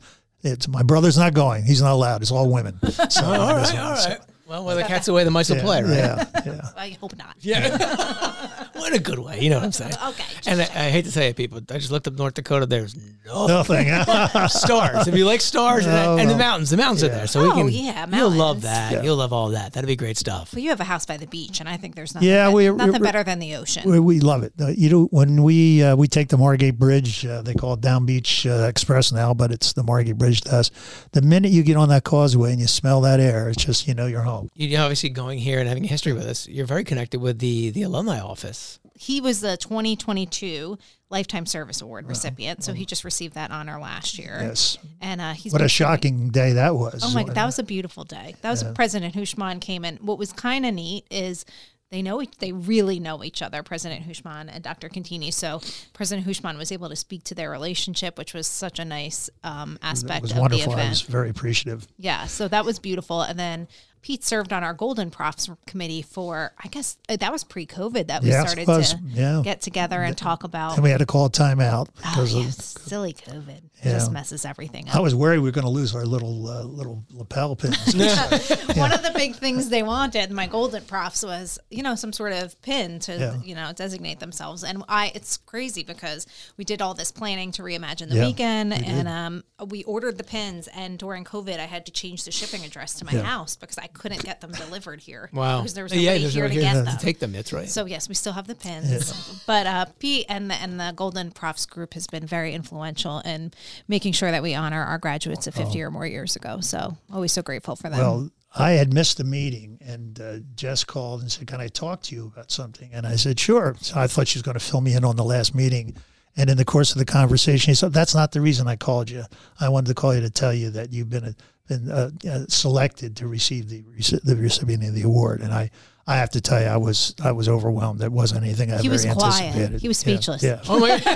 it's 0.44 0.68
my 0.68 0.84
brother's 0.84 1.18
not 1.18 1.34
going; 1.34 1.64
he's 1.64 1.82
not 1.82 1.94
allowed. 1.94 2.22
It's 2.22 2.32
all 2.32 2.50
women. 2.52 2.80
So 3.10 3.24
all 3.26 3.56
right, 3.56 3.78
all 3.78 3.96
so- 3.96 4.10
right. 4.10 4.20
Well, 4.48 4.64
where 4.64 4.76
the 4.76 4.84
cat's 4.84 5.08
away, 5.10 5.24
the 5.26 5.32
mice 5.32 5.50
will 5.50 5.60
play, 5.60 5.84
right? 5.84 5.94
Yeah, 5.94 6.24
yeah. 6.46 6.62
I 6.78 6.90
hope 7.02 7.18
not. 7.18 7.36
Yeah. 7.42 8.68
what 8.74 8.94
a 8.94 9.00
good 9.00 9.20
way. 9.20 9.42
You 9.42 9.50
know 9.50 9.58
what 9.58 9.66
I'm 9.66 9.72
saying? 9.74 9.94
Okay. 10.08 10.24
And 10.48 10.62
I. 10.62 10.64
I 10.88 10.90
hate 10.90 11.04
to 11.06 11.12
say 11.12 11.28
it, 11.30 11.36
people. 11.36 11.58
I 11.70 11.78
just 11.80 11.92
looked 11.92 12.08
up 12.08 12.14
North 12.14 12.36
Dakota. 12.36 12.66
There's 12.66 12.96
no 13.26 13.48
Nothing. 13.48 13.88
stars. 14.48 15.08
If 15.08 15.16
you 15.16 15.26
like 15.26 15.42
stars 15.42 15.86
and, 15.86 15.94
No, 15.96 16.18
and 16.18 16.30
the 16.30 16.34
no. 16.34 16.40
mountains, 16.40 16.70
the 16.70 16.78
mountains 16.78 17.04
are 17.04 17.10
there. 17.10 17.28
So 17.28 17.42
we 17.42 17.48
Oh, 17.50 17.54
can. 17.56 17.70
yeah, 17.70 18.06
You'll 18.16 18.30
love 18.30 18.38
mountains. 18.38 18.64
that. 18.64 18.92
Yeah. 18.94 19.02
You'll 19.04 19.18
love 19.18 19.34
all 19.34 19.50
that. 19.50 19.74
That'd 19.74 19.88
be 19.88 19.96
great 19.96 20.18
stuff. 20.18 20.54
Well, 20.54 20.62
you 20.64 20.70
have 20.70 20.80
a 20.80 20.84
house 20.86 21.06
by 21.06 21.18
the 21.18 21.28
beach, 21.28 21.60
and 21.60 21.68
I 21.68 21.76
think 21.78 21.96
there's 21.96 22.14
nothing, 22.16 22.30
Yeah, 22.30 22.46
bet- 22.48 22.54
we- 22.56 22.70
nothing 22.72 22.94
we- 22.94 23.00
better 23.00 23.24
than 23.24 23.40
the 23.40 23.56
ocean. 23.56 23.90
We, 23.90 24.00
we 24.00 24.20
love 24.22 24.44
it. 24.44 24.54
Uh, 24.60 24.68
you 24.68 24.90
know, 24.90 25.06
when 25.12 25.44
we 25.44 25.84
uh, 25.84 25.96
we 25.96 26.08
take 26.08 26.30
the 26.30 26.38
Margate 26.38 26.78
Bridge, 26.80 27.26
uh, 27.26 27.42
they 27.42 27.54
call 27.54 27.74
it 27.74 27.82
Down 27.82 28.06
Beach 28.06 28.46
uh, 28.46 28.68
Express 28.70 29.12
now, 29.12 29.34
but 29.34 29.52
it's 29.52 29.74
the 29.74 29.84
Margate 29.84 30.18
Bridge 30.18 30.42
to 30.42 30.56
us. 30.56 30.72
The 31.12 31.22
minute 31.22 31.52
you 31.52 31.64
get 31.64 31.76
on 31.76 31.90
that 31.90 32.04
causeway 32.06 32.52
and 32.52 32.62
you 32.62 32.68
smell 32.68 33.02
that 33.02 33.20
air, 33.20 33.50
it's 33.50 33.64
just 33.66 33.88
you 33.88 33.94
know 33.94 34.06
you're 34.06 34.22
home. 34.22 34.37
You 34.56 34.78
know, 34.78 34.84
obviously 34.84 35.10
going 35.10 35.40
here 35.40 35.60
and 35.60 35.68
having 35.68 35.84
a 35.86 35.88
history 35.88 36.14
with 36.14 36.26
us, 36.26 36.48
you're 36.48 36.66
very 36.66 36.84
connected 36.84 37.20
with 37.20 37.40
the 37.40 37.70
the 37.72 37.84
alumni 37.84 38.20
office. 38.20 38.80
he 38.96 39.22
was 39.22 39.42
the 39.42 39.58
2022 39.58 40.78
Lifetime 41.10 41.46
Service 41.46 41.82
Award 41.82 42.06
recipient, 42.08 42.64
so 42.64 42.74
he 42.74 42.86
just 42.86 43.04
received 43.06 43.34
that 43.36 43.50
honor 43.52 43.80
last 43.80 44.18
year. 44.20 44.40
Yes. 44.42 44.78
And 45.00 45.22
uh, 45.22 45.34
he's 45.34 45.54
What 45.54 45.62
a 45.62 45.64
very- 45.64 45.70
shocking 45.70 46.30
day 46.30 46.54
that 46.54 46.76
was. 46.76 47.02
Oh 47.06 47.14
my! 47.14 47.24
God, 47.24 47.36
that 47.36 47.46
was 47.46 47.60
a 47.60 47.64
beautiful 47.64 48.04
day. 48.04 48.36
That 48.42 48.52
was 48.52 48.64
President 48.76 49.16
Houshmand 49.16 49.62
came 49.62 49.86
in. 49.86 49.98
What 49.98 50.18
was 50.18 50.34
kind 50.34 50.66
of 50.66 50.74
neat 50.74 51.06
is 51.10 51.46
they 51.90 52.02
know 52.02 52.22
each, 52.22 52.38
they 52.40 52.52
really 52.52 53.00
know 53.00 53.24
each 53.24 53.42
other, 53.42 53.64
President 53.64 54.06
Houshmand 54.06 54.50
and 54.52 54.62
Dr. 54.62 54.90
Contini. 54.90 55.34
So 55.34 55.62
President 55.94 56.28
Houshmand 56.28 56.58
was 56.58 56.74
able 56.74 56.90
to 56.90 56.98
speak 56.98 57.24
to 57.26 57.36
their 57.36 57.50
relationship, 57.50 58.18
which 58.18 58.34
was 58.34 58.46
such 58.46 58.78
a 58.78 58.84
nice 58.84 59.30
um, 59.46 59.76
It 59.82 59.86
aspect 59.88 60.24
was 60.24 60.32
of 60.34 60.40
wonderful. 60.40 60.74
the 60.76 60.82
I 60.82 60.90
was 60.90 61.04
very 61.04 61.30
appreciative. 61.30 61.88
Yeah, 61.98 62.26
so 62.26 62.50
that 62.50 62.66
was 62.66 62.80
beautiful. 62.80 63.22
And 63.22 63.40
then 63.40 63.70
Pete 64.02 64.24
served 64.24 64.54
on 64.54 64.64
our 64.64 64.74
Golden 64.74 65.10
Profs 65.12 65.50
committee 65.66 66.02
for, 66.02 66.54
I 66.64 66.68
guess 66.70 66.98
uh, 67.10 67.18
that 67.18 67.32
was 67.32 67.44
pre-COVID 67.44 68.08
that 68.08 68.22
we 68.24 68.30
Yes, 68.30 68.46
started 68.46 68.68
was. 68.68 68.94
to 68.94 69.00
Yeah. 69.08 69.42
get 69.44 69.62
together 69.62 70.02
and 70.04 70.18
talk 70.18 70.44
about. 70.44 70.76
And 70.76 70.84
we 70.84 70.90
had 70.90 71.00
to 71.00 71.06
call 71.06 71.30
timeout 71.30 71.88
Oh, 71.90 71.94
because 71.96 72.34
yeah, 72.34 72.46
of, 72.46 72.54
silly 72.54 73.14
COVID 73.14 73.62
Yeah. 73.84 73.92
just 73.94 74.12
messes 74.12 74.46
everything 74.46 74.88
up. 74.88 74.96
I 74.96 75.00
was 75.00 75.14
worried 75.14 75.40
we 75.40 75.44
were 75.50 75.52
going 75.52 75.66
to 75.66 75.70
lose 75.72 75.94
our 75.96 76.06
little 76.06 76.48
uh, 76.48 76.64
little 76.64 77.04
lapel 77.12 77.56
pins. 77.56 77.78
One 78.76 78.94
of 78.94 79.04
the 79.04 79.12
big 79.16 79.36
things 79.36 79.70
they 79.70 79.84
wanted, 79.84 80.32
my 80.32 80.48
golden 80.48 80.84
profs, 80.86 81.24
was 81.24 81.60
you 81.70 81.84
know 81.84 81.96
some 81.96 82.14
sort 82.14 82.32
of 82.34 82.60
pin 82.62 83.00
to 83.00 83.40
you 83.44 83.56
know 83.56 83.72
designate 83.76 84.20
themselves. 84.20 84.64
And 84.64 84.84
I, 84.88 85.12
it's 85.16 85.38
crazy 85.38 85.84
because 85.84 86.26
we 86.56 86.64
did 86.64 86.82
all 86.82 86.94
this 86.94 87.12
planning 87.12 87.52
to 87.54 87.62
reimagine 87.62 88.10
the 88.10 88.20
weekend, 88.22 88.74
and 88.74 89.08
um, 89.08 89.44
we 89.68 89.84
ordered 89.84 90.18
the 90.18 90.24
pins. 90.24 90.68
And 90.70 90.98
during 90.98 91.24
COVID, 91.24 91.60
I 91.60 91.66
had 91.66 91.86
to 91.88 91.92
change 91.92 92.24
the 92.26 92.32
shipping 92.32 92.64
address 92.64 92.94
to 92.96 93.06
my 93.06 93.16
house 93.18 93.56
because 93.56 93.78
I 93.78 93.87
I 93.88 93.98
couldn't 93.98 94.24
get 94.24 94.42
them 94.42 94.52
delivered 94.52 95.00
here. 95.00 95.30
Wow. 95.38 95.60
Because 95.60 95.76
there 95.76 95.84
was 95.84 95.94
yeah, 95.94 96.12
nobody 96.12 96.22
there's 96.24 96.34
here 96.34 96.44
no 96.44 96.48
to 96.48 96.54
here 96.54 96.64
get 96.64 96.74
to 96.74 96.82
them. 96.84 96.98
take 96.98 97.20
them. 97.20 97.32
That's 97.32 97.54
right. 97.54 97.70
So 97.70 97.86
yes, 97.86 98.10
we 98.10 98.16
still 98.16 98.34
have 98.34 98.48
the 98.48 98.56
pins, 98.56 99.44
but 99.46 99.68
uh, 99.68 99.86
Pete 100.00 100.26
and 100.30 100.50
the 100.50 100.56
and 100.56 100.80
the 100.80 100.94
Golden 100.96 101.32
Profs 101.32 101.66
group 101.66 101.94
has 101.94 102.08
been 102.08 102.26
very 102.26 102.54
influential 102.54 103.20
in 103.20 103.54
making 103.88 104.14
sure 104.14 104.32
that 104.32 104.42
we 104.42 104.56
honor 104.56 104.84
our 104.84 104.98
graduates 104.98 105.46
of 105.48 105.54
50 105.54 105.82
or 105.82 105.92
more 105.92 106.08
years 106.08 106.36
ago. 106.36 106.60
So 106.60 106.98
always 107.14 107.32
so 107.32 107.42
grateful 107.42 107.76
for 107.76 107.90
them. 107.90 108.00
Well, 108.00 108.32
I 108.56 108.72
had 108.72 108.94
missed 108.94 109.18
the 109.18 109.24
meeting, 109.24 109.78
and 109.82 110.20
uh, 110.20 110.38
Jess 110.56 110.84
called 110.84 111.22
and 111.22 111.32
said, 111.32 111.48
"Can 111.48 111.62
I 111.62 111.68
talk 111.68 112.02
to 112.04 112.16
you 112.16 112.32
about 112.34 112.52
something?" 112.52 112.90
And 112.94 113.06
I 113.06 113.16
said, 113.16 113.40
"Sure." 113.40 113.76
So 113.82 114.00
I 114.00 114.08
thought 114.08 114.28
she 114.28 114.38
was 114.40 114.44
going 114.44 114.58
to 114.58 114.64
fill 114.64 114.82
me 114.82 114.96
in 114.96 115.06
on 115.06 115.16
the 115.16 115.24
last 115.24 115.54
meeting. 115.54 115.96
And 116.38 116.50
in 116.50 116.58
the 116.58 116.66
course 116.66 116.92
of 116.92 117.00
the 117.00 117.06
conversation, 117.06 117.72
he 117.72 117.76
said, 117.76 117.94
"That's 117.94 118.14
not 118.16 118.32
the 118.32 118.42
reason 118.42 118.68
I 118.68 118.76
called 118.76 119.10
you. 119.10 119.24
I 119.60 119.70
wanted 119.70 119.88
to 119.88 119.96
call 119.96 120.14
you 120.14 120.22
to 120.22 120.30
tell 120.30 120.54
you 120.54 120.70
that 120.72 120.94
you've 120.94 121.10
been 121.10 121.36
been 121.68 121.90
uh, 121.92 122.12
uh, 122.30 122.46
selected 122.48 123.16
to 123.18 123.28
receive 123.28 123.68
the 123.70 123.82
rece- 123.84 124.22
the 124.24 124.36
recipient 124.36 124.84
of 124.84 124.94
the 124.94 125.02
award." 125.02 125.42
And 125.42 125.52
I, 125.52 125.72
I 126.06 126.18
have 126.18 126.30
to 126.32 126.42
tell 126.42 126.62
you, 126.62 126.68
I 126.68 126.78
was 126.78 127.16
I 127.24 127.32
was 127.32 127.50
overwhelmed. 127.50 128.02
It 128.04 128.12
wasn't 128.12 128.44
anything 128.44 128.72
I 128.72 128.78
he 128.78 128.88
ever 128.88 128.94
was 128.94 129.04
quiet. 129.06 129.18
anticipated. 129.42 129.82
He 129.82 129.88
was 129.88 129.98
speechless. 129.98 130.44
Yeah, 130.44 130.62
oh 130.70 130.80
my 130.80 130.90
God. 130.90 131.02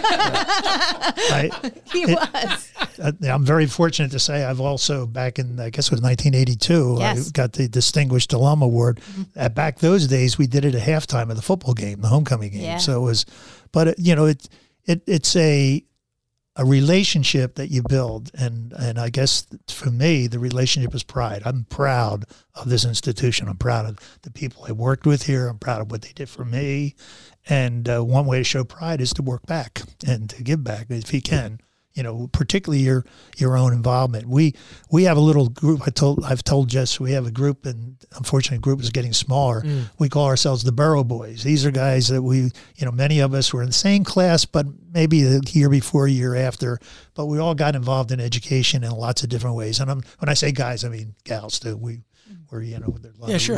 I, 1.31 1.71
He 1.93 2.05
was. 2.07 2.71
uh, 2.99 3.11
I'm 3.29 3.45
very 3.45 3.67
fortunate 3.67 4.11
to 4.11 4.19
say 4.19 4.43
I've 4.43 4.59
also 4.59 5.05
back 5.05 5.39
in 5.39 5.59
I 5.59 5.69
guess 5.69 5.85
it 5.87 5.91
was 5.91 6.01
1982 6.01 6.97
Yes. 6.99 7.27
I 7.27 7.31
got 7.31 7.53
the 7.53 7.67
Distinguished 7.67 8.33
Alum 8.33 8.61
Award. 8.61 8.99
At 9.35 9.55
back 9.55 9.79
those 9.79 10.07
days 10.07 10.37
we 10.37 10.47
did 10.47 10.65
it 10.65 10.75
at 10.75 10.81
halftime 10.81 11.29
of 11.29 11.35
the 11.35 11.41
football 11.41 11.73
game, 11.73 12.01
the 12.01 12.07
homecoming 12.07 12.51
game. 12.51 12.61
Yeah. 12.63 12.77
So 12.77 13.01
it 13.01 13.05
was, 13.05 13.25
but 13.71 13.89
it, 13.89 13.99
you 13.99 14.15
know 14.15 14.25
it 14.25 14.47
it 14.85 15.03
it's 15.07 15.35
a 15.35 15.83
a 16.57 16.65
relationship 16.65 17.55
that 17.55 17.71
you 17.71 17.81
build 17.81 18.29
and 18.33 18.73
and 18.73 18.99
I 18.99 19.09
guess 19.09 19.47
for 19.69 19.89
me 19.89 20.27
the 20.27 20.39
relationship 20.39 20.93
is 20.93 21.03
pride. 21.03 21.41
I'm 21.45 21.65
proud 21.65 22.25
of 22.55 22.69
this 22.69 22.83
institution. 22.85 23.47
I'm 23.47 23.57
proud 23.57 23.85
of 23.85 24.19
the 24.23 24.31
people 24.31 24.65
I 24.67 24.73
worked 24.73 25.05
with 25.05 25.23
here. 25.23 25.47
I'm 25.47 25.59
proud 25.59 25.81
of 25.81 25.91
what 25.91 26.01
they 26.01 26.11
did 26.13 26.29
for 26.29 26.43
me. 26.43 26.95
And 27.47 27.87
uh, 27.87 28.01
one 28.01 28.25
way 28.25 28.39
to 28.39 28.43
show 28.43 28.63
pride 28.63 29.01
is 29.01 29.13
to 29.13 29.21
work 29.21 29.45
back 29.45 29.81
and 30.05 30.29
to 30.29 30.43
give 30.43 30.63
back 30.63 30.87
if 30.89 31.13
you 31.13 31.21
can. 31.21 31.61
You 31.93 32.03
know, 32.03 32.29
particularly 32.31 32.83
your 32.83 33.05
your 33.37 33.57
own 33.57 33.73
involvement. 33.73 34.27
We 34.27 34.55
we 34.89 35.03
have 35.03 35.17
a 35.17 35.21
little 35.21 35.49
group. 35.49 35.81
I 35.85 35.89
told 35.89 36.23
I've 36.23 36.43
told 36.43 36.69
Jess 36.69 36.99
we 36.99 37.11
have 37.11 37.25
a 37.25 37.31
group, 37.31 37.65
and 37.65 37.97
unfortunately, 38.15 38.57
the 38.57 38.61
group 38.61 38.81
is 38.81 38.89
getting 38.91 39.11
smaller. 39.13 39.61
We 39.99 40.07
call 40.07 40.25
ourselves 40.27 40.63
the 40.63 40.71
Boro 40.71 41.03
Boys. 41.03 41.43
These 41.43 41.65
are 41.65 41.71
guys 41.71 42.07
that 42.07 42.21
we, 42.21 42.51
you 42.75 42.85
know, 42.85 42.91
many 42.91 43.19
of 43.19 43.33
us 43.33 43.53
were 43.53 43.61
in 43.61 43.67
the 43.67 43.73
same 43.73 44.03
class, 44.05 44.45
but 44.45 44.65
maybe 44.93 45.23
a 45.23 45.41
year 45.49 45.69
before, 45.69 46.07
year 46.07 46.35
after. 46.35 46.79
But 47.13 47.25
we 47.25 47.39
all 47.39 47.55
got 47.55 47.75
involved 47.75 48.11
in 48.11 48.19
education 48.21 48.83
in 48.85 48.91
lots 48.91 49.23
of 49.23 49.29
different 49.29 49.57
ways. 49.57 49.79
And 49.81 49.91
I'm, 49.91 50.01
when 50.19 50.29
I 50.29 50.33
say 50.33 50.51
guys, 50.53 50.85
I 50.85 50.89
mean 50.89 51.15
gals 51.25 51.59
too. 51.59 51.75
We 51.75 52.03
were, 52.49 52.61
you 52.61 52.79
know, 52.79 52.95
Yeah, 53.27 53.37
sure. 53.37 53.55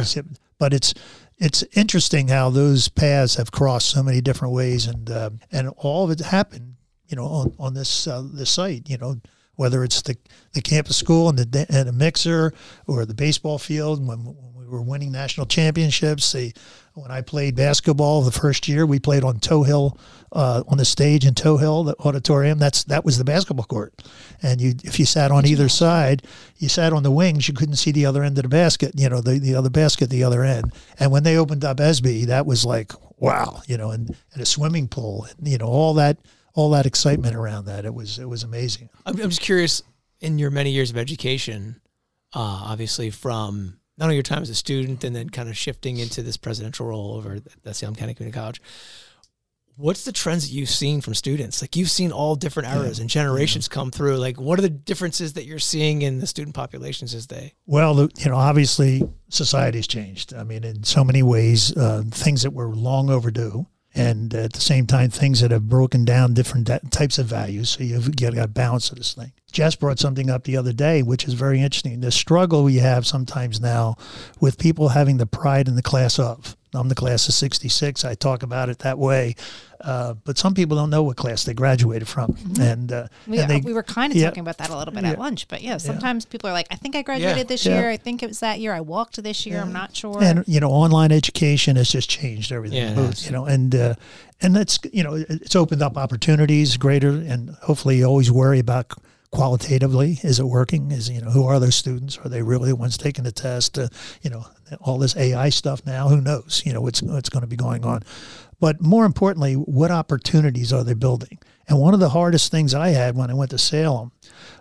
But 0.58 0.74
it's 0.74 0.94
it's 1.38 1.64
interesting 1.74 2.30
how 2.30 2.50
those 2.50 2.88
paths 2.90 3.36
have 3.36 3.52
crossed 3.52 3.90
so 3.90 4.02
many 4.02 4.22
different 4.22 4.54
ways, 4.54 4.88
and 4.88 5.10
uh, 5.10 5.30
and 5.52 5.70
all 5.78 6.06
of 6.06 6.12
it 6.12 6.20
happened, 6.20 6.76
you 7.14 7.18
know, 7.18 7.26
on 7.26 7.54
on 7.60 7.74
this 7.76 8.08
uh, 8.08 8.24
this 8.34 8.50
site, 8.50 8.90
you 8.90 8.98
know. 8.98 9.22
Whether 9.56 9.84
it's 9.84 10.02
the, 10.02 10.18
the 10.54 10.64
campus 10.64 10.98
school 10.98 11.30
and 11.30 11.38
the 11.38 11.68
and 11.70 11.88
a 11.88 11.92
mixer, 11.92 12.54
or 12.88 13.06
the 13.06 13.14
baseball 13.14 13.60
field 13.60 14.04
when, 14.04 14.26
when 14.26 14.56
we 14.56 14.66
were 14.66 14.82
winning 14.82 15.12
national 15.12 15.46
championships, 15.46 16.32
the, 16.32 16.54
when 16.96 17.12
I 17.12 17.22
played 17.22 17.56
basketball 17.56 18.24
the 18.24 18.32
first 18.32 18.68
year, 18.68 18.88
we 18.88 18.98
played 18.98 19.24
on 19.24 19.40
Tohill, 19.40 19.96
uh, 20.32 20.64
on 20.68 20.80
the 20.80 20.86
stage 20.86 21.24
in 21.24 21.36
Tohill, 21.36 21.86
the 21.86 21.96
auditorium. 22.00 22.58
That's 22.58 22.84
that 22.86 23.06
was 23.06 23.20
the 23.20 23.24
basketball 23.24 23.66
court, 23.66 23.94
and 24.42 24.60
you 24.60 24.74
if 24.84 24.98
you 24.98 25.06
sat 25.06 25.30
on 25.30 25.46
either 25.46 25.70
side, 25.70 26.24
you 26.58 26.68
sat 26.68 26.92
on 26.92 27.04
the 27.04 27.12
wings, 27.12 27.48
you 27.48 27.54
couldn't 27.54 27.76
see 27.76 27.92
the 27.92 28.08
other 28.08 28.24
end 28.24 28.40
of 28.40 28.42
the 28.42 28.50
basket. 28.50 29.00
You 29.00 29.08
know, 29.08 29.22
the, 29.22 29.38
the 29.38 29.54
other 29.54 29.70
basket, 29.70 30.10
the 30.10 30.24
other 30.24 30.44
end. 30.44 30.74
And 31.00 31.12
when 31.12 31.22
they 31.22 31.38
opened 31.38 31.64
up 31.64 31.78
Esby, 31.78 32.26
that 32.26 32.48
was 32.48 32.66
like 32.66 32.92
wow, 33.24 33.62
you 33.68 33.78
know, 33.78 33.92
and, 33.92 34.14
and 34.34 34.42
a 34.42 34.46
swimming 34.46 34.88
pool, 34.88 35.26
you 35.42 35.58
know, 35.58 35.68
all 35.68 35.94
that 35.94 36.18
all 36.54 36.70
that 36.72 36.86
excitement 36.86 37.36
around 37.36 37.66
that. 37.66 37.86
It 37.86 37.94
was 37.94 38.20
it 38.20 38.30
was 38.30 38.44
amazing. 38.44 38.90
I'm, 39.06 39.20
I'm 39.20 39.30
just 39.30 39.42
curious 39.42 39.82
in 40.20 40.40
your 40.40 40.52
many 40.52 40.72
years 40.72 40.90
of 40.90 40.98
education, 40.98 41.82
uh, 42.34 42.40
obviously 42.66 43.10
from 43.10 43.80
not 43.98 44.06
only 44.06 44.16
your 44.16 44.24
time 44.24 44.42
as 44.42 44.50
a 44.50 44.56
student 44.56 45.04
and 45.04 45.16
then 45.16 45.30
kind 45.30 45.50
of 45.50 45.58
shifting 45.58 45.98
into 45.98 46.24
this 46.24 46.38
presidential 46.38 46.88
role 46.88 47.14
over 47.14 47.36
at 47.36 47.64
the 47.64 47.74
Salem 47.74 47.96
County 47.96 48.14
Community 48.14 48.38
College. 48.38 48.62
What's 49.76 50.06
the 50.06 50.12
trends 50.12 50.48
that 50.48 50.54
you've 50.54 50.70
seen 50.70 51.02
from 51.02 51.16
students? 51.16 51.62
Like 51.62 51.76
you've 51.76 51.90
seen 51.90 52.12
all 52.12 52.36
different 52.36 52.70
eras 52.70 53.00
and 53.00 53.10
generations 53.10 53.68
come 53.68 53.90
through. 53.90 54.18
Like 54.18 54.40
what 54.40 54.60
are 54.60 54.62
the 54.62 54.70
differences 54.70 55.34
that 55.34 55.46
you're 55.46 55.58
seeing 55.58 56.04
in 56.04 56.20
the 56.20 56.28
student 56.28 56.56
populations 56.56 57.16
as 57.16 57.26
they? 57.26 57.54
Well, 57.66 58.00
you 58.18 58.30
know, 58.30 58.36
obviously 58.36 59.02
society's 59.30 59.88
changed. 59.88 60.34
I 60.34 60.44
mean, 60.44 60.64
in 60.64 60.84
so 60.84 61.04
many 61.04 61.24
ways, 61.24 61.76
uh, 61.76 62.04
things 62.12 62.44
that 62.44 62.52
were 62.52 62.70
long 62.70 63.10
overdue, 63.10 63.66
and 63.96 64.34
at 64.34 64.54
the 64.54 64.62
same 64.62 64.88
time, 64.88 65.10
things 65.10 65.42
that 65.42 65.52
have 65.52 65.70
broken 65.70 66.04
down 66.04 66.34
different 66.34 66.68
da- 66.68 66.80
types 66.90 67.20
of 67.20 67.28
values. 67.28 67.70
So 67.70 67.84
you've 67.84 68.16
got 68.16 68.38
a 68.38 68.48
balance 68.48 68.90
of 68.90 68.98
this 68.98 69.14
thing. 69.14 69.32
Jess 69.52 69.76
brought 69.76 70.00
something 70.00 70.30
up 70.30 70.44
the 70.44 70.58
other 70.58 70.74
day, 70.74 71.04
which 71.04 71.26
is 71.26 71.36
very 71.36 71.62
interesting. 71.62 72.02
The 72.02 72.12
struggle 72.12 72.64
we 72.64 72.78
have 72.78 73.06
sometimes 73.06 73.62
now 73.62 73.96
with 74.40 74.58
people 74.58 74.90
having 74.90 75.18
the 75.18 75.28
pride 75.28 75.68
in 75.68 75.76
the 75.76 75.84
class 75.84 76.18
of. 76.18 76.56
I'm 76.74 76.90
the 76.90 76.96
class 76.96 77.28
of 77.28 77.34
66. 77.34 78.04
I 78.06 78.16
talk 78.16 78.44
about 78.44 78.70
it 78.70 78.80
that 78.80 78.98
way. 78.98 79.36
Uh, 79.82 80.14
but 80.24 80.38
some 80.38 80.54
people 80.54 80.78
don't 80.78 80.90
know 80.90 81.04
what 81.04 81.18
class 81.18 81.44
they 81.44 81.54
graduated 81.54 82.08
from. 82.08 82.38
And, 82.60 82.90
uh, 82.90 83.08
We, 83.28 83.40
and 83.40 83.52
they, 83.52 83.60
we 83.60 83.74
were 83.74 83.84
kind 83.84 84.14
of 84.14 84.18
yeah. 84.18 84.28
talking 84.28 84.40
about 84.40 84.58
that 84.60 84.70
a 84.70 84.78
little 84.78 84.94
bit 84.94 85.04
Yeah. 85.04 85.12
at 85.12 85.20
lunch, 85.20 85.50
but 85.50 85.62
yeah, 85.62 85.76
sometimes 85.76 86.24
people 86.24 86.50
are 86.50 86.54
like, 86.54 86.68
I 86.72 86.76
think 86.76 86.96
I 86.96 87.02
graduated 87.02 87.50
this 87.50 87.66
Yeah. 87.66 87.82
year. 87.82 87.90
I 87.90 87.98
think 87.98 88.24
it 88.24 88.28
was 88.28 88.40
that 88.40 88.62
year. 88.62 88.74
I 88.74 88.80
walked 88.80 89.22
this 89.22 89.46
year. 89.46 89.60
I'm 89.60 89.74
not 89.74 89.94
sure. 89.94 90.24
and 90.24 90.46
you 90.48 90.62
know 90.62 90.70
online 90.70 91.12
education 91.12 91.76
has 91.76 91.90
just 91.90 92.10
changed 92.10 92.52
everything 92.54 92.78
Yeah, 92.78 92.94
Both, 92.94 93.26
you 93.26 93.32
know 93.34 93.44
and 93.46 93.76
uh, 93.76 93.96
and 94.42 94.56
that's 94.56 94.80
you 94.94 95.04
know 95.04 95.16
it's 95.16 95.56
opened 95.56 95.82
up 95.82 95.98
opportunities 95.98 96.78
greater 96.78 97.10
and 97.10 97.50
hopefully 97.64 97.98
you 97.98 98.06
always 98.06 98.32
worry 98.32 98.60
about 98.60 98.94
qualitatively 99.34 100.20
is 100.24 100.40
it 100.40 100.46
working? 100.46 100.92
Is 100.92 101.10
you 101.10 101.22
know 101.22 101.32
who 101.32 101.46
are 101.46 101.60
those 101.60 101.76
students? 101.76 102.18
Are 102.20 102.30
they 102.30 102.42
really 102.42 102.70
the 102.70 102.76
ones 102.76 102.98
taking 102.98 103.24
the 103.24 103.32
test? 103.32 103.78
Uh, 103.78 103.88
you 104.22 104.30
know 104.30 104.46
all 104.82 104.98
this 104.98 105.16
ai 105.18 105.50
stuff 105.50 105.86
now 105.86 106.08
who 106.08 106.20
knows 106.22 106.64
you 106.66 106.74
know 106.74 106.82
what's 106.82 107.02
what's 107.02 107.30
going 107.30 107.42
to 107.42 107.48
be 107.48 107.56
going 107.56 107.86
on 107.86 108.02
but 108.64 108.80
more 108.80 109.04
importantly 109.04 109.56
what 109.56 109.92
opportunities 109.92 110.72
are 110.72 110.86
they 110.86 110.94
building? 110.94 111.38
And 111.68 111.82
one 111.82 111.94
of 111.94 112.00
the 112.00 112.08
hardest 112.08 112.50
things 112.50 112.74
i 112.74 112.92
had 112.92 113.14
when 113.14 113.30
i 113.30 113.34
went 113.34 113.52
to 113.52 113.58
salem 113.58 114.14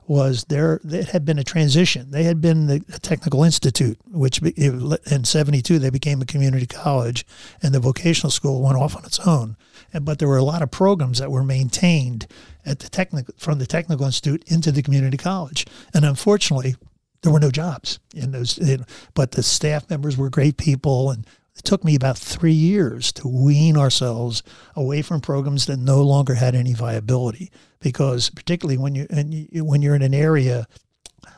was 0.08 0.42
there 0.48 0.80
it 0.82 1.10
had 1.10 1.24
been 1.24 1.38
a 1.38 1.44
transition. 1.44 2.10
They 2.10 2.24
had 2.24 2.40
been 2.40 2.66
the 2.66 2.80
technical 3.00 3.44
institute 3.44 3.96
which 4.10 4.42
in 4.42 5.22
72 5.22 5.78
they 5.78 5.90
became 5.90 6.20
a 6.20 6.26
community 6.26 6.66
college 6.66 7.24
and 7.62 7.72
the 7.72 7.78
vocational 7.78 8.32
school 8.32 8.60
went 8.60 8.76
off 8.76 8.96
on 8.96 9.04
its 9.04 9.20
own. 9.20 9.56
But 10.00 10.18
there 10.18 10.26
were 10.26 10.36
a 10.36 10.42
lot 10.42 10.62
of 10.62 10.72
programs 10.72 11.20
that 11.20 11.30
were 11.30 11.44
maintained 11.44 12.26
at 12.66 12.80
the 12.80 12.88
technical 12.88 13.32
from 13.38 13.60
the 13.60 13.66
technical 13.66 14.04
institute 14.04 14.42
into 14.48 14.72
the 14.72 14.82
community 14.82 15.16
college. 15.16 15.64
And 15.94 16.04
unfortunately 16.04 16.74
there 17.22 17.32
were 17.32 17.38
no 17.38 17.52
jobs 17.52 18.00
in 18.16 18.32
those 18.32 18.58
know, 18.58 18.84
but 19.14 19.30
the 19.30 19.44
staff 19.44 19.88
members 19.88 20.16
were 20.16 20.28
great 20.28 20.56
people 20.56 21.12
and 21.12 21.24
it 21.56 21.64
took 21.64 21.84
me 21.84 21.94
about 21.94 22.16
three 22.18 22.52
years 22.52 23.12
to 23.12 23.28
wean 23.28 23.76
ourselves 23.76 24.42
away 24.74 25.02
from 25.02 25.20
programs 25.20 25.66
that 25.66 25.78
no 25.78 26.02
longer 26.02 26.34
had 26.34 26.54
any 26.54 26.72
viability 26.72 27.50
because 27.80 28.30
particularly 28.30 28.78
when 28.78 28.94
you 28.94 29.06
and 29.10 29.34
you, 29.34 29.64
when 29.64 29.82
you're 29.82 29.94
in 29.94 30.02
an 30.02 30.14
area 30.14 30.66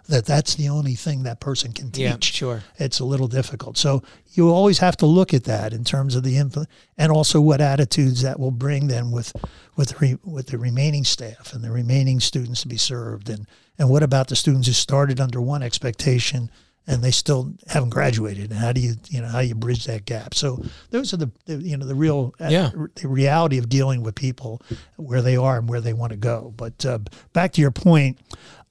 that 0.09 0.27
that's 0.27 0.55
the 0.55 0.69
only 0.69 0.95
thing 0.95 1.23
that 1.23 1.41
person 1.41 1.73
can 1.73 1.91
teach 1.91 2.03
Yeah, 2.03 2.17
sure. 2.21 2.63
it's 2.77 3.01
a 3.01 3.05
little 3.05 3.27
difficult. 3.29 3.79
So 3.79 4.03
you 4.33 4.51
always 4.51 4.79
have 4.79 4.97
to 4.99 5.07
look 5.07 5.33
at 5.33 5.45
that 5.45 5.73
in 5.73 5.83
terms 5.85 6.15
of 6.15 6.23
the 6.23 6.35
influ- 6.37 6.67
and 6.99 7.11
also 7.11 7.41
what 7.41 7.61
attitudes 7.63 8.21
that 8.23 8.39
will 8.39 8.51
bring 8.51 8.87
then 8.89 9.11
with 9.11 9.33
with 9.77 10.01
re- 10.01 10.19
with 10.25 10.49
the 10.49 10.59
remaining 10.59 11.05
staff 11.05 11.53
and 11.55 11.65
the 11.65 11.71
remaining 11.71 12.21
students 12.21 12.63
to 12.63 12.69
be 12.69 12.77
served 12.77 13.29
and 13.31 13.47
and 13.79 13.89
what 13.91 14.03
about 14.03 14.29
the 14.29 14.37
students 14.37 14.67
who 14.69 14.75
started 14.75 15.21
under 15.21 15.41
one 15.41 15.63
expectation 15.63 16.51
and 16.87 17.03
they 17.03 17.11
still 17.11 17.53
haven't 17.69 17.91
graduated 17.91 18.51
and 18.51 18.59
how 18.61 18.73
do 18.73 18.81
you 18.81 18.95
you 19.09 19.21
know 19.23 19.29
how 19.29 19.41
you 19.41 19.55
bridge 19.55 19.85
that 19.87 20.05
gap 20.05 20.35
so 20.35 20.63
those 20.91 21.13
are 21.15 21.17
the, 21.17 21.31
the 21.47 21.57
you 21.57 21.77
know 21.77 21.87
the 21.87 21.95
real 21.95 22.35
uh, 22.41 22.49
Yeah. 22.51 22.71
the 22.97 23.09
reality 23.09 23.59
of 23.59 23.69
dealing 23.69 24.03
with 24.03 24.15
people 24.15 24.61
where 24.97 25.23
they 25.23 25.37
are 25.37 25.59
and 25.59 25.69
where 25.69 25.81
they 25.81 25.93
want 25.95 26.11
to 26.13 26.17
go 26.19 26.53
but 26.57 26.85
uh, 26.85 26.99
back 27.33 27.53
to 27.53 27.61
your 27.61 27.71
point 27.71 28.19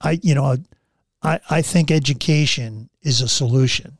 i 0.01 0.19
you 0.21 0.35
know 0.35 0.57
I, 1.23 1.39
I 1.49 1.61
think 1.61 1.89
education 1.89 2.89
is 3.01 3.21
a 3.21 3.29
solution. 3.29 3.97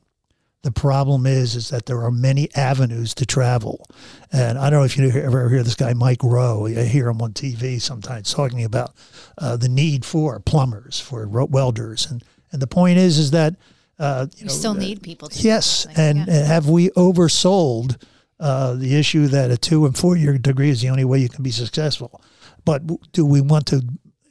The 0.60 0.70
problem 0.70 1.24
is, 1.26 1.56
is 1.56 1.70
that 1.70 1.86
there 1.86 2.02
are 2.04 2.10
many 2.10 2.48
avenues 2.54 3.14
to 3.14 3.24
travel, 3.24 3.86
and 4.30 4.58
I 4.58 4.68
don't 4.68 4.80
know 4.80 4.84
if 4.84 4.98
you 4.98 5.08
ever 5.10 5.48
hear 5.48 5.62
this 5.62 5.74
guy 5.74 5.94
Mike 5.94 6.22
Rowe. 6.22 6.66
I 6.66 6.84
hear 6.84 7.08
him 7.08 7.22
on 7.22 7.32
TV 7.32 7.80
sometimes 7.80 8.32
talking 8.34 8.62
about 8.62 8.92
uh, 9.38 9.56
the 9.56 9.70
need 9.70 10.04
for 10.04 10.38
plumbers, 10.40 11.00
for 11.00 11.26
welders, 11.26 12.06
and 12.10 12.22
and 12.52 12.60
the 12.60 12.66
point 12.66 12.98
is, 12.98 13.16
is 13.18 13.30
that 13.30 13.54
uh, 13.98 14.26
you 14.36 14.44
we 14.44 14.46
know, 14.48 14.52
still 14.52 14.72
uh, 14.72 14.74
need 14.74 15.02
people. 15.02 15.28
To 15.28 15.38
Yes, 15.40 15.86
and, 15.96 16.18
yeah. 16.18 16.24
and 16.28 16.46
have 16.46 16.68
we 16.68 16.90
oversold 16.90 18.02
uh, 18.40 18.74
the 18.74 18.96
issue 18.96 19.26
that 19.28 19.50
a 19.50 19.56
two 19.56 19.86
and 19.86 19.96
four 19.96 20.16
year 20.16 20.36
degree 20.38 20.70
is 20.70 20.80
the 20.80 20.90
only 20.90 21.04
way 21.04 21.18
you 21.18 21.28
can 21.28 21.42
be 21.42 21.50
successful? 21.52 22.20
But 22.64 22.82
do 23.12 23.24
we 23.26 23.40
want 23.40 23.66
to 23.66 23.82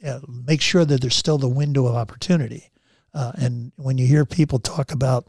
uh, 0.06 0.20
make 0.46 0.60
sure 0.60 0.84
that 0.84 1.00
there's 1.00 1.14
still 1.16 1.38
the 1.38 1.48
window 1.48 1.86
of 1.86 1.94
opportunity? 1.94 2.70
Uh, 3.14 3.32
and 3.36 3.72
when 3.76 3.96
you 3.96 4.06
hear 4.06 4.24
people 4.24 4.58
talk 4.58 4.92
about, 4.92 5.24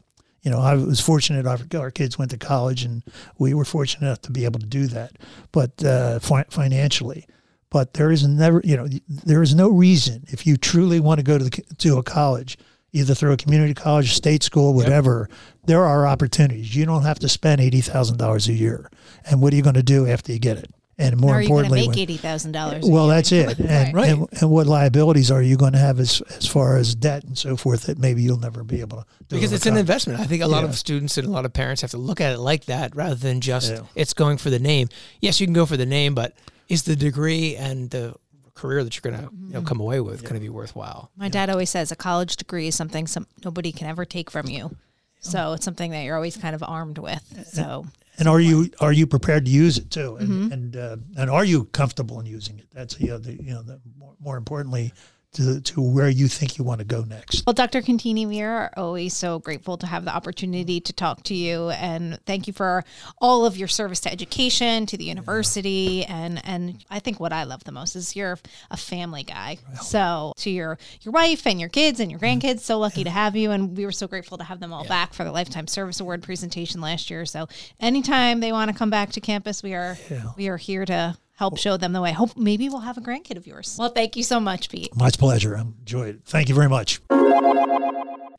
You 0.46 0.52
know, 0.52 0.60
I 0.60 0.76
was 0.76 1.00
fortunate 1.02 1.48
our, 1.48 1.60
our 1.82 1.92
kids 1.92 2.20
went 2.20 2.32
to 2.32 2.38
college, 2.38 2.86
and 2.86 3.02
we 3.40 3.54
were 3.56 3.66
fortunate 3.66 4.06
enough 4.06 4.22
to 4.22 4.32
be 4.32 4.46
able 4.46 4.60
to 4.60 4.68
do 4.68 4.86
that, 4.88 5.12
but 5.52 5.84
uh, 5.84 6.20
fi- 6.20 6.46
financially. 6.50 7.26
But 7.72 7.94
there 7.94 8.12
is 8.12 8.24
never, 8.28 8.62
you 8.64 8.78
know, 8.78 8.88
there 9.08 9.42
is 9.42 9.54
no 9.54 9.70
reason 9.70 10.24
if 10.28 10.46
you 10.46 10.56
truly 10.58 11.00
want 11.00 11.20
to 11.20 11.24
go 11.24 11.38
to 11.40 11.44
the, 11.46 11.64
to 11.78 11.98
a 11.98 12.04
college, 12.04 12.58
either 12.96 13.14
through 13.14 13.34
a 13.34 13.38
community 13.38 13.74
college, 13.74 14.14
state 14.14 14.44
school, 14.44 14.74
whatever. 14.74 15.28
Yep. 15.30 15.40
There 15.66 15.84
are 15.84 16.08
opportunities. 16.08 16.76
You 16.76 16.86
don't 16.86 17.04
have 17.04 17.20
to 17.20 17.30
spend 17.30 17.62
eighty 17.62 17.82
thousand 17.82 18.18
dollars 18.18 18.48
a 18.48 18.54
year. 18.54 18.90
And 19.30 19.42
what 19.42 19.54
are 19.54 19.56
you 19.56 19.64
going 19.64 19.76
to 19.76 19.84
do 19.84 20.08
after 20.08 20.32
you 20.32 20.40
get 20.40 20.58
it? 20.58 20.72
and 20.98 21.18
more 21.18 21.42
importantly, 21.42 21.88
make 21.88 21.98
eighty 21.98 22.18
thousand 22.18 22.54
dollars. 22.54 22.86
Well, 22.88 23.08
that's 23.08 23.32
it. 23.32 23.60
And, 23.66 23.94
right. 23.94 24.10
and, 24.10 24.28
and 24.40 24.50
what 24.50 24.68
liabilities 24.68 25.32
are 25.32 25.42
you 25.42 25.58
going 25.58 25.74
to 25.74 25.80
have 25.80 26.00
as 26.00 26.22
as 26.38 26.48
far 26.48 26.78
as 26.78 26.94
debt 26.94 27.24
and 27.24 27.38
so 27.38 27.58
forth 27.58 27.84
that 27.84 27.98
maybe 27.98 28.22
you'll 28.22 28.40
never 28.40 28.64
be 28.64 28.80
able 28.80 29.00
to 29.00 29.06
because 29.28 29.52
it's 29.52 29.66
an 29.66 29.76
investment. 29.76 30.20
I 30.20 30.26
think 30.26 30.44
a 30.44 30.48
lot 30.48 30.64
yeah. 30.64 30.70
of 30.70 30.78
students 30.78 31.18
and 31.18 31.28
a 31.28 31.32
lot 31.32 31.46
of 31.46 31.52
parents 31.52 31.82
have 31.82 31.92
to 31.92 31.98
look 31.98 32.22
at 32.22 32.34
it 32.34 32.40
like 32.40 32.66
that 32.66 32.96
rather 32.96 33.16
than 33.16 33.42
just 33.42 33.72
yeah. 33.72 33.82
it's 33.96 34.14
going 34.14 34.38
for 34.38 34.50
the 34.50 34.60
name. 34.60 34.88
Yes, 35.20 35.42
you 35.42 35.48
can 35.48 35.54
go 35.54 35.66
for 35.66 35.78
the 35.78 35.86
name, 35.86 36.16
but 36.16 36.34
is 36.70 36.84
the 36.84 36.96
degree 36.96 37.56
and 37.56 37.90
the 37.90 38.16
career 38.56 38.84
that 38.84 38.96
you're 38.96 39.12
going 39.12 39.24
to 39.24 39.32
you 39.34 39.54
know 39.54 39.62
come 39.62 39.80
away 39.80 40.00
with 40.02 40.22
yeah. 40.22 40.30
going 40.30 40.42
to 40.42 40.46
be 40.46 40.50
worthwhile? 40.50 41.12
My 41.16 41.30
dad 41.30 41.50
always 41.50 41.70
says 41.70 41.92
a 41.92 41.96
college 41.96 42.36
degree 42.36 42.68
is 42.68 42.76
something 42.76 43.08
some 43.08 43.28
nobody 43.44 43.72
can 43.72 43.88
ever 43.88 44.06
take 44.06 44.32
from 44.32 44.48
you. 44.48 44.76
So 45.20 45.54
it's 45.54 45.66
something 45.66 45.92
that 45.92 46.04
you're 46.04 46.16
always 46.16 46.38
kind 46.38 46.54
of 46.54 46.64
armed 46.64 47.00
with. 47.00 47.48
So 47.52 47.86
and 48.18 48.28
are 48.28 48.40
you 48.40 48.70
are 48.80 48.94
you 48.94 49.08
prepared 49.08 49.46
to 49.46 49.52
use 49.52 49.78
it 49.78 49.92
too? 49.92 50.16
And 50.18 50.30
mm-hmm. 50.30 50.52
and, 50.52 50.78
uh, 50.78 50.98
and 51.18 51.30
are 51.30 51.44
you 51.44 51.66
comfortable 51.66 52.20
in 52.20 52.26
using 52.26 52.60
it? 52.60 52.68
That's 52.74 53.00
you 53.00 53.10
know, 53.10 53.18
the 53.18 53.34
you 53.34 53.54
know 53.54 53.62
the 53.62 53.80
more, 53.98 54.14
more 54.20 54.38
importantly, 54.38 54.94
to, 55.36 55.62
to 55.62 55.82
where 55.82 56.10
you 56.10 56.28
think 56.28 56.58
you 56.58 56.64
want 56.64 56.80
to 56.80 56.86
go 56.86 57.04
next. 57.04 57.44
Well, 57.46 57.54
Dr. 57.54 57.82
Contini, 57.82 58.28
we 58.28 58.42
are 58.42 58.72
always 58.76 59.16
so 59.16 59.40
grateful 59.40 59.78
to 59.78 59.88
have 59.88 60.06
the 60.06 60.16
opportunity 60.16 60.80
to 60.80 60.94
talk 60.94 61.24
to 61.24 61.36
you, 61.36 61.70
and 61.70 62.20
thank 62.26 62.48
you 62.48 62.54
for 62.54 62.84
all 63.20 63.46
of 63.46 63.58
your 63.58 63.68
service 63.68 64.00
to 64.02 64.12
education, 64.12 64.86
to 64.88 64.98
the 64.98 65.06
university, 65.06 66.06
yeah. 66.08 66.16
and 66.16 66.42
and 66.46 66.86
I 66.90 67.00
think 67.00 67.20
what 67.20 67.34
I 67.34 67.44
love 67.44 67.64
the 67.64 67.72
most 67.72 67.96
is 67.96 68.16
you're 68.16 68.40
a 68.72 68.78
family 68.78 69.24
guy. 69.24 69.58
So 69.82 70.34
to 70.38 70.50
your 70.50 70.78
your 71.02 71.12
wife 71.12 71.46
and 71.46 71.60
your 71.60 71.70
kids 71.70 72.00
and 72.00 72.10
your 72.10 72.20
mm-hmm. 72.20 72.40
grandkids, 72.40 72.62
so 72.62 72.80
lucky 72.80 73.02
yeah. 73.02 73.06
to 73.06 73.12
have 73.12 73.36
you, 73.36 73.52
and 73.52 73.78
we 73.78 73.86
were 73.86 73.92
so 73.92 74.08
grateful 74.08 74.38
to 74.38 74.44
have 74.44 74.60
them 74.60 74.74
all 74.74 74.84
yeah. 74.84 74.90
back 74.90 75.14
for 75.14 75.24
the 75.24 75.32
Lifetime 75.32 75.68
Service 75.68 76.00
Award 76.00 76.24
presentation 76.24 76.82
last 76.82 77.10
year. 77.10 77.26
So 77.26 77.48
anytime 77.80 78.40
they 78.40 78.52
want 78.52 78.72
to 78.72 78.78
come 78.78 78.90
back 78.90 79.12
to 79.12 79.22
campus, 79.22 79.62
we 79.62 79.74
are 79.74 79.98
we 80.38 80.48
are 80.48 80.58
here 80.58 80.86
to 80.86 81.18
help 81.36 81.58
show 81.58 81.78
them 81.78 81.94
the 81.94 82.02
way. 82.02 82.12
Hope 82.12 82.36
maybe 82.36 82.70
we'll 82.70 82.80
have 82.80 82.98
a 82.98 83.02
grandkid 83.02 83.38
of 83.38 83.48
yours. 83.48 83.76
Well, 83.80 83.90
thank 83.90 84.16
you 84.16 84.24
so 84.24 84.40
much, 84.40 84.70
Pete. 84.70 84.96
My 84.96 85.10
pleasure. 85.12 85.56
I 85.58 85.62
enjoyed 85.62 86.16
it. 86.16 86.22
Thank 86.26 86.50
you 86.50 86.56
very 86.56 86.70
much. 86.70 87.02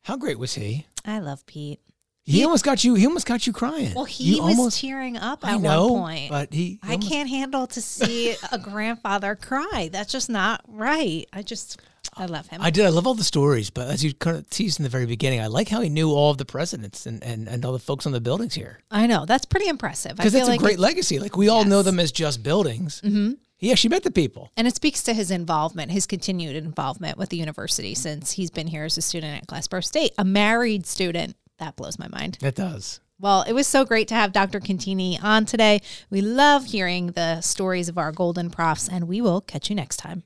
How 0.02 0.16
great 0.16 0.38
was 0.38 0.54
he? 0.54 0.86
I 1.04 1.18
love 1.18 1.44
Pete. 1.46 1.80
He, 2.24 2.38
he 2.38 2.44
almost 2.44 2.64
got 2.64 2.82
you. 2.82 2.94
He 2.94 3.06
almost 3.06 3.26
got 3.26 3.46
you 3.46 3.52
crying. 3.52 3.94
Well, 3.94 4.04
he 4.04 4.36
you 4.36 4.42
was 4.42 4.58
almost, 4.58 4.80
tearing 4.80 5.16
up 5.16 5.46
at 5.46 5.60
know, 5.60 5.86
one 5.86 6.02
point. 6.02 6.30
But 6.30 6.52
he, 6.52 6.64
he 6.64 6.80
I 6.82 6.92
almost, 6.94 7.08
can't 7.08 7.28
handle 7.28 7.68
to 7.68 7.80
see 7.80 8.34
a 8.50 8.58
grandfather 8.58 9.36
cry. 9.36 9.90
That's 9.92 10.10
just 10.10 10.28
not 10.28 10.60
right. 10.66 11.24
I 11.32 11.42
just 11.42 11.80
I 12.14 12.26
love 12.26 12.46
him. 12.48 12.60
I 12.60 12.70
did. 12.70 12.86
I 12.86 12.90
love 12.90 13.06
all 13.06 13.14
the 13.14 13.24
stories, 13.24 13.70
but 13.70 13.88
as 13.88 14.04
you 14.04 14.14
kind 14.14 14.36
of 14.36 14.48
teased 14.50 14.78
in 14.78 14.84
the 14.84 14.88
very 14.88 15.06
beginning, 15.06 15.40
I 15.40 15.46
like 15.46 15.68
how 15.68 15.80
he 15.80 15.88
knew 15.88 16.10
all 16.10 16.30
of 16.30 16.38
the 16.38 16.44
presidents 16.44 17.06
and, 17.06 17.22
and, 17.22 17.48
and 17.48 17.64
all 17.64 17.72
the 17.72 17.78
folks 17.78 18.06
on 18.06 18.12
the 18.12 18.20
buildings 18.20 18.54
here. 18.54 18.80
I 18.90 19.06
know. 19.06 19.26
That's 19.26 19.44
pretty 19.44 19.68
impressive. 19.68 20.16
Because 20.16 20.34
it's 20.34 20.48
a 20.48 20.56
great 20.56 20.78
legacy. 20.78 21.18
Like 21.18 21.36
we 21.36 21.48
all 21.48 21.64
know 21.64 21.82
them 21.82 21.98
as 21.98 22.12
just 22.12 22.42
buildings. 22.42 23.00
Mm-hmm. 23.02 23.32
He 23.58 23.72
actually 23.72 23.90
met 23.90 24.02
the 24.02 24.10
people. 24.10 24.52
And 24.56 24.66
it 24.66 24.76
speaks 24.76 25.02
to 25.04 25.14
his 25.14 25.30
involvement, 25.30 25.90
his 25.90 26.06
continued 26.06 26.56
involvement 26.56 27.16
with 27.16 27.30
the 27.30 27.38
university 27.38 27.94
since 27.94 28.32
he's 28.32 28.50
been 28.50 28.66
here 28.66 28.84
as 28.84 28.98
a 28.98 29.02
student 29.02 29.42
at 29.42 29.46
Glassboro 29.46 29.82
State, 29.82 30.12
a 30.18 30.24
married 30.24 30.86
student. 30.86 31.36
That 31.58 31.76
blows 31.76 31.98
my 31.98 32.08
mind. 32.08 32.36
It 32.42 32.54
does. 32.54 33.00
Well, 33.18 33.44
it 33.48 33.54
was 33.54 33.66
so 33.66 33.86
great 33.86 34.08
to 34.08 34.14
have 34.14 34.32
Dr. 34.32 34.60
Contini 34.60 35.22
on 35.22 35.46
today. 35.46 35.80
We 36.10 36.20
love 36.20 36.66
hearing 36.66 37.08
the 37.08 37.40
stories 37.40 37.88
of 37.88 37.96
our 37.96 38.12
golden 38.12 38.50
profs, 38.50 38.90
and 38.90 39.08
we 39.08 39.22
will 39.22 39.40
catch 39.40 39.70
you 39.70 39.76
next 39.76 39.96
time. 39.96 40.24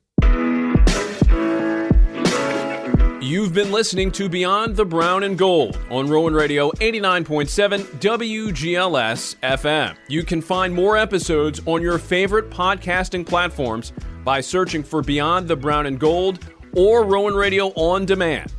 You've 3.23 3.53
been 3.53 3.71
listening 3.71 4.11
to 4.13 4.27
Beyond 4.27 4.75
the 4.75 4.83
Brown 4.83 5.21
and 5.21 5.37
Gold 5.37 5.77
on 5.91 6.09
Rowan 6.09 6.33
Radio 6.33 6.71
89.7 6.71 7.79
WGLS 7.99 9.35
FM. 9.43 9.95
You 10.07 10.23
can 10.23 10.41
find 10.41 10.73
more 10.73 10.97
episodes 10.97 11.61
on 11.67 11.83
your 11.83 11.99
favorite 11.99 12.49
podcasting 12.49 13.23
platforms 13.23 13.93
by 14.23 14.41
searching 14.41 14.81
for 14.81 15.03
Beyond 15.03 15.47
the 15.47 15.55
Brown 15.55 15.85
and 15.85 15.99
Gold 15.99 16.39
or 16.75 17.03
Rowan 17.03 17.35
Radio 17.35 17.67
on 17.75 18.07
demand. 18.07 18.51